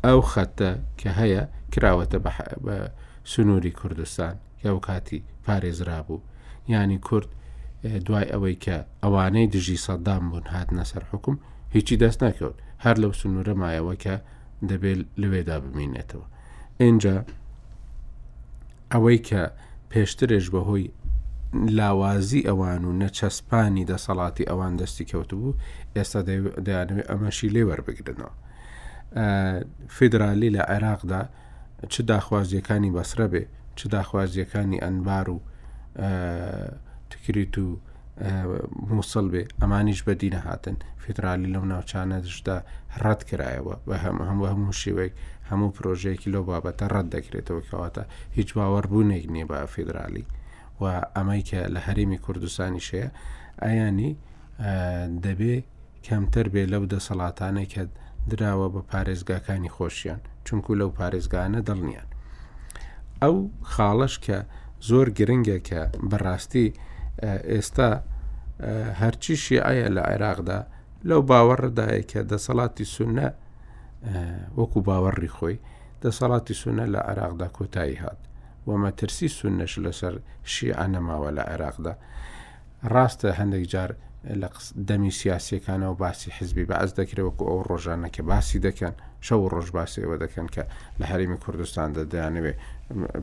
ئەو 0.05 0.19
خەتە 0.33 0.71
کە 0.99 1.09
هەیە 1.19 1.41
کراوەتە 1.73 2.17
بە 2.65 2.75
سنووری 3.31 3.71
کوردستان 3.79 4.35
یاو 4.65 4.79
کاتی 4.87 5.19
پارێزرا 5.45 5.99
بوو 6.07 6.21
ینی 6.73 6.97
کورد 7.07 7.29
دوای 8.05 8.25
ئەوەی 8.33 8.57
کە 8.65 8.77
ئەوانەی 9.03 9.47
دژی 9.53 9.77
سەددام 9.87 10.23
بوون 10.29 10.45
هاتنە 10.55 10.83
سەر 10.91 11.03
حکم 11.11 11.35
هیچی 11.75 11.95
دەست 12.03 12.19
نەکەوت 12.25 12.57
هەر 12.85 12.95
لەو 13.01 13.11
سنوورە 13.19 13.53
مایەوە 13.61 13.95
کە 14.03 14.15
دەبێت 14.69 14.99
لەوێدا 15.21 15.55
بمینێتەوە 15.63 16.25
اینجا 16.85 17.17
ئەوەی 18.91 19.19
کە 19.29 19.43
پێشترێش 19.91 20.45
بەهۆی 20.53 20.85
لاوازی 21.77 22.41
ئەوان 22.49 22.81
و 22.89 22.99
نەچەسپانی 23.01 23.87
دەسەڵاتی 23.91 24.47
ئەوان 24.49 24.73
دەستی 24.79 25.05
کەوتبوو 25.11 25.53
ئێستا 25.95 26.21
دەیانوێت 26.67 27.07
ئەمەشی 27.11 27.49
لێ 27.55 27.63
وەربگرنەوە 27.69 28.33
فیدرالی 29.95 30.49
لە 30.55 30.61
عێراقدا 30.73 31.21
چ 31.91 31.95
داخوازیەکانی 32.11 32.91
بەسرە 32.97 33.27
بێ 33.33 33.43
چ 33.77 33.79
داخوازیەکانی 33.95 34.77
ئەنبار 34.83 35.27
و 35.29 35.37
تکریت 37.11 37.55
و 37.57 37.67
مووسڵ 38.23 39.25
بێ 39.33 39.41
ئەمانیش 39.61 39.99
بەدی 40.07 40.29
نەهاتن 40.35 40.77
فیدرالی 41.03 41.53
لەم 41.53 41.65
ناوچانەشدا 41.73 42.57
ڕەت 43.03 43.21
کرایەوە 43.29 43.75
بە 43.87 43.95
هەم 44.03 44.17
هەموو 44.29 44.49
هەموو 44.51 44.77
شێوەیەک 44.81 45.13
هەموو 45.49 45.73
پرۆژەیەکی 45.77 46.29
لەو 46.33 46.43
بابەتە 46.49 46.85
ڕەت 46.93 47.07
دەکرێتەوە 47.15 47.61
کەواتە 47.69 48.03
هیچ 48.37 48.49
باوەڕبوونێک 48.57 49.23
نییە 49.33 49.45
بە 49.51 49.57
فیدرالی 49.73 50.25
و 50.81 50.83
ئەمەی 51.15 51.41
کە 51.49 51.59
لە 51.73 51.79
هەرمی 51.87 52.19
کوردستانی 52.25 52.83
شەیە 52.87 53.09
ئەیانی 53.63 54.11
دەبێ 55.25 55.55
کەمتر 56.05 56.45
بێ 56.53 56.63
لەو 56.73 56.83
دەسەڵاتانەی 56.93 57.67
کە 57.73 57.83
دراوە 58.31 58.67
بە 58.73 58.81
پارێزگاکانی 58.91 59.71
خۆشیان 59.77 60.19
چونکو 60.45 60.71
لەو 60.79 60.89
پارێزگانە 60.99 61.59
دڵنیان 61.67 62.07
ئەو 63.21 63.35
خاڵش 63.73 64.15
کە 64.25 64.37
زۆر 64.89 65.07
گرنگە 65.19 65.57
کە 65.67 65.81
بەڕاستی 66.09 66.67
ئێستا 67.23 67.89
هەرچی 69.01 69.35
شیعە 69.43 69.89
لە 69.95 70.01
عێراقدا 70.09 70.59
لەو 71.09 71.21
باوەڕدایە 71.29 72.03
کە 72.11 72.19
دەسەڵاتی 72.31 72.85
سونە 72.95 73.27
وەکو 74.57 74.79
باوەڕی 74.87 75.29
خۆی 75.37 75.57
دەسەڵاتی 76.03 76.55
سونە 76.61 76.85
لە 76.93 76.99
عێراقدا 77.09 77.47
کۆتایی 77.57 77.97
هات 78.03 78.19
وەمەترسی 78.67 79.29
سونەش 79.37 79.73
لەسەر 79.85 80.15
شیعە 80.53 80.87
نەماوە 80.93 81.29
لە 81.37 81.43
عێراقدا 81.51 81.93
ڕاستە 82.93 83.29
هەندێک 83.39 83.65
جار 83.73 83.91
لە 84.41 84.49
دەمی 84.89 85.11
سیاسیەکانەوە 85.21 85.93
باسی 86.03 86.29
حزبی 86.37 86.65
بەعز 86.69 86.91
دەکرێتوەکو 86.99 87.43
ئەو 87.49 87.59
ڕۆژانە 87.69 88.09
کە 88.15 88.21
باسی 88.29 88.59
دەکەن 88.67 88.93
شەو 89.27 89.41
ڕۆژ 89.53 89.67
باسیەوە 89.77 90.15
دەکەن 90.23 90.47
کە 90.55 90.63
لە 90.99 91.05
هەرمی 91.11 91.37
کوردستان 91.43 91.87
دەدانەوێ 91.97 92.53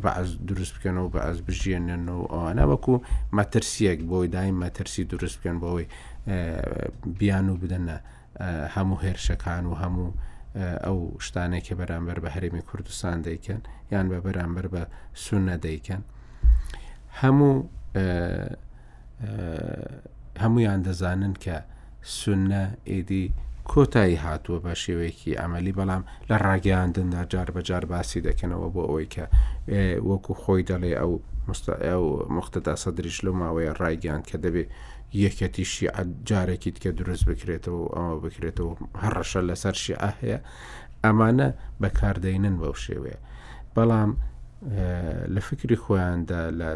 بەعز 0.04 0.28
دروست 0.48 0.74
بکەنەوە 0.76 1.08
بە 1.14 1.20
ئەس 1.26 1.38
بژێنێنەوە 1.46 2.24
ئەوانە 2.32 2.64
وەکو 2.70 2.94
مەترسیەک 3.38 4.00
بۆی 4.10 4.28
دایم 4.36 4.56
مەترسی 4.64 5.04
دروست 5.12 5.36
بکەن 5.40 5.56
بەوەی 5.64 5.86
بیان 7.18 7.46
و 7.48 7.58
بدەنە 7.62 7.96
هەموو 8.76 8.96
هێرشەکان 9.04 9.64
و 9.68 9.74
هەموو 9.82 10.08
ئەو 10.86 10.98
شتانێک 11.26 11.64
کە 11.68 11.74
بەرامبەر 11.80 12.16
بە 12.24 12.30
هەرێمی 12.34 12.62
کوردستان 12.68 13.16
دەیکەن 13.26 13.60
یان 13.92 14.06
بە 14.12 14.18
بەرامبەر 14.26 14.66
بە 14.74 14.82
سونە 15.24 15.56
دەیکەن 15.66 16.02
هەموو 17.20 17.54
هەمویان 20.42 20.80
دەزانن 20.86 21.34
کە 21.44 21.56
سونە 22.18 22.62
ئیدی 22.90 23.26
کۆتایی 23.72 24.18
هاتووە 24.24 24.58
بە 24.64 24.74
شێوەیەکی 24.82 25.38
ئەمەلی 25.40 25.72
بەڵام 25.78 26.02
لە 26.28 26.36
ڕاگەاندندا 26.46 27.22
جار 27.32 27.48
بەجار 27.56 27.84
باسی 27.92 28.20
دەکەنەوە 28.28 28.68
بۆ 28.74 28.82
ئەوەی 28.88 29.08
کە 29.14 29.24
وەکو 30.08 30.34
خۆی 30.42 30.62
دەڵێ 30.70 30.92
ئەو 31.88 32.04
مختدا 32.36 32.74
سەدرش 32.82 33.16
لە 33.26 33.30
ماوەیە 33.38 33.72
ڕایگەان 33.80 34.22
کە 34.28 34.36
دەبێ 34.44 34.64
یەکەتیشی 35.24 35.86
جارێکیت 36.28 36.76
کە 36.84 36.88
دروست 36.98 37.24
بکرێتەوە 37.30 37.82
ئەمە 37.96 38.16
بکرێتەوە 38.24 38.72
هەڕەشە 39.02 39.40
لەسەر 39.48 39.74
شیع 39.82 40.00
هەیە 40.20 40.38
ئەمانە 41.04 41.48
بەکاردەینن 41.82 42.56
بەو 42.62 42.74
شێوەیە 42.84 43.18
بەڵام 43.76 44.10
لە 45.34 45.40
فکری 45.48 45.76
خۆیاندا 45.84 46.42
لە 46.60 46.70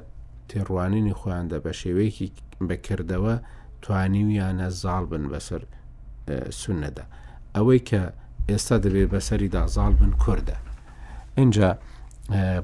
تێڕوانینی 0.50 1.14
خۆیاندا 1.20 1.58
بە 1.64 1.72
شێوەیەکی 1.80 2.28
بەکردەوە 2.68 3.34
توانی 3.82 4.24
ویانە 4.28 4.68
زاڵ 4.82 5.02
بن 5.12 5.24
بەسەر 5.32 5.62
سونەدا 6.60 7.04
ئەوەی 7.56 7.80
کە 7.88 8.02
ئێستا 8.48 8.76
دەبێت 8.84 9.08
بەسەری 9.14 9.50
دازاڵ 9.56 9.92
بن 10.00 10.12
کووردە 10.22 10.56
اینجا 11.40 11.70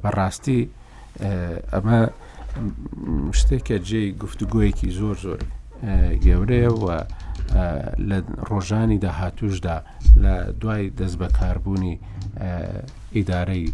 بەڕاستی 0.02 0.60
ئەمە 1.72 2.00
شتێکە 3.40 3.76
جێ 3.88 4.02
گفتوگویەکی 4.22 4.90
زۆر 5.00 5.16
زۆر 5.26 5.40
گەورەیە 6.24 6.70
و 6.82 6.86
لە 8.08 8.18
ڕۆژانی 8.48 8.98
داهاتوشدا 9.04 9.76
لە 10.22 10.34
دوای 10.60 10.84
دەست 10.98 11.16
بەکاربوونی 11.22 11.96
ئیدارەی 13.16 13.66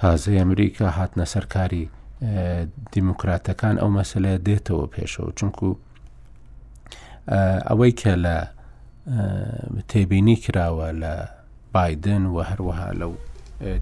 تازای 0.00 0.38
ئەمریکا 0.42 0.86
هاتنە 0.98 1.26
سەرکاری 1.34 1.84
دیموکراتەکان 2.94 3.76
ئەو 3.82 3.90
مەسلەیە 3.98 4.38
دێتەوە 4.46 4.86
پێشەوە 4.94 5.30
چونکو 5.38 5.68
ئەوەی 7.68 7.92
کە 8.00 8.12
لە 8.24 8.38
تێبینی 9.88 10.36
کراوە 10.44 10.88
لە 11.02 11.14
بادن 11.74 12.24
و 12.34 12.38
هەروەها 12.50 12.88
لەو 13.00 13.12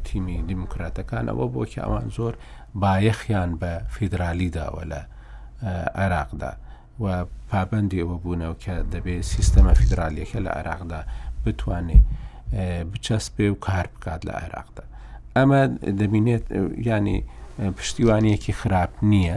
تیمی 0.07 0.39
دیموکراتەکان 0.51 1.25
ئەوە 1.31 1.47
بۆکە 1.55 1.81
ئەوان 1.85 2.07
زۆر 2.17 2.35
بایەخیان 2.83 3.51
بە 3.61 3.73
فیدرالی 3.95 4.51
داوە 4.57 4.85
لە 4.93 5.01
عێراقدا 6.03 6.53
و 7.03 7.05
پابندی 7.51 8.01
ئەوە 8.03 8.17
بوونەوە 8.23 8.57
کە 8.65 8.75
دەبێت 8.95 9.25
سیستەمە 9.33 9.73
فیدرالیەکە 9.81 10.39
لە 10.47 10.51
عێراقدا 10.57 11.01
بتوانێت 11.45 12.05
بچەس 12.93 13.25
پێ 13.37 13.47
و 13.53 13.57
کار 13.67 13.87
بکات 13.97 14.21
لە 14.29 14.35
عێراقدا 14.41 14.85
ئەمە 15.37 15.63
دەبینێت 16.01 16.45
ینی 16.89 17.19
پشتیوانیەکی 17.79 18.53
خراپ 18.61 18.93
نییە 19.11 19.37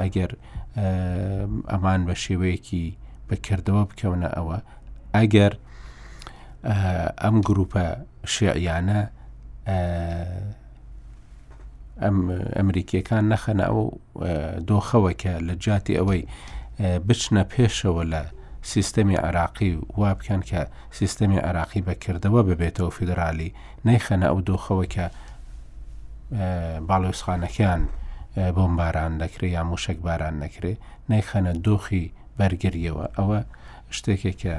ئەگەر 0.00 0.30
ئەمان 1.72 2.00
بە 2.08 2.14
شێوەیەکی 2.24 2.84
بەکردەوە 3.28 3.82
بکەونە 3.90 4.30
ئەوە 4.36 4.58
ئەگەر 5.16 5.52
ئەم 7.22 7.36
گروپە 7.48 7.84
شیعیانە 8.34 9.00
ئەم 12.02 12.16
ئەمریکیەکان 12.58 13.24
نەخەنە 13.32 13.64
ئەو 13.70 13.80
دۆخەوەکە 14.70 15.32
لە 15.48 15.54
جاتی 15.64 15.98
ئەوەی 16.00 16.22
بچنە 17.08 17.42
پێشەوە 17.52 18.02
لە 18.12 18.22
سیستەمی 18.72 19.16
عراقی 19.26 19.72
و 19.76 19.80
وا 20.00 20.10
بکەن 20.18 20.42
کە 20.50 20.60
سیستەمی 20.98 21.40
عراقی 21.48 21.82
بەکردەوە 21.88 22.42
ببێتەوە 22.48 22.90
فیدرالی 22.96 23.54
نەیخەنە 23.88 24.26
ئەو 24.30 24.40
دۆخەوەکە 24.48 25.06
باڵۆسخانەکەیان 26.88 27.82
بۆمباران 28.56 29.12
دەکرێت 29.22 29.52
یا 29.56 29.62
موشک 29.70 29.98
باران 30.06 30.36
نەکرێت 30.44 30.78
نەیخەنە 31.10 31.52
دۆخی 31.66 32.04
بەرگریەوە 32.38 33.06
ئەوە 33.18 33.38
شتێکێک 33.96 34.36
کە 34.42 34.54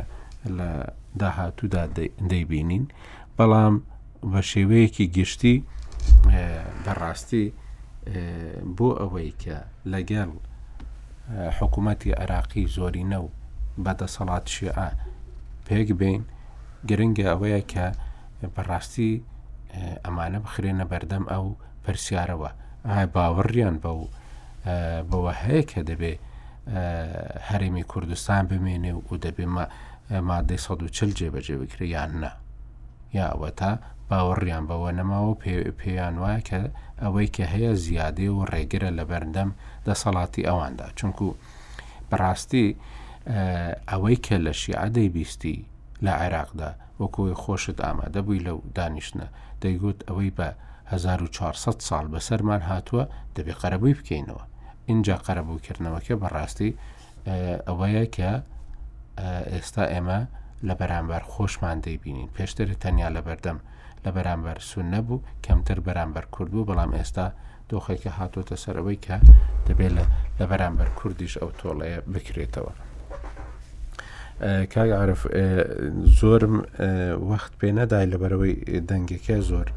لە 0.58 0.70
داهاتوودا 1.22 1.84
دەیبینین 2.30 2.84
بەڵام 3.38 3.76
بە 4.32 4.42
شێوەیەکی 4.52 5.06
گشتی 5.18 5.58
بەڕاستی 6.86 7.46
بۆ 8.78 8.90
ئەوەی 9.00 9.32
کە 9.42 9.58
لەگەڵ 9.94 10.30
حکوومەتی 11.58 12.12
عراقی 12.22 12.66
زۆرینە 12.76 13.18
و 13.24 13.28
بەدەسەڵات 13.86 14.46
شیعە 14.56 14.90
پێک 15.68 15.90
بین 16.02 16.22
گرنگە 16.90 17.26
ئەوەیە 17.32 17.62
کە 17.72 17.86
بەڕاستی 18.56 19.12
ئەمانە 20.06 20.40
بخرێنە 20.46 20.86
بەردەم 20.92 21.26
ئەو 21.34 21.46
پرسیارەوە 21.84 22.52
باوەڕیان 23.14 23.76
بە 23.84 23.90
و 24.00 24.04
بەوە 25.10 25.34
هەیە 25.44 25.64
کە 25.72 25.82
دەبێ 25.90 26.14
هەرێمی 27.50 27.84
کوردستان 27.92 28.44
بمێنێ 28.50 28.94
و 29.12 29.16
دەبێمە 29.26 29.66
مادەی 30.28 30.58
140 30.58 31.12
جێبەجێ 31.20 31.52
بکری 31.62 31.88
یان 31.98 32.12
نە 32.24 32.32
یاوە 33.20 33.50
تا 33.60 33.72
باوەڕیان 34.10 34.64
بەوە 34.70 34.92
نەماوە 35.00 35.34
پێیان 35.82 36.16
وایە 36.24 36.42
کە 36.48 36.60
ئەوەی 37.04 37.28
کە 37.36 37.44
هەیە 37.54 37.72
زیادێ 37.86 38.28
و 38.36 38.40
ڕێگرە 38.52 38.90
لە 39.00 39.04
بەردەم 39.10 39.50
دەسەڵاتی 39.88 40.48
ئەواندا 40.50 40.88
چونکو 41.00 41.26
بەڕاستی 42.10 42.66
ئەوەی 43.92 44.18
کە 44.26 44.36
لە 44.46 44.54
شیعادەی 44.62 45.10
بیستی 45.16 45.58
لە 46.06 46.12
عێراقدا 46.22 46.72
وەکوی 47.02 47.36
خۆشت 47.42 47.78
ئامادە 47.86 48.20
بووی 48.26 48.44
لەو 48.48 48.58
دانیشتە 48.78 49.26
دەیگوت 49.62 50.00
ئەوەی 50.10 50.32
بە 50.38 50.48
1400 50.90 51.82
ساڵ 51.88 52.06
بەسەرمان 52.14 52.62
هاتووە 52.70 53.04
دەبێ 53.36 53.54
قەرەبووی 53.62 53.98
بکەینەوە 54.00 54.44
اینجا 54.90 55.16
قەرەبووکردنەوەکە 55.26 56.14
بەڕاستی 56.22 56.72
ئەوەیە 57.68 58.06
کە 58.16 58.32
ئێستا 59.54 59.84
ئێمە 59.94 60.20
لە 60.68 60.74
بەرامبەر 60.80 61.22
خۆشمان 61.34 61.78
دەیبینین 61.86 62.30
پێشتر 62.38 62.68
تەنیا 62.82 63.10
لە 63.18 63.22
بەردەم 63.28 63.58
لە 64.06 64.10
بەرامبەر 64.16 64.58
سون 64.70 64.86
نەبوو 64.94 65.24
کەمتر 65.46 65.78
بەرامبەر 65.88 66.26
کورد 66.34 66.52
بوو 66.54 66.68
بەڵام 66.70 66.92
ئێستا 66.98 67.26
دۆخێکە 67.70 68.12
هاتۆتە 68.20 68.56
سەرەوەی 68.64 68.98
کە 69.06 69.16
دەبێت 69.68 69.94
لە 70.40 70.46
بەرامبەر 70.50 70.90
کوردیش 71.00 71.34
ئەو 71.42 71.50
تۆڵەیە 71.60 72.00
بکرێتەوە. 72.14 72.74
کاگعاعرف 74.74 75.22
زۆرم 76.20 76.56
وەخت 77.30 77.52
پێ 77.60 77.70
نەدای 77.80 78.10
لەبەرەوەی 78.14 78.56
دەنگەکە 78.90 79.38
زۆر 79.50 79.68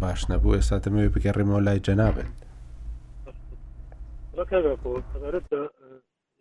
باش 0.00 0.20
نەبوو 0.30 0.56
ئێستا 0.56 0.76
دەمەوێت 0.84 1.10
بگەڕێمەوە 1.14 1.60
لای 1.66 1.80
جەنابێت. 1.86 2.32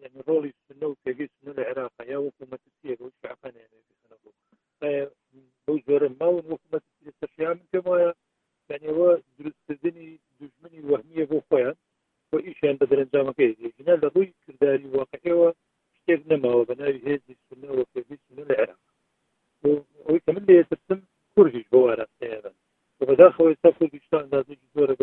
يعني 0.06 0.24
رولي 0.28 0.54
سنو 0.70 0.96
تيجي 1.06 1.30
سنو 1.44 1.54
العراق 1.54 1.92
يا 2.06 2.18
وكما 2.18 2.58
تسير 2.58 2.98
وش 3.04 3.12
عقنا 3.26 3.54
يعني 3.56 3.70
في 3.72 4.10
سنو 4.86 5.10
بو 5.68 5.80
زور 5.88 6.10
ما 6.20 6.26
وكما 6.26 6.58
تسير 6.82 7.14
تشيام 7.22 7.60
كما 7.74 8.14
يعني 8.70 8.90
هو 8.90 9.20
دروس 9.40 9.54
تزني 9.68 10.20
دجمني 10.42 10.92
وهمية 10.94 11.24
بو 11.26 11.42
خويا 11.50 11.76
وإيشان 12.34 12.74
بدل 12.74 13.00
انجام 13.00 13.32
كيزي 13.32 13.74
هنا 13.80 13.92
لغوي 13.96 14.34
كرداري 14.48 14.86
واقعي 14.88 15.34
وشتير 15.34 16.24
نما 16.28 16.54
وبناوي 16.56 17.02
هيزي 17.06 17.36
سنو 17.50 17.80
وكيزي 17.80 18.18
سنو 18.30 18.44
العراق 18.46 18.78
وكمان 19.64 20.38
اللي 20.42 20.54
يترسم 20.60 21.02
كورجيش 21.36 21.68
بوارا 21.72 22.06
سيابا 22.20 22.54
وبدا 23.00 23.30
خوي 23.30 23.58
سافر 23.64 23.86
بيشتان 23.86 24.30
لازم 24.32 24.56
زور 24.76 24.96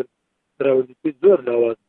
تراولي 0.59 0.95
زور 1.23 1.41
لوازم 1.41 1.82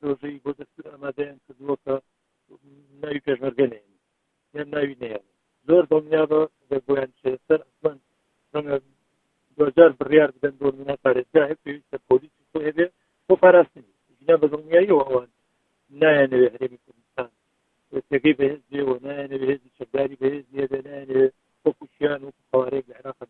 پرۆژەی 0.00 0.40
بۆ 0.44 0.50
دەستور 0.58 0.86
ئامادەیان 0.92 1.38
کردووە 1.46 1.76
کە 1.84 1.94
ناوی 3.02 3.24
پێشمەرگەنێن 3.26 3.86
یان 4.54 4.68
ناوی 4.74 4.96
نەیە 5.02 5.20
زۆر 5.68 5.82
دڵنیا 5.92 6.24
بە 6.30 6.40
دەبیان 6.70 7.10
سەر 7.48 7.60
دوجار 9.56 9.90
بڕیار 10.00 10.30
بدەن 10.34 10.54
بۆ 10.60 10.66
منە 10.78 10.94
پارێزگا 11.04 11.40
پێویستە 11.64 11.96
پۆلیسی 12.08 12.48
خۆ 12.50 12.58
هەبێ 12.68 12.86
بۆ 13.26 13.34
پاراستنی 13.42 13.92
ژنا 14.18 14.34
بە 14.40 14.46
دڵنیایی 14.52 14.96
ئەوان 14.98 15.28
نایەنەوێ 16.00 16.48
هەرێمی 16.54 16.80
کوردستان 16.84 17.30
تێگەی 18.08 18.34
بەهێز 18.38 18.62
دێەوە 18.72 18.96
نایەنەوێ 19.06 19.46
هێزی 19.52 19.74
چەکداری 19.78 20.16
بەهێز 20.22 20.44
نیە 20.52 20.66
بێ 20.70 20.78
نایەنەوێ 20.88 21.26
وەکوشیان 21.64 22.20
وەکو 22.24 22.46
خەوارەیەک 22.50 22.86
لە 22.90 22.94
عراق 23.00 23.20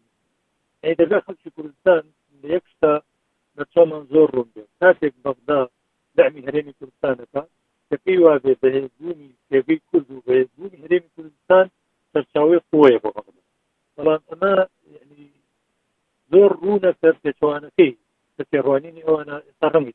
ئەی 0.83 0.95
دەرگا 1.01 1.19
خەڵکی 1.27 1.51
کوردستان 1.57 2.03
لە 2.41 2.47
یەک 2.57 2.65
شتا 2.73 2.93
بە 3.57 3.65
چۆمان 3.73 4.05
زۆر 4.13 4.29
ڕوون 4.35 4.49
بێ 4.55 4.65
کاتێک 4.81 5.15
بەغدا 5.25 5.61
هەرێمی 6.51 6.75
کوردستانەکە 6.79 7.43
دەکەی 7.91 8.19
وا 8.25 8.35
بێ 8.45 8.53
بەهێزبوونی 8.63 9.33
پێگەی 9.51 9.79
کورد 9.89 10.09
و 10.11 10.25
بەهێزبوونی 10.29 10.83
هەرێمی 10.85 11.11
کوردستان 11.15 11.67
سەرچاوی 12.13 12.61
خۆیە 12.69 12.99
بۆ 13.03 13.11
بەڵام 13.97 14.23
ئەمە 14.31 14.55
زۆر 16.31 16.51
ڕوونە 16.63 16.91
سەر 17.01 17.15
پێچوانەکەی 17.23 17.93
بە 18.37 18.43
پێڕوانینی 18.51 19.07
ئەوانە 19.07 19.37
ئێستا 19.47 19.67
ڕەنگی 19.75 19.95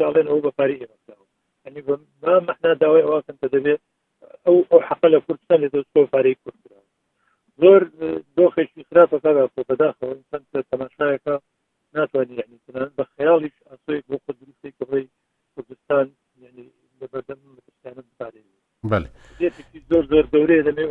داڵێن 0.00 0.26
ئەو 0.28 0.40
بەپاری 0.46 0.80
ئێمەنی 0.80 1.82
ما 2.22 2.34
مەحنا 2.48 2.70
داوای 2.82 3.06
ئەوکن 3.06 3.36
تە 3.42 3.48
دەبێت 3.54 3.80
ئەو 4.46 4.56
ئەو 4.70 4.80
حەق 4.88 5.02
لە 5.14 5.18
کوردستان 5.24 5.58
لە 5.64 5.68
دۆست 5.74 5.92
پارەی 6.12 6.34
کورد 6.42 6.60
زۆر 7.62 7.80
دۆخێکی 8.36 8.82
خراپە 8.88 9.16
کاگا 9.24 9.44
بەداخەوە 9.70 10.14
ئینسان 10.16 10.42
تەماشایەکە 10.72 11.34
ناتوانانی 11.94 12.38
یعنی 12.40 12.56
بە 12.96 13.04
خەیاڵیش 13.14 13.56
ئەسۆی 13.70 14.00
بۆ 14.08 14.16
خود 14.24 14.36
دروستی 14.40 14.72
کەڕی 14.78 15.04
کوردستان 15.54 16.06
یعنی 16.44 16.66
لە 17.00 17.06
بەردەم 17.12 17.40
بەستانە 17.56 18.02
بپارێ 18.08 18.42
زۆر 19.90 20.04
زۆر 20.12 20.24
دەورێ 20.34 20.58
دەمێ 20.68 20.84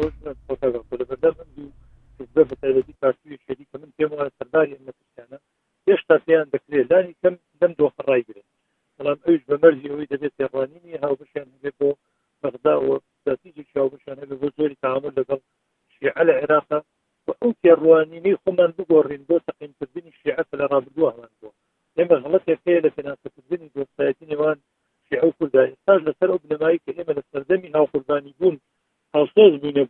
kids. 29.42 29.60
I 29.62 29.66
mean, 29.66 29.78
if 29.78 29.90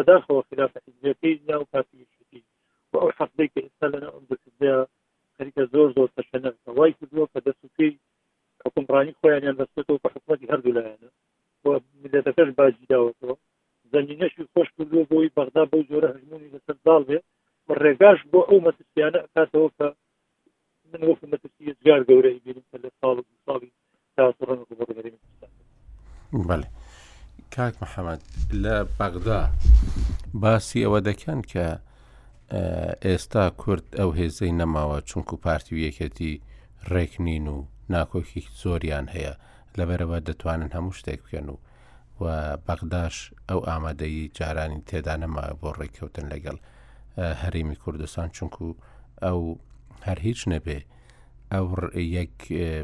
فداخل 0.00 0.42
خلافة 0.50 0.80
حزبيتي 0.88 1.40
لا 1.48 1.56
وكافي 1.56 1.98
شتي 2.28 2.42
وأوحق 2.92 3.28
بيك 3.38 3.52
إنسان 3.58 3.98
لنا 4.00 4.12
أنظر 4.16 4.36
في 4.58 4.86
خەریکە 5.40 5.64
زۆر 5.74 5.88
زۆر 5.96 6.08
تەشەنەوای 6.18 6.90
کردووە 6.98 7.26
کە 7.34 7.40
دەستی 7.46 7.86
حکمڕانی 8.64 9.12
خۆیانیان 9.20 9.56
دەستێتەوە 9.60 9.98
بە 10.04 10.08
حکوومەتی 10.14 10.50
هەردوو 10.52 10.72
لایەنە 10.78 11.08
ملەتەکەش 12.04 12.50
باجیداوەەوە 12.58 13.34
زمینەشی 13.94 14.44
خۆش 14.52 14.68
کردووە 14.76 15.04
بۆی 15.10 15.30
بەغدا 15.36 15.62
بەو 15.70 15.82
زۆرە 15.90 16.08
هەژمونی 16.16 16.52
لەسەر 16.54 16.76
داڵ 16.86 17.02
بێ 17.08 17.18
ڕێگاش 17.82 18.20
بۆ 18.32 18.40
ئەو 18.48 18.60
مەترسیانە 18.66 19.18
ئەکاتەوە 19.24 19.68
کە 19.78 19.86
من 20.92 21.02
وەکو 21.08 21.26
مەترسی 21.32 21.72
جار 21.84 22.00
گەورەی 22.08 22.38
بینم 22.44 22.64
کە 22.70 22.76
لە 22.84 22.88
ساڵ 23.00 23.16
ساڵی 23.46 23.70
تا 24.16 24.22
ڕەنگ 24.48 24.64
بۆ 24.78 24.84
بەێ 24.88 25.12
بەێ 26.48 26.64
کاک 27.54 27.74
محەممەد 27.82 28.22
لە 28.64 28.74
بەغدا 28.98 29.38
باسی 30.42 30.82
ئەوە 30.84 31.00
دەکەن 31.08 31.40
کە 31.50 31.66
ئێستا 33.06 33.44
کورد 33.62 33.86
ئەو 33.98 34.10
هێزەی 34.18 34.56
نەماوە 34.60 34.98
چونکو 35.10 35.34
پارتی 35.44 35.74
و 35.74 35.82
یەکەتی 35.86 36.32
ڕێکنین 36.92 37.46
و 37.54 37.56
ناکۆکی 37.94 38.42
زۆریان 38.62 39.06
هەیە 39.14 39.34
لەبەرەوە 39.78 40.18
دەتوانن 40.28 40.70
هەموو 40.76 40.96
شتێک 40.98 41.20
بکەن 41.24 41.46
و 41.50 41.56
و 42.22 42.26
بەغداش 42.66 43.16
ئەو 43.48 43.60
ئامادەی 43.68 44.30
جارانی 44.38 44.80
تێدا 44.88 45.14
نەماوە 45.22 45.56
بۆ 45.60 45.68
ڕێککەوتن 45.78 46.26
لەگەڵ 46.32 46.56
هەرمی 47.42 47.76
کوردستان 47.82 48.28
چونکو 48.36 48.64
ئەو 49.24 49.40
هەر 50.06 50.18
هیچ 50.26 50.40
نەبێ 50.52 50.78
ئەو 51.52 51.66
یەک 52.18 52.34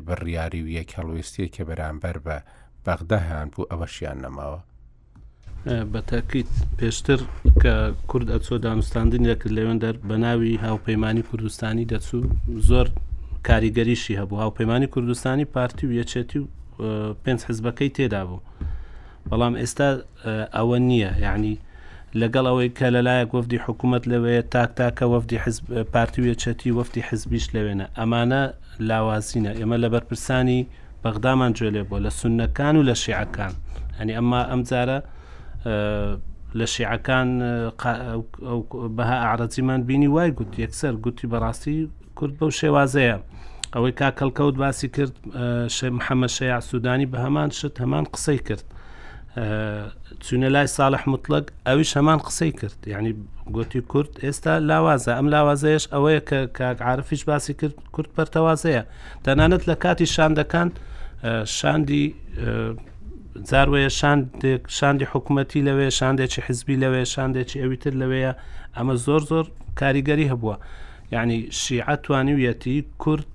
بڕیاری 0.08 0.62
و 0.64 0.68
یەک 0.78 0.90
هەڵوێستی 0.98 1.48
کە 1.54 1.62
بەرامبەر 1.68 2.16
بە 2.26 2.38
بەغدەهیان 2.86 3.46
بوو 3.54 3.68
ئەوەشیان 3.70 4.18
نەماوە 4.24 4.60
بە 5.92 6.00
تاکیت 6.10 6.50
پێشتر 6.78 7.20
کە 7.62 7.74
کورد 8.10 8.28
ئەچۆ 8.34 8.54
دامستاندن 8.66 9.22
یەکرد 9.30 9.52
لەوێندەر 9.58 9.94
بە 10.08 10.16
ناوی 10.24 10.54
هاوپەیمانی 10.66 11.22
کوردستانی 11.30 11.86
دەچوو 11.92 12.20
زۆر 12.68 12.86
کاریگەریشی 13.48 14.14
هەبوو 14.20 14.40
هاوپەیمانی 14.42 14.86
کوردستانی 14.94 15.44
پارتی 15.54 15.84
و 15.88 15.92
یەچێتی 16.02 16.36
و 16.44 16.48
پێنج 17.24 17.40
حزبەکەی 17.48 17.90
تێدا 17.96 18.22
بوو 18.28 18.40
بەڵام 19.30 19.54
ئێستا 19.60 19.88
ئەوە 20.56 20.78
نییە 20.88 21.12
یعنی 21.26 21.54
لەگەڵ 22.20 22.44
ئەوەی 22.50 22.70
کە 22.78 22.86
لەلایەک 22.94 23.30
وەفدی 23.36 23.58
حکوومەت 23.66 24.02
لەوەیە 24.10 24.42
تاک 24.54 24.70
تاکە 24.78 25.04
وەفدی 25.12 25.38
پارتی 25.94 26.20
وێچەتی 26.26 26.70
وەفتی 26.78 27.02
حزبیش 27.08 27.46
لەوێنە 27.54 27.86
ئەمانە 27.98 28.42
لاوازینە 28.88 29.52
ئێمە 29.58 29.76
لە 29.82 29.88
بەرپرسانی 29.92 30.62
بەغدامان 31.06 31.52
جوێلێ 31.58 31.82
بۆ 31.90 31.96
لە 32.06 32.10
سونەکان 32.20 32.74
و 32.76 32.82
لە 32.90 32.94
شیعەکان 33.04 33.50
هەنی 33.98 34.12
ئەمما 34.18 34.40
ئەم 34.50 34.62
جارە 34.70 34.98
لە 36.58 36.66
شیعەکان 36.74 37.28
بەها 38.96 39.16
عرەجیمان 39.30 39.80
بینی 39.88 40.08
وای 40.14 40.30
گوت 40.38 40.52
یەکسەر 40.64 40.94
گوتی 41.04 41.26
بەڕاستی 41.32 41.76
کورد 42.18 42.34
بەو 42.38 42.50
شێوازەیە 42.60 43.16
ئەوەی 43.74 43.92
کاکەلکەوت 44.00 44.56
باسی 44.62 44.88
کرد 44.96 45.14
شێ 45.76 45.88
محەممە 45.98 46.28
شەیع 46.36 46.60
سوودانی 46.70 47.06
بە 47.12 47.18
هەمان 47.24 47.48
شت 47.58 47.74
هەمان 47.84 48.04
قسەی 48.14 48.40
کرد 48.48 48.64
چونە 50.24 50.48
لای 50.54 50.68
ساڵح 50.76 51.02
مطلق 51.12 51.44
ئەویش 51.68 51.90
هەمان 51.98 52.18
قسەی 52.26 52.52
کرد 52.60 52.78
یعنی 52.92 53.10
گوتی 53.56 53.80
کورد 53.92 54.12
ئێستا 54.24 54.52
لاوازە 54.70 55.12
ئەم 55.18 55.26
لاوازەیەش 55.34 55.84
ئەوەیە 55.94 56.20
کە 56.28 56.38
کاک 56.58 56.78
عاعرفیش 56.86 57.22
باسی 57.30 57.52
کرد 57.60 57.74
کورد 57.94 58.10
پەرتەوازەیە 58.16 58.82
تەنانەت 59.24 59.62
لە 59.70 59.74
کاتی 59.84 60.06
شاندەکان 60.14 60.68
شاندی 61.56 62.04
جارێ 63.50 63.86
شاندی 64.78 65.06
حکوومەتی 65.12 65.60
لەوێ 65.68 65.88
شاندێکی 65.98 66.40
حزبی 66.46 66.76
لەوێ 66.82 67.02
شاندێکی 67.14 67.56
ئەویتر 67.62 67.94
لەوەیە 68.02 68.32
ئەمە 68.76 68.94
زۆر 69.06 69.20
زۆر 69.30 69.46
کاریگەری 69.80 70.26
هەبووە 70.32 70.56
یعنی 71.14 71.38
شیعەتوانی 71.60 72.34
وەتی 72.42 72.76
کورد 73.02 73.26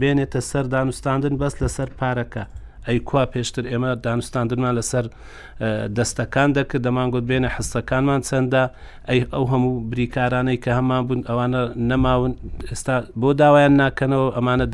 بێنێتە 0.00 0.40
سەر 0.50 0.64
دانوستاندن 0.74 1.34
بەس 1.42 1.54
لەسەر 1.62 1.88
پارەکە 2.00 2.44
ئەی 2.88 2.98
کوا 3.10 3.22
پێشتر 3.34 3.64
ئێمە 3.70 3.90
دانوستاندنمان 4.06 4.74
لەسەر 4.80 5.04
دەستەکان 5.98 6.48
دەکرد 6.56 6.82
دەمانگوت 6.86 7.24
بێنە 7.30 7.48
حستەکانمان 7.56 8.20
چەندە 8.28 8.64
ئەی 9.08 9.20
ئەو 9.32 9.44
هەموو 9.52 9.84
بریکارانەی 9.92 10.58
کە 10.64 10.70
هەمان 10.78 11.02
بوون 11.08 11.20
ئەوانە 11.28 11.62
نەماون 11.90 12.32
ئێستا 12.70 12.96
بۆ 13.20 13.28
داوایان 13.40 13.74
ناکەنەوە 13.82 14.26
ئەمانە 14.36 14.66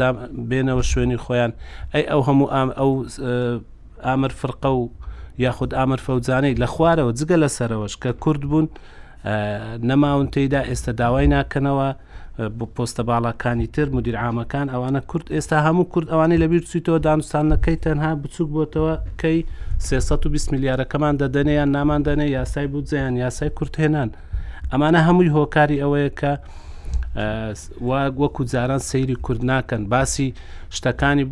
بێنەوە 0.51 0.83
شوێنی 0.91 1.19
خۆیان 1.25 1.53
ئەی 1.95 2.05
ئەو 2.11 2.21
هەموو 2.29 2.49
ئەو 2.79 2.91
ئامر 4.07 4.33
فرقە 4.41 4.71
و 4.79 4.85
یاخود 5.45 5.71
ئامر 5.79 6.01
فەوزانەی 6.07 6.55
لە 6.63 6.67
خوارەوە 6.75 7.13
جگە 7.21 7.37
لەسەرەوەش 7.45 7.95
کە 8.03 8.11
کورد 8.25 8.43
بوون 8.51 8.67
نەماون 9.91 10.27
تێدا 10.35 10.61
ئێستا 10.71 10.93
داوای 11.01 11.27
ناکەنەوە 11.37 11.89
بۆ 12.59 12.67
پۆستە 12.75 13.03
باڵەکانی 13.09 13.69
تر 13.75 13.89
مدیر 13.97 14.17
ئامەکان 14.23 14.67
ئەوانە 14.75 15.01
کورد 15.11 15.27
ئێستا 15.37 15.59
هەموو 15.67 15.91
کورد 15.93 16.09
ئەوانەی 16.13 16.41
لەبییر 16.43 16.65
سویتەوە 16.71 16.99
دانوستانەکەی 17.07 17.79
تەنها 17.85 18.11
بچوک 18.23 18.49
بۆتەوە 18.57 18.95
کەی 19.23 19.39
320 19.79 20.53
میلیارەکەمان 20.53 21.15
دەدەنیان 21.23 21.69
ناماندەنێ 21.77 22.27
یاسای 22.37 22.67
بودجەیان 22.73 23.15
یاسای 23.25 23.51
کورتهێنان 23.59 24.11
ئەمانە 24.73 25.01
هەمووی 25.07 25.35
هۆکاری 25.37 25.81
ئەوەیە 25.83 26.11
کە 26.21 26.33
وەکو 28.21 28.43
جاران 28.53 28.79
سەیری 28.91 29.17
کورد 29.25 29.43
ناکەن 29.51 29.83
باسی 29.93 30.29
شتەکانی 30.77 31.25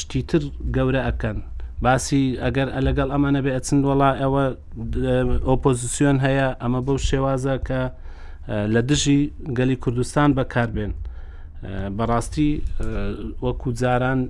شتیتر 0.00 0.42
گەورە 0.76 1.00
ئەەکەن 1.06 1.38
باسی 1.84 2.18
ئەگەر 2.46 2.68
لەگەڵ 2.86 3.08
ئەمانە 3.14 3.40
بێ 3.44 3.52
ئەچند 3.56 3.82
وڵا 3.90 4.10
ئەوە 4.22 4.44
ئۆپۆزیسیۆن 5.48 6.16
هەیە 6.26 6.48
ئەمە 6.62 6.80
بەو 6.86 6.98
شێوازە 7.08 7.54
کە 7.68 7.80
لە 8.74 8.80
دژی 8.88 9.20
گەلی 9.58 9.76
کوردستان 9.84 10.30
بەکاربێن 10.38 10.92
بەڕاستی 11.96 12.50
وەکو 13.44 13.68
جاران 13.80 14.20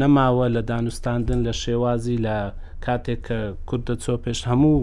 نەماوە 0.00 0.46
لە 0.56 0.60
دانوستاندن 0.70 1.40
لە 1.46 1.52
شێوازی 1.64 2.16
لە 2.26 2.36
کاتێک 2.84 3.20
کە 3.28 3.38
کورد 3.68 3.84
دەچۆ 3.88 4.14
پێش 4.24 4.38
هەموو 4.50 4.76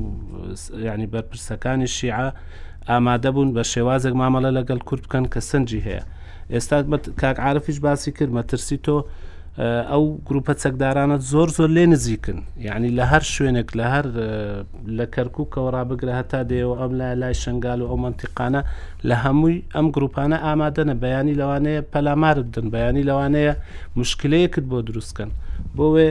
ینی 0.87 1.07
بەرپرسەکانی 1.13 1.87
شیعە 1.97 2.27
ئامادە 2.89 3.29
بوون 3.35 3.49
بە 3.57 3.63
شێوازێک 3.73 4.13
مامەڵە 4.21 4.49
لەگەڵ 4.57 4.79
کورد 4.89 5.03
بکەن 5.07 5.25
کە 5.33 5.39
سنجی 5.49 5.81
هەیە 5.87 6.03
ئێستا 6.53 6.77
کاک 7.21 7.37
عاعرفیش 7.45 7.77
باسی 7.85 8.11
کرد 8.17 8.31
مەترسی 8.37 8.77
تۆ 8.85 8.95
ئەو 9.91 10.03
گروپە 10.27 10.53
چەکدارانە 10.63 11.15
زۆر 11.31 11.49
زۆر 11.57 11.69
لێ 11.77 11.85
نزیکن 11.93 12.37
یعنی 12.67 12.89
لە 12.97 13.05
هەر 13.11 13.23
شوێنێک 13.33 13.69
لە 13.79 13.85
هەر 13.93 14.05
لە 14.97 15.05
کەرکووکەوە 15.15 15.69
ڕابگرە 15.75 16.13
هەتا 16.19 16.39
دێەوە 16.49 16.75
ئەم 16.81 16.91
لای 16.99 17.15
لای 17.21 17.33
شنگال 17.43 17.79
و 17.81 17.87
ئەو 17.89 17.97
منتیقانە 18.05 18.61
لە 19.09 19.15
هەمووی 19.23 19.57
ئەم 19.75 19.87
گروپانە 19.95 20.37
ئامادەنە 20.45 20.95
بەیانی 21.03 21.33
لەوانەیە 21.41 21.81
پەلامار 21.93 22.37
بدن 22.47 22.65
بەیانی 22.75 23.03
لەوانەیە 23.09 23.53
مشکلەیەکت 23.99 24.65
بۆ 24.71 24.77
دروستکەن 24.87 25.29
بۆێ 25.77 26.09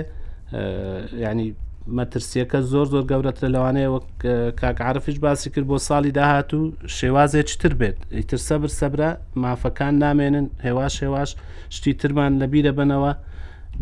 ینی 1.24 1.48
مەترسیەکە 1.98 2.58
زۆر 2.72 2.86
زۆر 2.92 3.04
گەورەتە 3.10 3.46
لەوانەیە 3.54 3.88
وەک 3.94 4.08
کاکعاعرفش 4.60 5.16
باسی 5.24 5.48
کرد 5.52 5.66
بۆ 5.70 5.76
ساڵی 5.88 6.10
داهات 6.18 6.50
و 6.54 6.60
شێوازێ 6.98 7.40
چتر 7.50 7.72
بێت 7.80 7.96
ئیتر 8.16 8.36
سەبر 8.48 8.70
سەبرا 8.80 9.10
مافەکان 9.44 9.94
نامێنن 10.04 10.46
هێواش 10.66 10.94
هێواش 11.04 11.30
شتی 11.74 11.92
ترمان 12.00 12.32
لەبیرە 12.42 12.72
بنەوە 12.78 13.12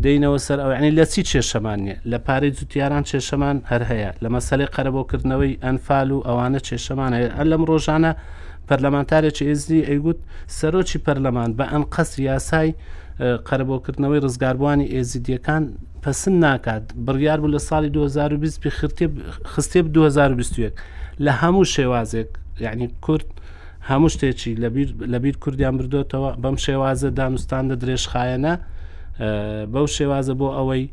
دەینەوە 0.05 0.37
سەر 0.47 0.59
ئەو 0.63 0.71
عنی 0.79 0.91
لە 0.97 1.05
چی 1.13 1.21
چێشەمان 1.31 1.79
نیە 1.85 1.97
لە 2.11 2.17
پارەی 2.27 2.51
جوتیاران 2.57 3.03
چێشەمان 3.09 3.57
هەر 3.71 3.83
هەیە 3.91 4.11
لە 4.23 4.29
مەسەی 4.35 4.67
قەرەبەوەکردنەوەی 4.75 5.53
ئەنفال 5.65 6.09
و 6.11 6.19
ئەوانە 6.27 6.59
چێشەمان 6.67 7.11
هەیە 7.17 7.29
ئە 7.37 7.43
لەم 7.51 7.63
ڕۆژانە 7.69 8.11
پەرلەمانتارێکی 8.67 9.43
ئێزی 9.49 9.81
ئەیگوت 9.89 10.19
سەرۆکی 10.57 10.99
پەرلەمان 11.05 11.49
بە 11.57 11.65
ئەم 11.71 11.83
قەس 11.93 12.11
یاسای 12.29 12.69
قەرەبەوەکردنەوەی 13.47 14.21
ڕزگاربووانی 14.25 14.87
ئێزیدیەکان 14.95 15.63
پسند 16.03 16.37
ناکات 16.45 16.83
بڕیار 17.05 17.39
بوو 17.41 17.53
لە 17.55 17.59
ساڵی 17.69 17.89
2020 17.95 18.69
خستێب 19.53 19.85
2021 19.93 20.73
لە 21.25 21.31
هەموو 21.41 21.65
شێوازێک 21.75 22.29
یعنی 22.65 22.87
کورد 23.05 23.27
هەموو 23.89 24.09
شتێکی 24.13 24.51
لەبیر 25.13 25.35
کوردیان 25.43 25.75
بردوێتەوە 25.79 26.31
بەم 26.43 26.55
شێوازە 26.65 27.09
دانوستان 27.19 27.65
لە 27.71 27.75
درێژخایەنە 27.81 28.53
بەو 29.73 29.85
شێوازە 29.97 30.33
بۆ 30.39 30.47
ئەوەی 30.57 30.83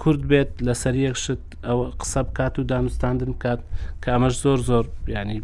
کورد 0.00 0.22
بێت 0.30 0.50
لەسەر 0.66 0.94
یەخشت 1.04 1.42
ئەو 1.66 1.78
قسە 2.00 2.20
بکات 2.28 2.54
و 2.58 2.62
دانوستاندن 2.72 3.30
بکات 3.36 3.60
کە 4.02 4.08
ئەمەش 4.14 4.34
زۆر 4.44 4.58
زۆر 4.68 4.84
ینی 5.16 5.38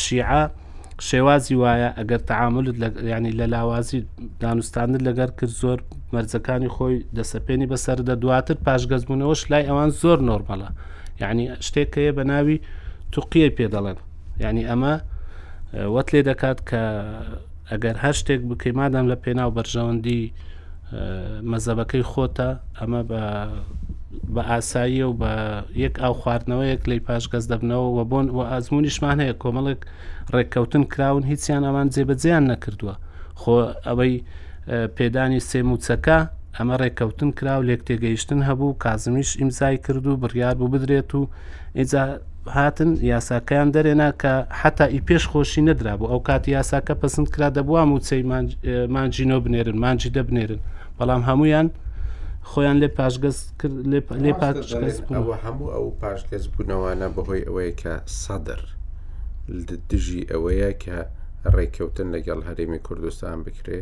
شیعە 0.00 0.42
شێوازی 1.08 1.54
وایە 1.62 1.90
ئەگەر 1.98 2.20
تعاملت 2.30 2.76
ینی 3.12 3.32
لە 3.40 3.46
لاوازی 3.54 4.00
دانوستانت 4.44 5.00
لەگەر 5.08 5.30
کرد 5.38 5.52
زۆر 5.62 5.78
مەرزەکانی 6.14 6.70
خۆی 6.76 6.96
دەسەپێنی 7.18 7.66
بەسەر 7.72 7.98
دە 8.08 8.14
دواتر 8.22 8.56
پاشگەزبوونەوەش 8.66 9.40
لای 9.50 9.64
ئەوان 9.68 9.90
زۆر 10.02 10.18
نۆرمەڵە 10.28 10.70
یعنی 11.22 11.44
شتێکەیە 11.66 12.12
بە 12.16 12.22
ناوی 12.30 12.56
توقیە 13.12 13.48
پێدەڵێن 13.58 13.98
یعنی 14.44 14.62
ئەمە 14.70 14.94
وەت 15.94 16.08
لێ 16.14 16.20
دەکات 16.28 16.58
کە 16.68 16.82
ئەگەر 17.72 17.96
هەر 18.04 18.14
شتێک 18.20 18.40
بکەی 18.50 18.72
مادەم 18.80 19.06
لە 19.12 19.16
پێناو 19.24 19.50
بەرژەوەندی 19.56 20.22
مەزەبەکەی 21.52 22.04
خۆتە 22.10 22.50
ئەمە 22.78 23.02
بە 23.10 23.22
بە 24.34 24.42
ئاسایی 24.50 25.02
و 25.08 25.12
بە 25.20 25.32
یەک 25.84 25.94
ئاو 26.02 26.14
خواردنەوەیەک 26.20 26.82
لی 26.90 27.00
پاش 27.06 27.24
گەز 27.32 27.44
دەبنەوە 27.52 27.88
و 27.96 28.00
بۆن 28.10 28.26
و 28.36 28.38
ئازمونیشمان 28.50 29.18
هەیە 29.22 29.34
کۆمەڵێک 29.42 29.80
ڕێککەوتن 30.34 30.84
کراون 30.92 31.24
هیچیان 31.30 31.62
ئەمان 31.68 31.88
جێبەجیان 31.94 32.44
نەکردووە 32.52 32.94
خۆ 33.40 33.56
ئەوەی 33.86 34.14
پێدانی 34.96 35.40
سێموچەکە 35.50 36.18
ئەمە 36.56 36.74
ڕێککەوتن 36.82 37.30
کرا 37.38 37.54
و 37.58 37.62
لێک 37.68 37.80
تێگەیشتن 37.88 38.40
هەبوو 38.48 38.78
کازمیش 38.84 39.30
ئیمزای 39.40 39.76
کرد 39.86 40.06
و 40.06 40.16
بڕیار 40.22 40.54
بوو 40.58 40.72
بدرێت 40.74 41.10
و 41.18 41.22
ئێجا 41.78 42.04
هاتن 42.48 42.92
یاساکەیان 42.96 43.68
دەرێنا 43.74 44.10
کە 44.22 44.32
حتا 44.60 44.84
ئی 44.92 45.00
پێشخۆشی 45.08 45.62
نەدرا 45.68 45.94
بوو 45.98 46.10
ئەو 46.12 46.20
کاتی 46.28 46.50
یاساکە 46.60 46.94
پسند 47.02 47.28
کرا 47.34 47.48
دەبووام 47.56 47.90
و 47.92 48.00
چەی 48.08 48.22
مانجینۆ 48.94 49.36
بنێرن 49.44 49.76
مانجی 49.84 50.10
دەبنێرن 50.16 50.60
بەڵام 50.98 51.22
هەمویان 51.28 51.66
خۆیان 52.50 52.76
لێ 52.82 52.88
پاشگەز 52.98 53.36
لێ 54.24 54.32
پاکگەز 54.40 54.74
هەموو 55.44 55.72
ئەو 55.74 55.86
پاشگەز 56.00 56.44
بوونەوانە 56.54 57.06
بەهۆی 57.14 57.46
ئەوەیە 57.48 57.72
کە 57.82 57.92
سەدر 58.22 58.60
دژی 59.90 60.22
ئەوەیە 60.32 60.72
کە 60.84 60.98
ڕێککەوتن 61.54 62.08
لەگەڵ 62.14 62.40
هەرێمی 62.48 62.80
کوردستان 62.86 63.38
بکرێ 63.46 63.78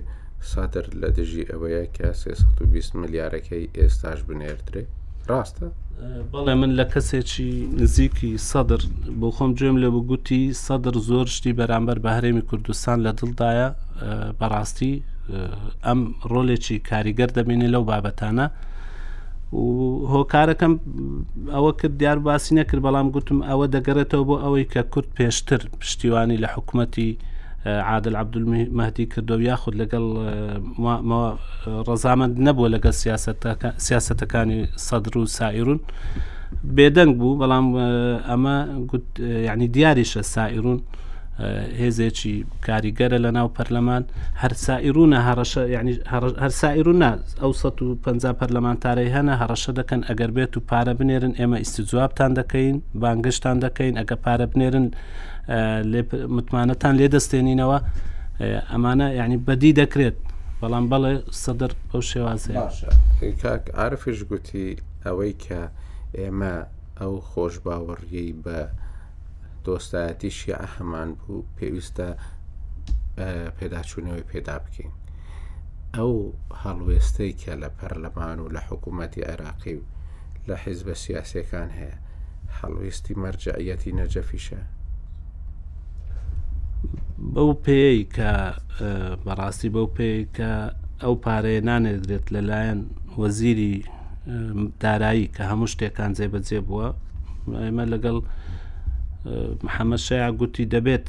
سادر 0.53 0.85
لە 1.01 1.09
دژی 1.19 1.45
ئەوەیە 1.51 1.85
کە 1.97 2.07
320 2.15 2.95
ملیارەکەی 3.03 3.71
ئێستاش 3.79 4.19
بنێردرێ 4.29 4.85
ڕاستە؟ 5.31 5.69
بەڵێ 6.33 6.55
من 6.61 6.71
لە 6.79 6.85
کەسێکی 6.93 7.51
نزیکی 7.81 8.33
سەدر 8.51 8.81
بۆ 9.21 9.29
خۆم 9.37 9.51
گوێم 9.59 9.77
لێ 9.83 9.89
بگوتی 9.97 10.43
سەدر 10.65 10.95
زۆر 11.09 11.27
شتی 11.37 11.57
بەرامبەر 11.59 11.99
بە 12.05 12.11
هەرێمی 12.17 12.47
کوردستان 12.49 12.99
لە 13.07 13.13
دڵدایە 13.21 13.69
بەڕاستی 14.41 14.95
ئەم 15.87 16.01
ڕۆلێکی 16.33 16.77
کاریگەر 16.91 17.31
دەبێنێ 17.37 17.69
لەو 17.75 17.83
بابەتانە 17.91 18.47
و 19.63 19.69
هۆکارەکەم 20.13 20.75
ئەوە 21.55 21.73
کرد 21.79 21.95
دیار 22.01 22.19
باسی 22.27 22.53
نەکرد 22.61 22.83
بەڵام 22.87 23.09
گوتم 23.15 23.39
ئەوە 23.49 23.67
دەگەڕێتەوە 23.75 24.25
بۆ 24.29 24.37
ئەوەی 24.45 24.65
کە 24.73 24.83
کورد 24.93 25.09
پێشتر 25.19 25.61
پشتیوانی 25.81 26.41
لە 26.43 26.49
حکوومەتی 26.55 27.11
عادل 27.67 28.17
عبدمی 28.17 28.65
مەدی 28.65 29.07
کردو 29.15 29.41
یاخود 29.41 29.75
لەگەڵ 29.83 30.05
ڕزامەند 31.91 32.35
نەبووە 32.47 32.69
لەگەڵ 32.75 32.95
سیاستەکانی 33.87 34.59
سەدر 34.87 35.17
و 35.19 35.27
سائیرون 35.27 35.81
بێدەنگ 36.77 37.13
بوو 37.21 37.39
بەڵام 37.43 37.67
ئەمە 38.29 38.57
ینی 39.51 39.69
دیاریشە 39.77 40.21
سائیرون 40.35 40.81
هێزێکی 41.83 42.47
کاریگەرە 42.67 43.19
لە 43.25 43.31
ناو 43.37 43.49
پەرلەمان 43.57 44.03
هەر 44.43 44.53
سائیرونە 44.67 45.19
هەر 46.43 46.49
سائیرونە 46.61 47.11
ئەو 47.43 47.53
150 47.53 48.33
پەرلەمانتارەی 48.41 49.13
هەنە 49.17 49.35
هەڕەشە 49.43 49.71
دەکەن 49.81 50.01
ئەگەر 50.09 50.31
بێت 50.37 50.57
و 50.57 50.61
پارە 50.71 50.95
بنێرن 50.99 51.33
ئێمە 51.39 51.59
ئیستی 51.63 51.83
جوابتان 51.89 52.33
دەکەین 52.41 52.77
بانگشتان 52.95 53.57
دەکەین 53.65 53.95
ئەگە 54.01 54.17
پارە 54.25 54.47
بنێرن 54.53 54.87
متمانەتان 56.37 56.95
لێ 56.99 57.07
دەستێنینەوە 57.15 57.79
ئەمانە 58.71 59.09
یعنی 59.19 59.37
بەدی 59.47 59.75
دەکرێت 59.81 60.17
بەڵام 60.61 60.85
بەڵێ 60.91 61.15
سەدر 61.43 61.73
ئەو 61.93 62.03
شێوازە 62.11 62.53
کاک 63.43 63.65
عرفش 63.79 64.19
گوتی 64.31 64.69
ئەوەی 65.05 65.35
کە 65.45 65.61
ئێمە 66.19 66.55
ئەو 67.01 67.15
خۆش 67.31 67.55
باوەڕیەی 67.67 68.33
بە 68.45 68.59
دۆستایەتی 69.65 70.31
شیع 70.39 70.63
هەمان 70.75 71.09
بوو 71.21 71.37
پێویستە 71.57 72.09
پێداچوونەوەی 73.59 74.29
پێدا 74.31 74.57
بکەین 74.65 74.93
ئەو 75.97 76.15
هەڵوێستەی 76.63 77.33
کە 77.43 77.53
لە 77.63 77.69
پەرلەمان 77.79 78.39
و 78.41 78.53
لە 78.55 78.61
حکوومەتتی 78.69 79.27
عێراقی 79.31 79.75
و 79.81 79.85
لە 80.49 80.57
حیز 80.63 80.81
بە 80.89 80.95
سیاسەکان 81.05 81.69
هەیە 81.79 81.97
هەڵویستی 82.59 83.19
مەرجعەتی 83.25 83.93
نەجەفیشە 84.01 84.63
بەو 87.35 87.51
پێی 87.65 88.01
کە 88.15 88.31
بەڕاستی 89.25 89.69
بەو 89.75 89.87
پێی 89.97 90.19
کە 90.37 90.51
ئەو 91.03 91.15
پارەیە 91.25 91.61
نانێدرێت 91.69 92.27
لەلایەن 92.35 92.81
وەزیری 93.21 93.75
دارایی 94.83 95.31
کە 95.35 95.43
هەموو 95.51 95.71
شتێکان 95.73 96.11
جێبەجێ 96.19 96.61
بووە 96.69 96.89
ئێمە 97.63 97.85
لەگەڵ 97.93 98.19
محەممەشەیە 99.65 100.29
گوتی 100.41 100.65
دەبێت 100.75 101.07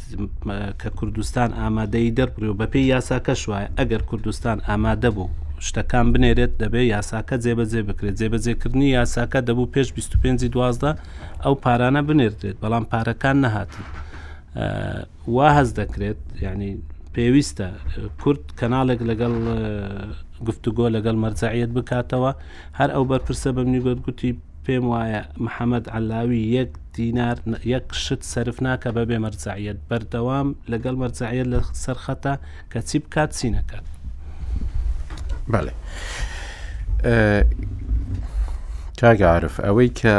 کە 0.82 0.90
کوردستان 0.98 1.50
ئامادەی 1.60 2.14
دەرپڕی 2.18 2.50
و 2.50 2.58
بەپی 2.62 2.84
یاساکە 2.94 3.34
شوایە 3.42 3.70
ئەگەر 3.78 4.02
کوردستان 4.10 4.58
ئامادە 4.68 5.10
بوو 5.18 5.30
شتەکان 5.68 6.08
بنێرێت 6.14 6.54
دەبێت 6.62 6.88
یاساکە 6.96 7.36
جێبەجێ 7.44 7.82
بکرێت 7.88 8.16
جێبەجێکردنی 8.22 8.94
یاساکە 8.98 9.40
دەبوو 9.48 9.72
پێش 9.74 9.88
25 9.96 10.44
دوازدا 10.54 10.92
ئەو 11.44 11.54
پارانە 11.64 12.02
بنێردرێت 12.08 12.58
بەڵام 12.62 12.86
پارەکان 12.92 13.38
نەهاتن. 13.46 13.86
وا 15.32 15.48
هەز 15.60 15.70
دەکرێت 15.82 16.20
ینی 16.46 16.74
پێویستە 17.16 17.68
کورت 18.22 18.44
کەناڵێک 18.60 19.00
لەگەڵ 19.10 19.34
گفتوگۆ 20.48 20.88
لەگەڵ 20.96 21.16
مەرجعیت 21.24 21.72
بکاتەوە 21.78 22.32
هەر 22.80 22.90
ئەو 22.96 23.04
بەرپرسە 23.12 23.50
بەمنی 23.56 23.82
گوتگوتی 23.86 24.32
پێم 24.66 24.86
وایە 24.94 25.22
محەممەد 25.46 25.86
علاوی 25.98 26.42
یەک 26.58 26.70
دینار 26.96 27.38
یەک 27.74 27.86
شت 28.04 28.22
سرف 28.34 28.58
ناکە 28.68 28.90
بە 28.96 29.04
بێ 29.10 29.18
مەرجعیت 29.26 29.80
بەردەوام 29.90 30.48
لەگەڵ 30.72 30.96
مەرجعیت 31.04 31.48
لە 31.54 31.60
سەرخەتە 31.84 32.34
کە 32.72 32.80
چی 32.88 32.98
بکات 33.04 33.32
چی 33.38 33.48
نەکات 33.58 33.86
بەێ 35.52 35.72
کاگعاعرف 39.00 39.56
ئەوەی 39.66 39.90
کە 40.00 40.14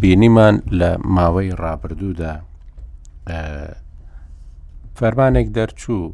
بینیمان 0.00 0.54
لە 0.80 0.90
ماوەی 1.16 1.50
ڕابردوودا 1.62 2.34
فەرمانێک 4.98 5.48
دەرچوو 5.56 6.04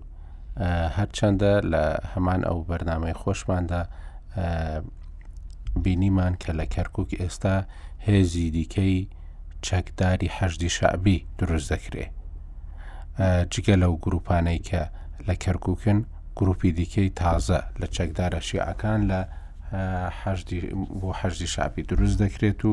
هەرچەندە 0.97 1.53
لە 1.73 1.85
هەمان 2.13 2.41
ئەو 2.49 2.59
بەرنمەی 2.69 3.19
خۆشماندا 3.23 3.81
بینیمان 5.85 6.35
کە 6.43 6.51
لە 6.59 6.67
کەرکک 6.75 7.11
ئێستا 7.23 7.57
هێزی 8.07 8.47
دیکەی 8.57 8.97
چەکداری 9.67 10.29
حەشدی 10.37 10.71
شعبی 10.77 11.19
دروست 11.41 11.69
دەکرێ 11.75 12.05
جگە 13.53 13.75
لەو 13.83 13.95
گروپانەی 14.05 14.61
کە 14.69 14.83
لە 15.29 15.35
کەرککن 15.45 15.99
گروپی 16.39 16.71
دیکەی 16.79 17.09
تازە 17.21 17.61
لە 17.81 17.87
چەکدارە 17.97 18.41
شیعەکان 18.49 19.01
لە 19.11 19.21
بۆ 21.01 21.09
حەشدی 21.21 21.49
شعبی 21.55 21.83
دروست 21.91 22.17
دەکرێت 22.23 22.61
و 22.69 22.73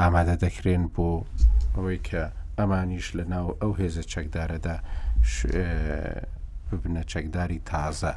ئامادە 0.00 0.36
دەکرێن 0.44 0.82
بۆ 0.94 1.06
ئەوەی 1.74 2.00
کە 2.08 2.24
ئەمانیش 2.58 3.08
لە 3.18 3.24
ناو 3.34 3.46
ئەو 3.60 3.72
هێزە 3.80 4.02
چەکدارەدا 4.12 4.76
ببنە 6.70 7.02
چەکداری 7.12 7.60
تازە. 7.70 8.12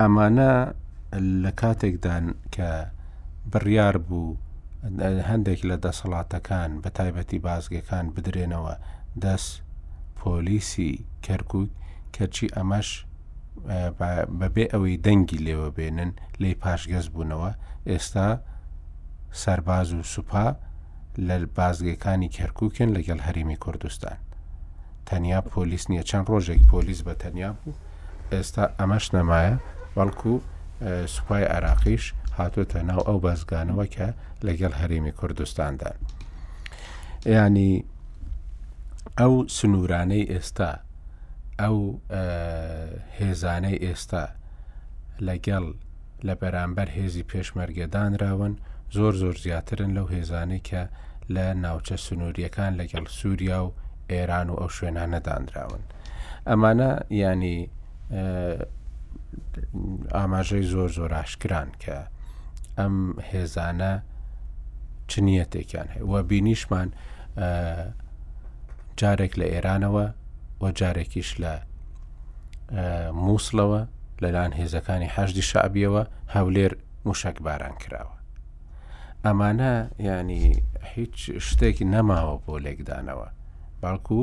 ئەمانە 0.00 0.52
لە 1.42 1.50
کاتێکدان 1.60 2.24
کە 2.54 2.70
بڕیار 3.52 3.96
بوو 4.08 4.36
هەندێک 5.30 5.60
لە 5.70 5.76
دەسەڵاتەکان 5.84 6.70
بە 6.82 6.90
تایبەتی 6.98 7.42
بازگەکان 7.48 8.06
بدرێنەوە 8.14 8.74
دەست 9.22 9.52
پۆلیسی 10.20 10.92
کەرکک 11.26 11.70
کەچی 12.16 12.48
ئەمەش 12.56 12.88
بەبێ 14.40 14.64
ئەوەی 14.72 14.96
دەنگی 15.06 15.42
لێوە 15.46 15.68
بێنن 15.76 16.10
لی 16.40 16.52
پاشگەز 16.62 17.06
بوونەوە 17.14 17.50
ئێستا 17.90 18.28
سەرباز 19.42 19.88
و 19.94 20.02
سوپا 20.14 20.46
لە 21.26 21.36
بازگەکانی 21.58 22.28
کەرککن 22.36 22.88
لەگەڵ 22.96 23.18
هەرمی 23.26 23.56
کوردستان 23.64 24.16
تەنیا 25.08 25.40
پۆلیس 25.52 25.84
نییە 25.90 26.02
چەند 26.10 26.26
ڕۆژێک 26.30 26.60
پۆلیس 26.72 27.00
بە 27.06 27.14
تەنیا 27.22 27.50
بوو 27.64 27.72
ئێستا 28.32 28.64
ئەمەش 28.78 29.06
نەمایە 29.16 29.54
بەڵکو 29.96 30.32
سوپای 31.14 31.44
عراقیش 31.54 32.04
هاتوتە 32.38 32.76
ناو 32.90 33.00
ئەو 33.08 33.18
بازگانەوە 33.24 33.86
کە 33.94 34.06
لەگەڵ 34.46 34.72
هەرمی 34.80 35.12
کوردستاندا 35.18 35.90
ینی 37.34 37.72
ئەو 39.20 39.32
سنوورانەی 39.56 40.28
ئێستا 40.32 40.70
ئەو 41.60 41.78
هێزانەی 43.18 43.78
ئێستا 43.84 44.24
لەگەڵ 45.28 45.64
لە 46.26 46.34
بەرامبەر 46.40 46.88
هێزی 46.96 47.24
پێشمەرگەدانراون 47.30 48.54
زۆر 48.96 49.14
زۆر 49.22 49.36
زیاترن 49.44 49.90
لەو 49.96 50.06
هێزانەی 50.14 50.62
کە 50.68 50.82
لە 51.34 51.46
ناوچە 51.64 51.96
سنووریەکان 52.04 52.72
لەگەڵ 52.80 53.04
سووریا 53.18 53.60
و 53.64 53.74
ئێران 54.12 54.48
و 54.50 54.54
ئەو 54.60 54.68
شوێنانە 54.76 55.20
دانراون 55.26 55.82
ئەمانە 56.48 56.90
ینی 57.22 57.58
ئاماژەی 60.16 60.64
زۆر 60.72 60.90
زۆر 60.98 61.12
ئاشکران 61.18 61.70
کە 61.82 61.96
ئەم 62.78 62.94
هێزانە 63.30 63.92
چنیەتێکیان 65.10 65.88
هەیە 65.94 66.04
وە 66.12 66.20
بینیشمان 66.30 66.88
جارێک 69.00 69.32
لە 69.40 69.46
ئێرانەوە 69.52 70.06
وە 70.62 70.70
جارێکیش 70.80 71.30
لە 71.42 71.54
مووسڵەوە 73.24 73.80
لەلاان 74.22 74.52
هێزەکانی 74.58 75.12
هەشتی 75.16 75.42
شعبیەوە 75.50 76.02
هەولێر 76.34 76.72
موشک 77.06 77.36
باران 77.46 77.76
کراوە 77.82 78.17
ئەمانە 79.26 79.70
ینی 80.08 80.40
هیچ 80.94 81.16
شتێکی 81.48 81.84
نەماوە 81.94 82.34
بۆ 82.44 82.54
لێکدانەوە 82.64 83.28
باکو 83.82 84.22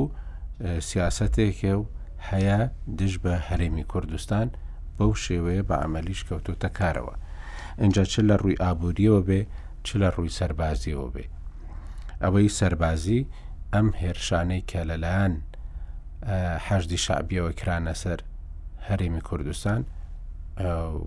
سیاستێکە 0.90 1.72
و 1.80 1.84
هەیە 2.30 2.58
دش 2.98 3.14
بە 3.24 3.32
هەرێمی 3.48 3.84
کوردستان 3.92 4.46
بەو 4.98 5.12
شێوەیە 5.24 5.62
بە 5.68 5.76
ئەعملیش 5.80 6.20
کەوتۆتە 6.28 6.68
کارەوە 6.78 7.14
اینجا 7.82 8.04
چ 8.12 8.14
لە 8.28 8.36
ڕووی 8.40 8.60
ئابوووریەوە 8.62 9.22
بێ 9.28 9.40
چ 9.86 9.88
لە 10.02 10.08
ڕووی 10.14 10.34
سەربازیەوە 10.38 11.08
بێ 11.14 11.24
ئەوەی 12.22 12.54
سەربازی 12.58 13.20
ئەم 13.74 13.88
هێرشانەی 14.02 14.62
کە 14.70 14.80
لەلایەن 14.90 15.34
حەشدی 16.66 16.98
شعبیەوە 17.04 17.52
کرانە 17.58 17.94
سەر 18.02 18.18
هەرێمی 18.88 19.22
کوردستان 19.28 19.80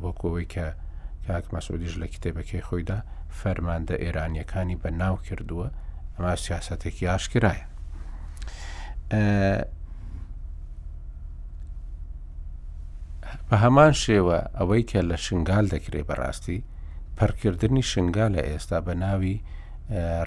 وەکەوەی 0.04 0.48
کە 0.54 0.68
یاک 1.34 1.46
مەسودیش 1.56 1.94
لە 2.02 2.08
کتێبەکەی 2.14 2.66
خۆیدا 2.68 3.00
فەرماندە 3.40 3.96
ئێرانیەکانی 4.04 4.78
بە 4.82 4.90
ناو 5.02 5.16
کردووە 5.28 5.68
ئەما 6.16 6.34
سیاستێکی 6.46 7.08
ئاشکرایە 7.12 7.66
بە 13.50 13.56
هەمان 13.64 13.94
شێوە 14.04 14.38
ئەوەی 14.58 14.84
کە 14.92 15.00
لە 15.10 15.18
شنگال 15.26 15.66
دەکرێ 15.74 16.02
بەڕاستی 16.10 16.60
پەرکردنی 17.18 17.84
شنگال 17.92 18.32
لە 18.38 18.42
ئێستا 18.50 18.80
بە 18.88 18.94
ناوی 19.06 19.36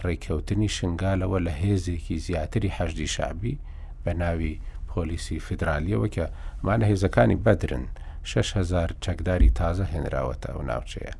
ڕێککەوتنی 0.04 0.68
شنگالەوە 0.76 1.38
لە 1.46 1.52
هێزێکی 1.62 2.16
زیاتری 2.26 2.74
هەشدی 2.76 3.08
شعبی 3.14 3.54
بە 4.04 4.12
ناوی 4.22 4.54
پۆلیسی 4.90 5.38
فدرالیەوە 5.46 6.08
کە 6.14 6.24
مانە 6.66 6.84
هێزەکانی 6.90 7.38
بەدرن 7.44 7.84
6هزار 8.24 8.90
چەکداری 9.00 9.50
تازە 9.60 9.84
هێنراوەتە 9.92 10.46
ئەو 10.52 10.60
ناوچەیە 10.70 11.14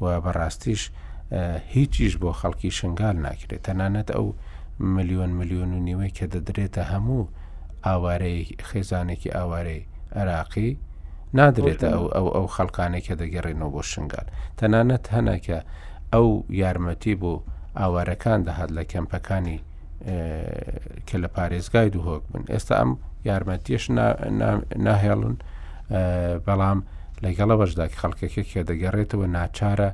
و 0.00 0.04
بەڕاستیش 0.24 0.82
هیچیش 1.74 2.12
بۆ 2.22 2.30
خەڵکی 2.40 2.70
شنگال 2.78 3.16
ناکرێت 3.26 3.62
تەنانەت 3.68 4.08
ئەو 4.16 4.26
ملیۆن 4.94 5.30
ملیۆن 5.38 5.70
و 5.74 5.80
نیوەی 5.88 6.12
کە 6.16 6.24
دەدرێتە 6.34 6.82
هەموو 6.92 7.30
ئاوارەیە 7.86 8.64
خێزانێکی 8.68 9.34
ئاوارەی 9.36 9.82
عراقی 10.18 10.70
نادرێتە 11.38 11.88
ئەو 11.94 12.06
ئەو 12.16 12.28
ئەو 12.36 12.46
خەڵکانێک 12.56 13.04
کە 13.08 13.14
دەگەڕێنەوە 13.22 13.70
بۆ 13.74 13.82
شنگال 13.92 14.26
تەنانەت 14.58 15.04
هەنەکە 15.16 15.58
ئەو 16.14 16.28
یارمەتی 16.62 17.14
بۆ 17.22 17.32
ئاوارەکان 17.80 18.40
دەهات 18.48 18.70
لە 18.76 18.84
کەمپەکانی 18.92 19.58
کە 21.08 21.16
لە 21.22 21.28
پارێزگای 21.36 21.88
دوهۆک 21.94 22.22
بن 22.32 22.44
ئێستا 22.52 22.74
ئەم 22.80 22.90
یارمەتیش 23.28 23.84
ناهێڵن 24.86 25.36
بەڵام 26.46 26.80
لەگەڵە 27.24 27.54
بەشدا 27.60 27.84
خەڵکەکە 28.00 28.42
کێ 28.50 28.62
دەگەڕێتەوە 28.70 29.26
ناچارە 29.36 29.88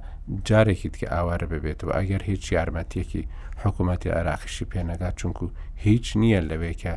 جارێکیت 0.48 0.94
کە 1.00 1.06
ئاوارە 1.12 1.46
ببێتەوە 1.52 1.92
ئەگەر 1.98 2.22
هیچ 2.30 2.44
یارمەتیەکی 2.56 3.22
حکوومەتی 3.62 4.10
عراقیشی 4.18 4.66
پێنەگات 4.72 5.14
چونکو 5.20 5.44
هیچ 5.84 6.06
نییە 6.20 6.40
لەوێ 6.50 6.72
کە 6.82 6.92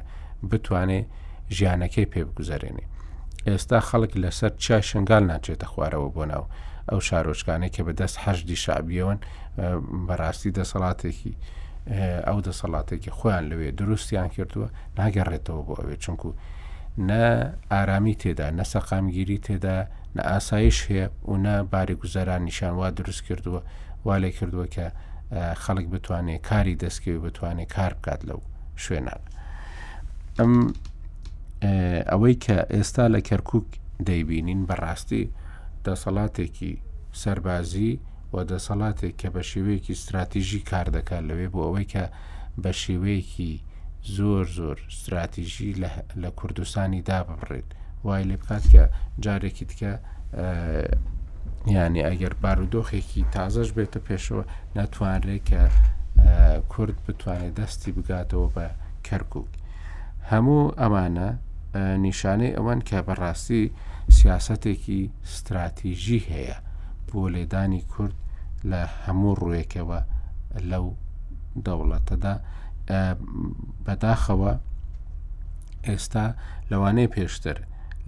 بتوانێت 0.50 1.08
ژیانەکەی 1.58 2.08
پێ 2.12 2.22
بگوزارێنێ 2.28 2.86
ئێستا 3.50 3.80
خەڵک 3.90 4.12
لەسەر 4.24 4.52
چای 4.64 4.82
شنگال 4.90 5.24
ناچێتە 5.32 5.66
خوارەوە 5.72 6.10
بۆ 6.16 6.24
ناو 6.32 6.44
ئەو 6.92 7.00
شارۆچکانەی 7.08 7.74
کە 7.76 7.82
بەدەست 7.88 8.18
هەشدی 8.26 8.56
شعبیەوەن 8.64 9.20
بەڕاستی 10.08 10.52
دەسەڵاتێکی 10.60 11.34
ئەو 12.28 12.38
دەسەڵاتێکی 12.48 13.12
خۆیان 13.18 13.46
لەوێ 13.52 13.70
دروستیان 13.80 14.28
کردووە 14.36 14.68
ناگەڕێتەوە 15.00 15.62
بۆ 15.68 15.74
ئەوێ 15.80 15.96
چونکو 16.04 16.30
نە 16.98 17.24
ئارامی 17.72 18.16
تێدا 18.22 18.48
نە 18.58 18.64
سەقامگیری 18.72 19.38
تێدا 19.46 19.78
نە 20.18 20.22
ئاسایش 20.30 20.80
هەیە 20.90 21.06
و 21.32 21.34
نە 21.46 21.56
باری 21.74 21.96
گوزاران 22.02 22.42
نیشانوا 22.50 22.90
دروست 23.00 23.22
کردووە 23.28 23.62
وا 24.06 24.16
لێ 24.22 24.30
کردووە 24.38 24.66
کە 24.76 24.86
خەڵک 25.64 25.88
بتوانێت 25.94 26.42
کاری 26.50 26.78
دەستکەوی 26.84 27.20
بتوانێت 27.26 27.70
کار 27.76 27.94
بکات 27.98 28.22
لەو 28.30 28.40
شوێنان 28.84 29.22
ئەم 30.40 30.54
ئەوەی 32.12 32.34
کە 32.46 32.58
ئێستا 32.74 33.06
لە 33.16 33.20
کەرکک 33.30 33.68
دەیبینین 34.10 34.62
بەڕاستی 34.70 35.24
دەسەڵاتێکی 35.86 36.74
سەربازی 37.22 37.94
و 38.34 38.36
دەسەڵاتێک 38.52 39.14
کە 39.22 39.30
بە 39.36 39.42
شێوەیەکی 39.50 39.94
استراتیژی 39.96 40.60
کار 40.70 40.88
دەکات 40.96 41.24
لەوێ 41.30 41.48
بۆ 41.54 41.62
ئەوەی 41.66 41.88
کە 41.94 42.04
بە 42.64 42.72
شێوەیەکی 42.82 43.56
زۆر 44.06 44.46
زۆر 44.46 44.78
استراتیژی 44.92 45.74
لە 46.24 46.28
کوردستانی 46.36 47.02
دابڕێت 47.10 47.70
وای 48.04 48.24
لێ 48.30 48.38
بکات 48.42 48.64
کە 48.74 48.84
جارێکی 49.24 49.66
تکە 49.72 49.94
ینی 51.76 52.04
ئەگەر 52.08 52.34
بارودۆخێکی 52.44 53.22
تازەش 53.36 53.70
بێتە 53.78 54.00
پێشەوە 54.08 54.44
ناتوانرێت 54.76 55.44
کە 55.50 55.62
کورد 56.74 56.98
بتوانێت 57.08 57.54
دەستی 57.60 57.92
بگاتەوە 57.98 58.48
بە 58.56 58.68
کەرکک 59.08 59.48
هەموو 60.32 60.74
ئەمانە 60.82 61.30
نیشانەی 62.06 62.56
ئەوەن 62.58 62.80
کە 62.90 62.98
بەڕاستی 63.08 63.64
سیاستێکی 64.18 65.02
استراتیژی 65.28 66.20
هەیە 66.34 66.58
بۆ 67.10 67.22
لێدانی 67.34 67.82
کورد 67.94 68.16
لە 68.72 68.82
هەموو 69.06 69.36
ڕوویەکەوە 69.40 70.00
لەو 70.72 70.86
دەوڵەتەدا 71.66 72.36
بەداخەوە 73.86 74.52
ئێستا 75.88 76.26
لەوانەیە 76.72 77.12
پێشتر 77.16 77.58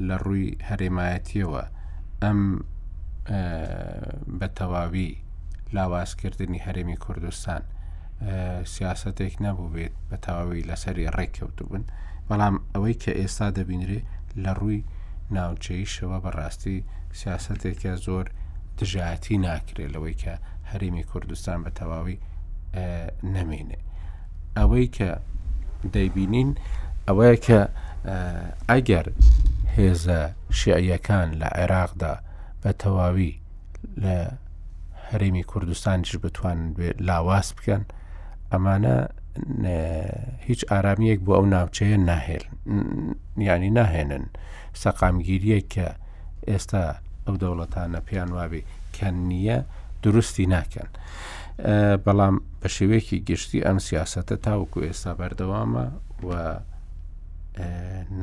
لە 0.08 0.16
ڕووی 0.24 0.46
هەرێمایەتیەوە 0.68 1.64
ئەم 2.24 2.40
بە 4.40 4.48
تەواوی 4.58 5.10
لاوازکردنی 5.76 6.64
هەرێمی 6.68 6.98
کوردستان 7.06 7.62
سیاستێک 8.74 9.34
نەبوو 9.46 9.72
بێت 9.76 9.94
بە 10.10 10.18
تەواوی 10.26 10.68
لەسەری 10.70 11.12
ڕێککەوتو 11.18 11.66
بن 11.72 11.84
بەڵام 12.30 12.56
ئەوەی 12.74 12.96
کە 13.04 13.12
ئێستا 13.20 13.48
دەبینرێ 13.58 14.02
لە 14.44 14.52
ڕووی 14.60 14.84
ناوچەیشەوە 15.36 16.18
بەڕاستی 16.24 16.78
سیاستێکە 17.20 17.94
زۆر 18.06 18.26
دژاتی 18.80 19.38
ناکرێت 19.46 19.92
لەوەی 19.96 20.16
کە 20.22 20.34
هەرمی 20.70 21.04
کوردستان 21.12 21.58
بە 21.66 21.72
تەواوی 21.80 22.18
نەمێنێ 23.36 23.80
ئەوەی 24.60 24.88
کە 24.98 25.10
دەیبینین 25.94 26.49
ئەوەیە 27.07 27.38
کە 27.45 27.60
ئەگەر 28.69 29.06
هێزە 29.76 30.19
شیعیەکان 30.60 31.27
لە 31.41 31.48
عێراقدا 31.60 32.14
بە 32.61 32.72
تەواوی 32.82 33.34
لە 34.03 34.15
هەرێمی 35.10 35.44
کوردستانیش 35.52 36.11
بتوان 36.23 36.60
لاوااز 37.07 37.48
بکەن 37.57 37.84
ئەمانە 38.52 38.95
هیچ 40.48 40.61
ئارامیەک 40.72 41.19
بۆ 41.26 41.32
ئەو 41.38 41.45
ناوچەیە 41.53 41.98
ناهێن 42.10 42.44
ینی 43.49 43.72
ناهێنن 43.80 44.26
سەقامگیریە 44.84 45.60
کە 45.73 45.88
ئێستا 46.49 46.84
ئەو 47.26 47.36
دەوڵەتانە 47.41 47.99
پیان 48.07 48.30
وابی 48.38 48.64
کە 48.95 49.07
نییە 49.30 49.57
دروستی 50.03 50.45
ناکەن. 50.53 50.90
بەڵام 52.06 52.36
بە 52.61 52.68
شێوەیەکی 52.76 53.23
گشتی 53.30 53.64
ئەم 53.68 53.77
سیاسەتە 53.88 54.36
تاوکو 54.45 54.84
ئێستا 54.88 55.11
بەردەوامە 55.19 55.86
و 56.27 56.30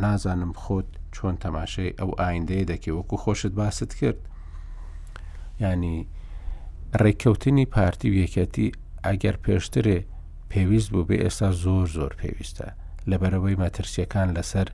نازانم 0.02 0.52
خۆت 0.62 0.88
چۆن 1.14 1.34
تەماشای 1.44 1.96
ئەو 1.98 2.10
ئایندەیە 2.20 2.64
دەکەی 2.72 2.94
وەکو 2.98 3.16
خۆشت 3.24 3.52
باست 3.58 3.90
کرد 4.00 4.20
ینی 5.60 5.96
ڕێککەوتنی 7.02 7.66
پارتی 7.74 8.10
یەکەتی 8.24 8.68
ئەگەر 9.06 9.36
پێشترێ 9.44 9.98
پێویست 10.50 10.88
بوو 10.92 11.06
بێ 11.08 11.16
ئێستا 11.24 11.48
زۆر 11.64 11.86
زۆر 11.96 12.12
پێویستە 12.20 12.68
لەبەرەوەی 13.10 13.60
مەترسیەکان 13.62 14.28
لەسەر 14.36 14.68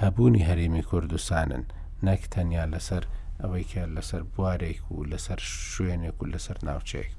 هەبوونی 0.00 0.46
هەرێمی 0.48 0.82
کوردستانن 0.90 1.64
نەک 2.06 2.22
تەنیا 2.34 2.64
لەسەر 2.74 3.02
ئەوەی 3.40 3.64
کە 3.70 3.82
لەسەر 3.96 4.22
بوارێک 4.34 4.80
و 4.92 4.96
لەسەر 5.12 5.38
شوێنێک 5.72 6.16
و 6.22 6.30
لەسەر 6.32 6.56
ناوچەیەک 6.68 7.12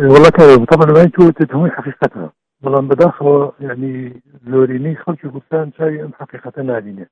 والله 0.00 0.30
كذب 0.30 0.64
طبعا 0.64 0.92
ما 0.92 1.04
توتت 1.04 1.54
هو 1.54 1.68
حقيقتها 1.68 2.32
بەڵام 2.64 2.84
بەداخەوە 2.92 3.52
یعنی 3.60 4.20
زۆرینەی 4.50 5.00
خەڵکی 5.02 5.28
کوردستان 5.34 5.70
چاوی 5.76 6.00
ئەم 6.02 6.12
حقیقەتە 6.22 6.60
نادینێ 6.62 7.06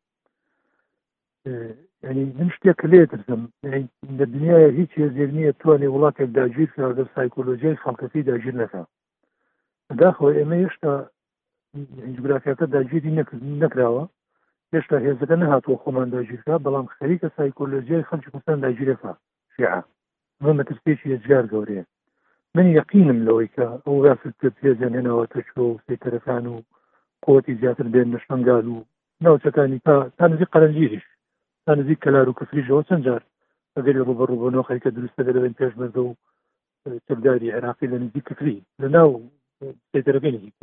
ینی 2.04 2.24
من 2.38 2.48
شتێک 2.54 2.80
لێترم 2.92 3.42
لە 4.18 4.24
دنیاە 4.32 4.70
هیچ 4.78 4.90
هێزیر 5.00 5.30
نییە 5.38 5.52
توانێ 5.60 5.88
وڵاتێک 5.90 6.28
داگیر 6.38 6.70
لە 6.98 7.04
سایکۆلۆژیای 7.16 7.80
خەڵکەتی 7.84 8.22
داگیر 8.30 8.54
نەکە 8.62 8.82
بەداخەوە 9.90 10.30
ئێمە 10.38 10.56
هێشتا 10.62 10.94
جوگرافیەکە 12.16 12.66
داگیری 12.74 13.10
نەکراوە 13.64 14.04
هێشتا 14.74 14.96
هێزەکە 15.06 15.36
نەهاتوە 15.42 15.76
خۆمان 15.82 16.08
داگیرکە 16.16 16.54
بەڵام 16.64 16.86
خەریکە 16.96 17.28
سایکۆلۆژیای 17.38 18.06
خەلکی 18.08 18.30
کوردستان 18.32 18.58
داگیرێکە 18.66 19.12
شیع 19.56 19.80
من 20.40 20.54
مەترسێکی 20.60 21.06
هێزگار 21.12 21.46
گەورەیە 21.52 21.84
من 22.58 22.66
یقینم 22.80 23.18
لەوەی 23.26 23.48
کە 23.54 23.64
ئەو 23.84 23.96
ڕاست 24.04 24.38
پێجانێنەوەتە 24.60 25.40
شو 25.48 25.64
سێتەرەکان 25.86 26.44
و 26.52 26.54
قوتی 27.24 27.54
زیاتر 27.60 27.86
بێن 27.94 28.08
نشتنگال 28.14 28.66
و 28.68 28.76
ناوچەکانی 29.24 29.78
تا 29.86 29.94
تا 30.18 30.24
نزیک 30.32 30.48
قەرەنجیریش 30.54 31.06
تا 31.66 31.72
نزیک 31.80 31.98
کەلار 32.04 32.26
و 32.28 32.36
کەفریژەوە 32.38 32.82
چەند 32.88 33.02
جار 33.06 33.22
ئەگەر 33.76 33.94
لە 34.00 34.04
بەڕوو 34.08 34.40
بۆ 34.40 34.48
نۆخەکە 34.54 34.88
دروستە 34.96 35.22
دەبێن 35.28 35.54
پێشمەردە 35.60 36.00
و 36.06 36.14
چداری 37.06 37.54
عراقی 37.56 37.90
لە 37.92 37.98
نزیک 38.04 38.24
کفری 38.28 38.64
لە 38.82 38.88
ناو 38.96 39.10
سێتەرەکەی 39.92 40.34
نزیک 40.36 40.54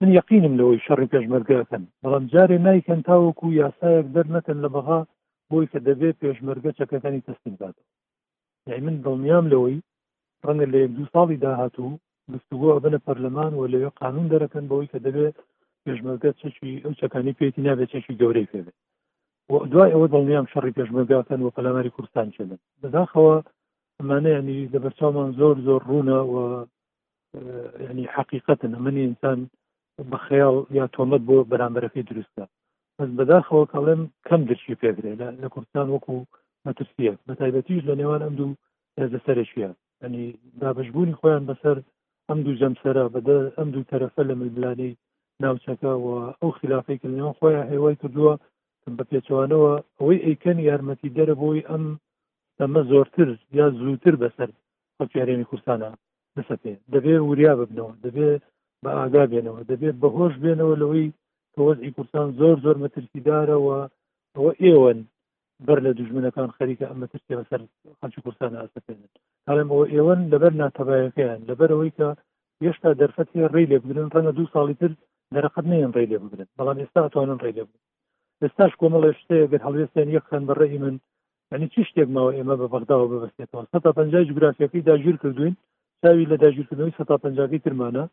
من 0.00 0.08
یقینم 0.18 0.54
لەوەی 0.60 0.82
شەڕی 0.86 1.10
پێشمەرگەکەن 1.14 1.82
بەڵام 2.02 2.24
جارێ 2.32 2.58
نایکەن 2.66 3.00
تاوەکو 3.08 3.46
یاسایەک 3.62 4.06
دەرنەکەن 4.14 4.58
لە 4.64 4.68
بەغا 4.74 5.00
بۆی 5.50 5.66
کە 5.72 5.78
دەبێت 5.88 6.16
پێشمەرگە 6.22 6.70
چەکەەکانی 6.78 7.24
تەستین 7.26 7.54
دادەوە 7.60 7.86
یعنی 8.68 8.84
من 8.86 8.96
دڵنیام 9.04 9.46
لەوەی 9.52 9.78
ڕەنگە 10.46 10.66
لە 10.72 10.78
یەک 10.80 10.92
دوو 10.96 11.06
ساڵی 11.14 11.36
داهاتوو 11.44 11.98
گفتوگۆ 12.34 12.70
بنە 12.84 12.98
پەرلەمان 13.06 13.52
و 13.54 13.70
لەوێ 13.72 13.88
قانون 14.00 14.26
دەرەکەن 14.32 14.64
بەوەی 14.70 14.90
کە 14.92 14.98
دەبێت 15.06 15.36
پێشمەرگە 15.84 16.30
چەکی 16.40 16.72
ئەو 16.84 16.92
چەکانی 17.00 17.36
پێێتی 17.38 17.64
نابێت 17.66 17.90
چێکی 17.92 18.14
گەورەی 18.20 18.50
پێبێت 18.52 18.78
دوای 19.72 19.92
ئەوە 19.94 20.06
دڵنیام 20.12 20.46
شەڕی 20.52 20.74
پێشمەگاتەن 20.78 21.40
و 21.42 21.54
پەلاماری 21.56 21.94
کوردستان 21.96 22.26
چێنن 22.34 22.60
بەداخەوە 22.82 23.36
ئەمانەیەنی 23.98 24.58
لە 24.72 24.78
بەرچاومان 24.84 25.30
زۆر 25.40 25.56
زۆر 25.66 25.80
ڕوونە 25.90 26.18
و 26.32 26.34
ینی 27.90 28.06
حقیقەتن 28.16 28.70
ئەمەنی 28.76 29.02
ئینسان 29.06 29.38
بە 30.10 30.18
خەیاڵ 30.26 30.56
یا 30.78 30.84
تۆمەت 30.94 31.22
بۆ 31.28 31.36
بەرامبەرەکەی 31.50 32.06
دروستە 32.10 32.44
بەس 32.98 33.10
بەداخەوە 33.18 33.64
کاڵێم 33.72 34.02
کەم 34.28 34.40
دەچی 34.50 34.78
پێدرێت 34.82 35.20
لە 35.42 35.48
کوردستان 35.54 35.86
وەکو 35.94 36.14
مەترسیە 36.66 37.12
بە 37.26 37.32
تایبەتیش 37.40 37.82
لە 37.88 37.94
نێوان 38.00 38.20
ئەم 38.24 38.34
دوو 38.38 38.50
لەسەرشیە 39.14 39.70
ینی 40.04 40.24
دابشبوونی 40.62 41.18
خۆیان 41.20 41.44
بەسەر 41.50 41.76
ئەم 42.28 42.38
دوو 42.44 42.58
جەمسەرە 42.60 43.04
بەدە 43.14 43.36
ئەم 43.58 43.68
دوو 43.74 43.88
تەرەفە 43.92 44.22
لە 44.30 44.34
ملبلانەی 44.40 44.98
ناوچەکەەوە 45.42 46.16
ئەو 46.40 46.50
خلافەی 46.58 47.00
کردنەوە 47.02 47.32
خۆیان 47.38 47.66
هێوای 47.72 48.00
کردووە 48.02 48.32
بە 48.96 49.04
پێچوانەوە 49.10 49.72
ئەوەی 49.98 50.24
ئەیکەن 50.26 50.58
یارمەتی 50.68 51.14
دەرەبووی 51.16 51.66
ئەم 51.70 51.84
ئەمە 52.60 52.82
زۆرتر 52.90 53.28
یا 53.58 53.66
زووتر 53.78 54.14
بەسەر 54.22 54.50
خەپیارێمی 54.98 55.48
کوردستانە 55.50 55.90
بسەپێ 56.36 56.74
دەبێ 56.92 57.14
وریا 57.28 57.52
ببنەوە 57.60 57.92
دەبێ 58.04 58.28
بە 58.82 58.90
ئاگا 58.98 59.24
بێنەوە 59.32 59.60
دەبێت 59.70 59.96
بەهۆش 60.02 60.34
بێنەوە 60.44 60.74
لەوەی 60.82 61.06
کەوەزی 61.54 61.94
کوردستان 61.96 62.26
زۆر 62.40 62.56
زۆر 62.64 62.76
مەترسیدارەوە 62.82 63.78
ئەوە 64.36 64.50
ئێوەن 64.62 64.98
بەر 65.66 65.78
لە 65.86 65.90
دژمنەکان 65.98 66.48
خەریکە 66.56 66.84
ئەمەتر 66.90 67.20
تێ 67.26 67.34
بەسەر 67.38 67.60
خەلکی 68.00 68.22
کوردستان 68.24 68.52
ئاسەکەێنن 68.60 69.10
هەڵێم 69.48 69.68
ئەوە 69.72 69.84
ئێوەن 69.94 70.20
لەبەر 70.32 70.52
ناتەبایەکەیان 70.62 71.40
لەبەر 71.50 71.70
ئەوەی 71.72 71.94
کە 71.98 72.08
هێشتا 72.64 72.90
دەرفەتی 73.00 73.48
ڕێ 73.52 73.62
لێ 73.70 73.78
بگرن 73.82 74.08
ڕەنە 74.14 74.30
دوو 74.36 74.52
ساڵی 74.54 74.74
تر 74.80 74.92
دەرەقەت 75.34 75.64
نەیەن 75.72 75.92
ڕێ 75.96 76.04
لێ 76.10 76.18
بگرن 76.24 76.48
بەڵام 76.58 76.78
ئێستا 76.82 77.00
ئەتوانن 77.04 77.38
ڕێ 77.44 77.50
لێ 77.56 77.64
بگرن 77.68 77.84
ئێستاش 78.42 78.72
کۆمەڵە 78.80 79.10
شتێگەر 79.20 79.60
هەڵێستیان 79.66 80.08
یەک 80.16 80.24
خەن 80.30 80.42
بەڕێی 80.48 80.78
من 80.84 80.96
ئەنی 81.52 81.66
چی 81.72 81.80
شتێکماوە 81.88 82.30
ئێمە 82.36 82.54
بە 82.60 82.66
بەغداوە 82.72 83.06
ببستێتەوە 83.12 83.62
سە 83.70 83.90
پنج 83.98 84.12
جوگرافیەکەی 84.28 84.86
داژور 84.88 85.16
کردوین 85.22 85.54
چاوی 86.02 86.28
لە 86.30 86.36
داژورکردنەوەی 86.42 86.96
سە 86.98 87.04
پنجی 87.24 87.58
ترمانە 87.64 88.04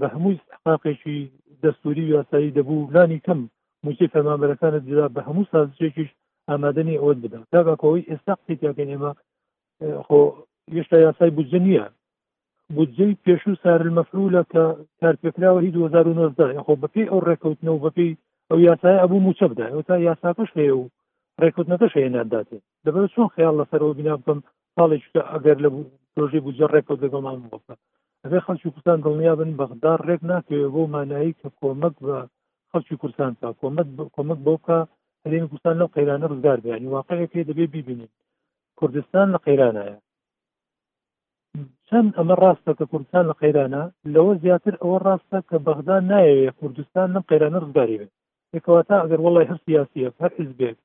بە 0.00 0.06
هەمووی 0.14 0.36
استحقاقێکی 0.40 1.18
دەستوری 1.62 2.04
یاسایی 2.14 2.54
دەبوو 2.56 2.90
لانی 2.94 3.20
کەم 3.26 3.40
موچی 3.84 4.10
فەرمانبەرەکانت 4.14 4.82
جدا 4.90 5.06
بە 5.14 5.20
هەموو 5.28 5.50
سازشێکیش 5.52 6.10
ئامادەنی 6.52 7.00
ئەوت 7.02 7.18
بدەم 7.24 7.42
تاگەکەەوەی 7.54 8.08
ئێستا 8.10 8.34
قیتیاکەن 8.48 8.88
ئێمە 8.92 9.12
خۆ 10.06 10.20
هێشتا 10.76 10.96
یاسای 11.06 11.30
بودجە 11.36 11.60
نییە 11.66 11.86
بودجەی 12.76 13.18
پێشوو 13.24 13.60
سارمەفرولە 13.62 14.42
کە 14.52 14.64
کارپێکراوە 15.00 15.60
هی 15.64 15.70
2009 15.70 16.58
خۆ 16.66 16.72
بەپی 16.82 17.04
ئەو 17.10 17.20
ڕێکەوتنەوە 17.28 17.78
بەپی 17.86 18.10
ئەو 18.50 18.58
یاسای 18.68 19.00
ئەبوو 19.02 19.24
موچە 19.26 19.46
بدای 19.52 19.82
تا 19.88 19.94
یاساکەش 20.08 20.50
هەیە 20.58 20.74
و 20.80 20.90
ڕێکوتنەکەش 21.42 21.92
هەیە 21.98 22.10
ناداتێ 22.16 22.58
دەبێت 22.84 23.08
چۆن 23.14 23.28
خیال 23.36 23.54
لەسەرەوە 23.60 23.94
بنا 23.98 24.14
بکەم 24.20 24.38
ساڵێک 24.76 25.04
ئەگەر 25.32 25.56
لە 25.64 25.68
پرۆژی 26.14 26.40
بودجە 26.44 26.66
ڕێکەوت 26.74 26.98
لەگەڵمان 27.04 27.38
بکە 27.52 27.74
ئەێ 28.24 28.40
خەلکی 28.46 28.62
کوردستان 28.66 28.98
دڵنیا 29.04 29.32
بن 29.40 29.50
بەغدار 29.60 29.98
ڕێک 30.08 30.20
ناکەوێ 30.32 30.68
بۆ 30.74 30.82
مانایی 30.94 31.36
کە 31.40 31.48
کۆمەک 31.60 31.94
بە 32.06 32.18
خەلکی 32.72 32.94
کوردستان 33.00 33.32
تا 33.40 33.48
کۆمەک 33.60 33.88
کۆمەک 34.16 34.40
بۆکە 34.46 34.80
هەرێمی 35.24 35.48
کوردستان 35.50 35.76
لەو 35.80 35.88
قەیرانە 35.96 36.26
ڕزگار 36.32 36.58
بیانی 36.64 36.92
واقعەکە 36.96 37.38
دەبێ 37.50 37.66
ببینین 37.76 38.10
کوردستان 38.78 39.26
لە 39.34 39.38
قەیرانایە 39.46 39.98
چەند 41.88 42.10
ئەمە 42.18 42.34
ڕاستە 42.42 42.72
کە 42.78 42.84
کوردستان 42.90 43.24
لە 43.30 43.34
قەیرانە 43.42 43.82
لەوە 44.14 44.32
زیاتر 44.42 44.74
ئەوە 44.82 44.96
ڕاستە 45.06 45.38
کە 45.48 45.56
بەغدا 45.66 45.96
نایەوێ 46.10 46.48
کوردستان 46.60 47.08
لەم 47.14 47.24
قەیرانە 47.30 47.58
ڕزگاری 47.64 47.98
بێت 48.00 48.12
یکەوەتا 48.56 48.96
ئەگەر 49.02 49.20
وڵی 49.24 49.48
هەر 49.50 49.58
سیاسیە 49.66 50.08
هەر 50.22 50.32
حزبێت 50.40 50.78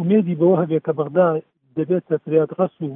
ومێدی 0.00 0.38
بەوە 0.40 0.56
هەبێت 0.62 0.82
کە 0.86 0.92
بەغدا 0.98 1.26
دەبێت 1.76 2.04
تەسریات 2.10 2.50
ڕەس 2.58 2.74
و 2.80 2.88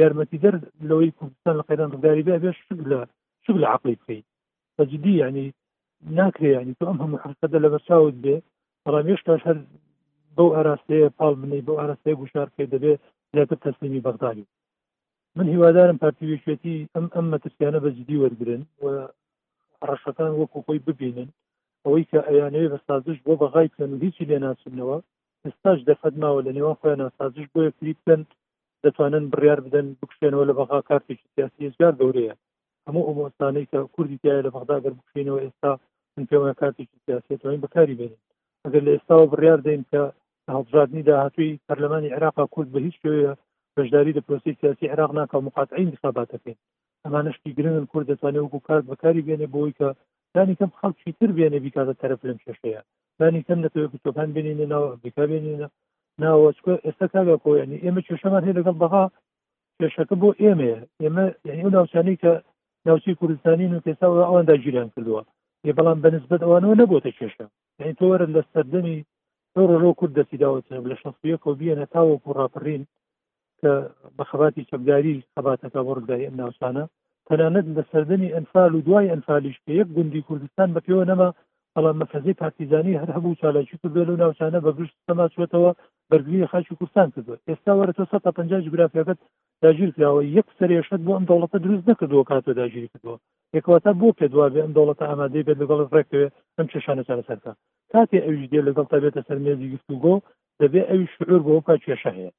یارمەتی 0.00 0.38
دەر 0.44 0.54
لەوەی 0.88 1.16
کوردستان 1.18 1.54
لە 1.60 1.64
قەیران 1.68 1.90
ڕزگاری 1.94 2.26
بێ 2.26 2.36
بێ 2.42 2.50
شک 2.58 2.78
لە 2.90 3.00
شک 3.44 3.56
لە 3.62 3.68
عقلی 3.74 3.96
بکەیت 4.00 4.26
بەجددی 4.76 5.12
ینی 5.22 5.46
ناکرێ 6.18 6.50
ینی 6.60 6.74
تو 6.78 6.84
ئەم 6.90 6.98
هەموو 7.02 7.22
حرقەدە 7.24 7.58
لە 7.64 7.68
بەرچاوت 7.72 8.16
بێ 8.24 8.36
بەڵام 8.88 9.06
هێشتاش 9.12 9.40
هەر 9.48 9.58
بەو 10.36 10.48
ئاراستەیە 10.56 11.08
پاڵ 11.18 11.32
منەی 11.42 11.64
بۆ 11.66 11.74
ئاراستەیە 11.78 12.18
گوشارکە 12.20 12.64
دەبێت 12.74 13.00
زیاتر 13.32 13.58
تەسلیمی 13.64 14.04
بەغداری 14.06 14.44
من 15.36 15.46
هیوادارم 15.54 15.98
پارتیویشێتی 16.04 16.76
ئەم 16.94 17.06
ئەم 17.14 17.26
مەترسیانە 17.32 17.80
بە 17.84 17.90
جدی 17.98 18.20
وەرگن 18.22 18.62
و 18.82 18.84
ڕەشەکان 19.88 20.32
وەکو 20.40 20.58
خۆی 20.66 20.80
ببینن 20.88 21.28
ئەوەی 21.84 22.04
کە 22.10 22.20
ئەیانەیە 22.28 22.68
بە 22.72 22.78
سازش 22.88 23.18
بۆ 23.26 23.32
بەغای 23.42 23.68
کەن 23.76 23.90
و 23.92 23.96
هیچی 24.04 24.28
لێ 24.30 24.38
ناسونەوە 24.44 24.98
ئێستاش 25.44 25.78
دەفەتماوە 25.90 26.40
لە 26.46 26.50
نێوان 26.56 26.76
خۆیان 26.80 27.00
ناسازش 27.04 27.46
بۆ 27.52 27.58
یەکری 27.68 27.92
بکەن 27.98 28.20
دەتوانن 28.84 29.24
بڕیار 29.32 29.60
بدەن 29.66 29.86
بکشێنەوە 30.00 30.44
لە 30.48 30.54
بەغا 30.58 30.78
کارتێکی 30.88 31.26
سیاسی 31.34 31.60
ێزگار 31.68 31.94
گەورەیە 32.00 32.34
هەموو 32.86 33.06
ئەمۆستانەی 33.08 33.66
کە 33.72 33.78
کوردی 33.94 34.20
تایە 34.22 34.40
لە 34.46 34.50
بەغداگەر 34.54 34.92
بکشێنەوە 34.98 35.38
ئێستا 35.44 35.72
من 36.16 36.24
پێوە 36.30 36.50
کارتێکی 36.60 36.98
سیاسێتوانین 37.04 37.62
بەکاری 37.66 37.96
بێنین 38.00 38.22
ئەگەر 38.66 38.82
لە 38.86 38.92
ئێستاوە 38.94 39.30
بڕیار 39.32 39.60
دەین 39.66 39.82
کە 39.90 40.02
هەڵبژاردننی 40.52 41.06
داهاتووی 41.08 41.58
پەرلەمانی 41.66 42.14
عراقا 42.16 42.44
کورد 42.54 42.68
بە 42.74 42.80
هیچ 42.86 42.96
شوێ 43.02 43.18
بەشداری 43.76 44.16
لە 44.16 44.22
پرۆسی 44.26 44.56
سیاسی 44.60 44.90
عراق 44.94 45.10
ناکە 45.18 45.36
مقاتعین 45.46 45.88
دساباتەکەین 45.92 46.58
ئەمانشتی 47.04 47.54
گرنگن 47.56 47.86
کورد 47.92 48.06
دەتوانێت 48.12 48.42
وەکو 48.44 48.60
کار 48.68 48.80
بەکاری 48.90 49.24
بێنێ 49.26 49.46
بۆی 49.54 49.72
کە 49.78 49.88
دانی 50.34 50.58
کەم 50.60 50.70
خەڵکی 50.78 51.12
تر 51.18 51.30
بێنێ 51.36 51.58
بیکاتە 51.64 51.94
تەرەف 52.00 52.20
لەم 52.28 52.38
شێشەیە 52.44 52.80
دانی 53.20 53.40
کەم 53.46 53.58
دەتەوێت 53.66 54.02
تۆپان 54.04 54.28
بینینە 54.34 54.66
ناوە 54.72 54.88
بکا 55.02 55.24
بینینە 55.30 55.68
ناوەچکە 56.22 56.74
ئێستا 56.86 57.06
کاگا 57.12 57.36
کۆیانی 57.44 57.82
ئێمە 57.84 58.00
کێشەمان 58.06 58.42
هەیە 58.46 58.56
لەگەڵ 58.58 58.76
بەها 58.82 59.04
کێشەکە 59.78 60.16
بۆ 60.22 60.28
ئێمە 60.42 60.70
ئێمە 61.02 61.24
یعنی 61.48 61.62
ناوچانی 61.76 62.16
کە 62.22 62.32
ناوچی 62.86 63.18
کوردستانین 63.20 63.72
و 63.74 63.82
پێساەوە 63.86 64.22
ئەوەندا 64.28 64.56
گیریان 64.64 64.88
کردووە 64.94 65.22
ێ 65.68 65.70
بەڵام 65.78 65.98
بەنسبت 66.04 66.40
ئەوانەوە 66.44 66.74
نەبووتە 66.80 67.10
کێشە 67.18 67.46
یعنی 67.80 67.94
تۆرن 68.00 68.30
لە 68.36 68.42
سەردەمی 68.52 68.98
ئەو 69.54 69.64
ڕۆژۆ 69.70 69.90
کورد 69.98 70.14
دەسیداوەچن 70.18 70.82
لە 70.90 70.96
شەسەکە 71.02 71.46
و 71.48 71.58
بیەنە 71.60 71.86
تاوە 71.94 72.14
پڕاپڕین 72.24 72.82
کە 73.60 73.72
بە 74.16 74.24
خەباتی 74.30 74.66
چەبداری 74.70 75.24
خەباتەکە 75.34 75.80
بڕداری 75.88 76.26
ئەم 76.28 76.36
ناوسانە 76.40 76.84
تەنانەت 77.28 77.66
لە 77.76 77.82
سەردەمی 77.92 78.34
ئەنفال 78.34 78.72
و 78.74 78.84
دوای 78.86 79.10
ئەنفالیش 79.12 79.56
کە 79.64 79.70
یەک 79.80 79.88
گوندی 79.96 80.26
کوردستان 80.28 80.68
بەپێوە 80.76 81.04
نەما 81.10 81.28
بەڵام 81.74 81.96
مەفەزەی 82.02 82.38
پارتیزانی 82.42 82.98
هەر 83.00 83.10
هەبوو 83.16 83.38
چالاکی 83.40 83.76
کردێت 83.82 84.08
و 84.08 84.20
ناوچانە 84.22 84.58
بە 84.66 84.70
گشت 84.78 84.94
سەما 85.06 85.26
چێتەوە 85.34 85.70
بەرگوی 86.10 86.46
خاچی 86.52 86.74
کوردستان 86.78 87.06
کردو 87.14 87.40
ئێستا 87.48 87.72
وەرە 87.78 87.92
تۆ 87.98 88.04
150 88.12 88.60
جگرافیەکەت 88.66 89.18
داگیر 89.62 89.90
کراوە 89.98 90.22
یەک 90.38 90.48
سرێشت 90.58 90.94
بۆ 91.06 91.12
ئەم 91.16 91.24
دەوڵەتە 91.30 91.58
دروست 91.64 91.84
نەکردووە 91.90 92.24
کاتە 92.30 92.52
داگیری 92.60 92.88
کردووە 92.92 93.16
یکواتە 93.56 93.90
بۆ 94.00 94.08
پێ 94.18 94.26
دوابێ 94.34 94.60
ئەم 94.64 94.72
دەوڵەتە 94.76 95.04
ئامادەی 95.10 95.46
بێت 95.46 95.58
لەگەڵ 95.62 95.78
ڕێکوێ 95.98 96.24
ئەم 96.56 96.66
چێشانە 96.72 97.02
چارە 97.08 97.22
سەرکە 97.28 97.52
کاتێ 97.92 98.18
ئەوش 98.26 98.40
دێ 98.52 98.60
لەگەڵ 98.68 98.86
تابێتە 98.92 99.20
سەرمێزی 99.28 99.68
گفتوگۆ 99.74 100.14
دەبێ 100.60 100.82
ئەوی 100.90 101.06
شعور 101.14 101.40
بۆ 101.46 101.54
کا 101.66 101.74
کێشە 101.84 102.10
هەیە 102.18 102.30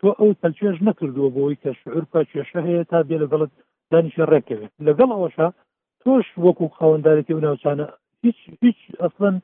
تۆ 0.00 0.08
ئەو 0.20 0.30
تەلچێش 0.42 0.76
نەکردووە 0.88 1.28
بۆەوەی 1.34 1.60
کە 1.62 1.70
شعور 1.80 2.04
کا 2.12 2.20
کێشە 2.30 2.60
هەیە 2.68 2.82
تا 2.90 2.98
بێ 3.08 3.16
لەگەڵت 3.24 3.50
دانیشە 3.92 4.24
ڕێکەوێت 4.32 4.72
لەگەڵ 4.88 5.10
ئەوەشە 5.14 5.48
تۆش 6.02 6.26
وەکو 6.44 6.66
خاوەنددارێتی 6.76 7.34
و 7.36 7.44
ناوچانە 7.46 7.86
هیچ 8.24 8.38
هیچ 8.64 8.80
ئەسڵەن 9.02 9.36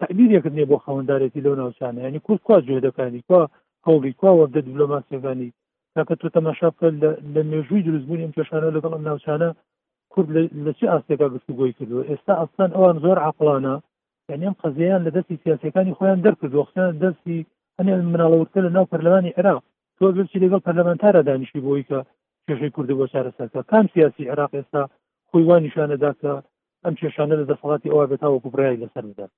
تعبیرێکرد 0.00 0.54
نیە 0.58 0.66
بۆ 0.70 0.76
خاوەنددارێتی 0.84 1.40
لەو 1.44 1.54
ناوچانە 1.60 2.00
ینی 2.06 2.20
کورد 2.26 2.40
کوا 2.46 2.58
جوێ 2.66 2.78
دەکانی 2.86 3.20
کوا 3.28 3.42
هەوڵی 3.86 4.12
کوا 4.20 4.32
وەدە 4.38 4.60
دیبلۆماسیەکانی 4.66 5.50
کاکەت 5.96 6.22
تەماشاکە 6.36 6.86
لە 7.34 7.40
مێژووی 7.50 7.84
دروستبوونی 7.86 8.24
ئەم 8.26 8.34
کێشانە 8.36 8.70
لەگەڵ 8.76 8.92
ئەم 8.94 9.06
ناوچانە 9.08 9.48
کورد 10.12 10.28
لە 10.64 10.72
چی 10.78 10.90
ئاستێکا 10.92 11.26
گفتوگۆی 11.34 11.76
کردووە 11.78 12.08
ئێستا 12.10 12.34
ئەستان 12.40 12.70
ئەوان 12.74 12.96
زۆر 13.04 13.18
عقلانە 13.28 13.74
یانیم 14.30 14.54
قەزیان 14.60 15.00
لە 15.06 15.10
دەستی 15.16 15.40
سیاسەکانی 15.44 15.96
خۆیان 15.98 16.20
دەرکردوە 16.26 16.64
خیان 16.70 16.92
دەستی 17.04 17.46
هەنێ 17.78 17.92
مناڵەوەکە 18.12 18.58
لە 18.66 18.70
ناو 18.76 18.90
پەرلەمانی 18.92 19.34
عێراق 19.38 19.62
تۆ 19.98 20.04
گرچی 20.16 20.42
لەگەڵ 20.44 20.60
پەرلەمانتارە 20.66 21.20
دانیشتی 21.28 21.64
بۆی 21.66 21.86
کە 21.88 21.98
کێشەی 22.46 22.74
کوردی 22.76 22.96
بۆ 22.98 23.04
چارەسەرکە 23.12 23.60
کام 23.70 23.86
سیاسی 23.94 24.28
عێراق 24.30 24.52
ئێستا 24.58 24.82
خۆیوان 25.30 25.60
نیشانەدا 25.66 26.10
کە 26.20 26.32
ئەم 26.84 26.94
کێشانە 27.00 27.34
لە 27.40 27.44
دەسەڵاتی 27.50 27.92
ئەوە 27.92 28.04
بێتاوەکو 28.10 28.52
برایی 28.54 28.80
لەسەر 28.82 29.04
بدات 29.10 29.32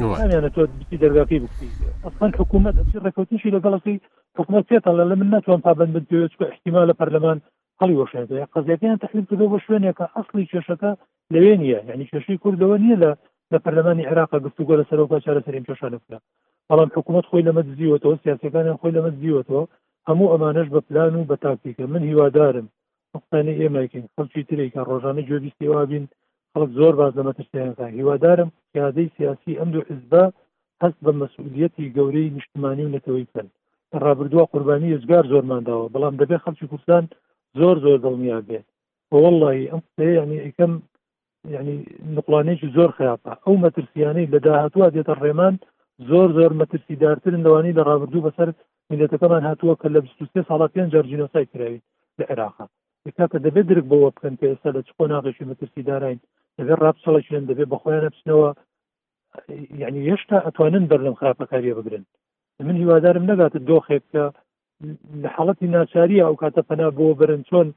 نامێنە 0.00 0.50
تۆ 0.56 0.62
بتی 0.80 0.96
دەرگاکەی 1.04 1.40
بکتی 1.44 1.68
ئەسان 2.04 2.30
حکوومەت 2.40 2.74
ئەچی 2.78 3.02
ڕێکوتنیشی 3.04 3.54
لەگەڵەکەی 3.56 3.98
حکوومەت 4.38 4.64
پێتان 4.70 4.94
لە 5.10 5.14
من 5.20 5.28
ناتوان 5.34 5.60
پابند 5.66 5.92
بچکە 5.96 6.44
احتیما 6.52 6.82
لە 6.90 6.94
پەرلەمان 7.00 7.38
هەڵی 7.80 7.98
وەشێنێت 8.00 8.30
یا 8.42 8.46
قەزیەکەیان 8.54 8.98
تحلیل 9.04 9.24
کردو 9.30 9.50
بە 9.52 9.58
شوێنێکە 9.64 10.04
ئەسلی 10.16 10.48
کێشەکە 10.52 10.90
لەوێ 11.34 11.54
نیە 11.62 11.80
یعنی 11.90 12.08
کێشەی 12.10 12.40
کوردەوە 12.42 12.76
نییە 12.82 12.96
لە 13.02 13.10
لە 13.52 13.58
پەرلەمانی 13.64 14.06
عێراقا 14.10 14.38
گفتوگۆ 14.46 14.74
لە 14.80 14.84
سەرۆکە 14.90 15.18
چارەسەریم 15.24 15.64
کێشانە 15.68 15.98
بکە 16.02 16.18
بەڵام 16.68 16.88
حکوومەت 16.96 17.24
خۆی 17.30 17.46
لەمە 17.48 17.62
دزیوەتەوە 17.68 18.14
سیاسەکانیان 18.24 18.78
خۆی 18.80 18.94
لەمە 18.96 19.10
دزیوەتەوە 19.16 19.62
هەموو 20.08 20.30
ئەمانش 20.32 20.66
بە 20.74 20.80
پلان 20.88 21.14
و 21.16 21.28
بە 21.30 21.36
تاکتیکە 21.44 21.84
من 21.92 22.02
هیوادارم 22.10 22.66
مختانی 23.14 23.58
ئێمەکەین 23.60 24.06
خەڵکی 24.14 24.42
تریکە 24.50 24.80
ڕۆژانە 24.90 25.22
جۆبیستیوابین 25.28 26.04
خەڵک 26.54 26.70
زۆر 26.78 26.94
باز 27.00 27.12
لە 27.18 27.22
مەترسیانەکە 27.28 27.86
هیوادارم 27.96 28.48
پیادەی 28.72 29.08
سیاسی 29.16 29.58
ئەم 29.60 29.68
دوو 29.74 29.86
حزبە 29.90 30.24
هەست 30.82 30.98
بە 31.04 31.12
مەسئولەتی 31.20 31.92
گەورەی 31.96 32.34
نیشتمانی 32.36 32.84
و 32.86 32.92
نەتەوەی 32.96 33.26
بکەن 33.28 33.48
ڕابردووە 34.04 34.44
قوربانی 34.52 34.94
ێزگار 34.96 35.24
زۆرمانداوە 35.32 35.92
بەڵام 35.94 36.14
دەبێت 36.20 36.42
خەڵکی 36.44 36.66
کوردستان 36.70 37.04
زۆر 37.60 37.76
زۆر 37.84 37.98
دڵنیا 38.04 38.38
بێت 38.48 38.66
وەڵی 39.22 39.68
ئەم 39.70 39.82
ینی 40.18 40.38
یەکەم 40.48 40.72
یعنی 41.54 41.74
نقلانێکی 42.16 42.72
زۆر 42.76 42.90
خراپە 42.98 43.32
ئەو 43.44 43.54
مەترسیانەی 43.64 44.30
لە 44.34 44.38
داهاتوە 44.46 44.86
دێتە 44.94 45.14
ڕێمان 45.22 45.54
زۆر 46.10 46.28
زۆر 46.38 46.52
مەترسی 46.60 46.94
دارترن 47.02 47.40
لەوانی 47.46 47.76
لە 47.78 47.82
ڕابردوو 47.88 48.24
بەسەر 48.28 48.48
میلەتەکەمان 48.90 49.42
هاتووە 49.48 49.74
کە 49.80 49.88
لە 49.94 50.00
سێ 50.32 50.40
ساڵات 50.48 50.70
پێنج 50.74 50.88
جارجینۆسای 50.94 51.48
کراوی 51.52 51.80
لە 52.18 52.24
عێراقا 52.30 52.66
کاتە 53.18 53.38
دەبێت 53.46 53.66
درک 53.70 53.84
بەوە 53.90 54.08
بکەن 54.14 54.34
پێستا 54.42 54.68
لە 54.76 54.80
چ 54.86 54.90
قۆناغێکی 54.98 55.48
مەترسی 55.50 55.82
دارین 55.90 56.18
دەبێت 56.58 56.78
ڕابسەڵێکیان 56.86 57.44
دەبێت 57.50 57.68
بە 57.72 57.78
خۆیان 57.82 58.04
بچنەوە 58.12 58.48
یعنی 59.82 60.00
هێشتا 60.08 60.38
ئەتوانن 60.46 60.84
بەر 60.90 61.00
لەم 61.06 61.14
خراپەکاریە 61.20 61.74
بگرن 61.78 62.04
من 62.66 62.76
هیوادارم 62.82 63.24
نەگاتە 63.30 63.58
دۆخێک 63.70 64.04
کە 64.12 64.24
لە 65.22 65.28
حڵەتی 65.36 65.66
ناچاری 65.76 66.22
ئەو 66.24 66.34
کاتە 66.42 66.62
فەنا 66.68 66.88
بۆ 66.96 67.06
بەرن 67.20 67.42
چۆن 67.48 67.68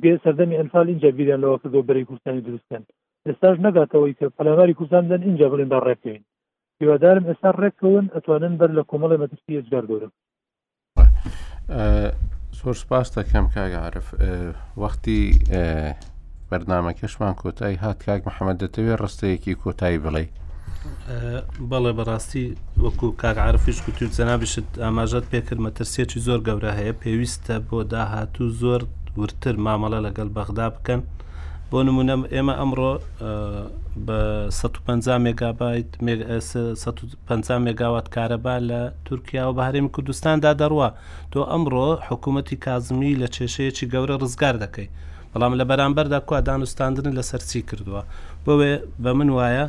بێ 0.00 0.12
سەردەمی 0.24 0.58
ئەنفال 0.60 0.86
اینجا 0.90 1.10
بیان 1.18 1.40
لەوە 1.44 1.58
کە 1.62 1.68
دۆ 1.74 1.80
بەری 1.88 2.06
کوردستانی 2.08 2.44
دروستکەن 2.46 2.82
ئێستاش 3.26 3.56
نگاتەوەی 3.68 4.14
کە 4.18 4.26
پەلاماری 4.36 4.74
کوردستان 4.78 5.04
دەن 5.10 5.22
اینجا 5.28 5.46
بڵێن 5.52 5.68
بە 5.72 5.78
ڕێکەوین 5.86 6.22
هیوادارم 6.80 7.24
ئێستا 7.30 7.50
ڕێکەوەن 7.62 8.06
ئەتوانن 8.14 8.54
بەر 8.60 8.70
لە 8.78 8.82
کۆمەڵی 8.90 9.20
مەتیستی 9.22 9.56
ئێجگار 9.58 9.84
دورم 9.90 10.12
سۆر 12.58 12.74
سپاس 12.82 13.06
دەکەم 13.18 13.46
کاگەعاعرف 13.54 14.06
وەختی 14.82 15.20
بەرنمەکەشمان 16.50 17.34
کۆتایی 17.42 17.80
هات 17.84 17.98
کاک 18.06 18.20
محەممەد 18.28 18.56
دەتەوێت 18.62 18.98
ڕستەیەکی 19.02 19.54
کۆتایی 19.62 20.02
بڵێ 20.04 20.24
بەڵێ 21.70 21.92
بەڕاستی 21.98 22.44
وەکو 22.84 23.06
کاگعاعرفیش 23.22 23.78
و 23.84 23.90
تو 23.98 24.04
جەنابیشت 24.16 24.68
ئاماژات 24.84 25.24
پێکرد 25.32 25.60
مەترسێکی 25.66 26.18
زۆر 26.26 26.40
گەورە 26.48 26.70
هەیە 26.78 26.94
پێویستە 27.02 27.54
بۆ 27.68 27.78
داهاتوو 27.92 28.48
زۆر 28.62 28.80
ورتر 29.20 29.54
مامەڵە 29.66 29.98
لەگەڵ 30.06 30.28
بەغدا 30.36 30.66
بکەن 30.76 31.00
بۆ 31.70 31.78
نمونە 31.88 32.14
ئێمە 32.34 32.54
ئەمڕۆ 32.60 32.92
بە 34.06 34.18
150 34.50 35.18
مگابایت 35.26 35.90
150 36.02 37.58
مگاوات 37.66 38.06
کارەبا 38.14 38.56
لە 38.68 38.80
تورکیا 39.08 39.44
و 39.50 39.56
بەهرێمی 39.58 39.90
کوردستاندا 39.94 40.52
دەڕوە 40.60 40.88
تۆ 41.32 41.40
ئەمڕۆ 41.50 41.88
حکوومەتتی 42.08 42.56
کازمی 42.64 43.14
لە 43.22 43.28
کێشەیەکی 43.36 43.86
گەورە 43.92 44.16
ڕزگار 44.22 44.56
دەکەی 44.64 44.88
بەڵام 45.34 45.52
لە 45.60 45.64
بەرامبەردا 45.70 46.18
کو 46.28 46.38
دانوستاندن 46.48 47.06
لە 47.18 47.22
سەرچی 47.30 47.62
کردووە 47.70 48.02
بۆێ 48.44 48.74
بە 49.02 49.12
من 49.18 49.28
وایە 49.36 49.66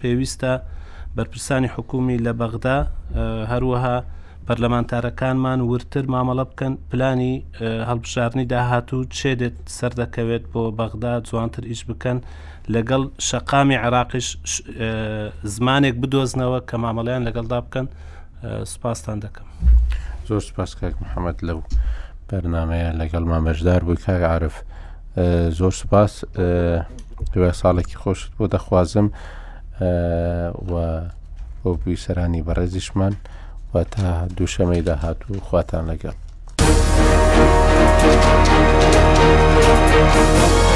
پێویستە 0.00 0.52
بەرپرسانی 1.16 1.70
حکومی 1.74 2.18
لە 2.26 2.32
بەغدا 2.40 2.78
هەروەها 3.52 3.96
پەرلەمانتارەکانمان 4.46 5.60
ورتر 5.70 6.04
مامەڵە 6.14 6.44
بکەن 6.50 6.72
پلانی 6.90 7.34
هەڵبژارنی 7.90 8.44
داهاتوو 8.52 9.04
چێدێت 9.18 9.56
سەر 9.78 9.92
دەکەوێت 10.02 10.44
بۆ 10.52 10.62
بەغدا 10.78 11.12
جوانتر 11.28 11.64
ئیش 11.70 11.82
بکەن 11.90 12.18
لەگەڵ 12.74 13.02
شەقامی 13.28 13.76
عراقیش 13.84 14.28
زمانێک 15.54 15.94
بدۆزنەوە 16.02 16.58
کە 16.68 16.76
مامەڵیان 16.84 17.22
لەگەڵدا 17.28 17.58
بکەن 17.66 17.86
سوپاسان 18.72 19.18
دەکەم 19.24 19.46
زۆر 20.28 20.42
سپاس 20.50 20.70
کاک 20.78 20.94
محەممەد 21.02 21.38
لەو 21.48 21.58
بەرنمەیە 22.28 22.90
لەگەڵ 23.00 23.24
مامەژدار 23.32 23.80
بووی 23.86 24.00
کاگ 24.08 24.22
عرف. 24.34 24.56
زۆر 25.58 25.70
سوپاس 25.80 26.12
دوێ 27.34 27.50
ساڵێکی 27.60 27.96
خۆشت 28.02 28.26
بۆ 28.36 28.44
دەخوازم 28.54 29.06
بۆ 30.68 30.82
بووی 31.64 31.98
سەرانی 32.04 32.44
بەڕێزیشمان 32.48 33.14
و 33.74 33.76
تا 33.94 34.08
دووشەمەی 34.36 34.82
داهات 34.88 35.18
و 35.30 35.32
خواتان 35.48 35.84
لەگەڵ. 35.90 36.16
Thank 38.02 40.64
you. 40.64 40.69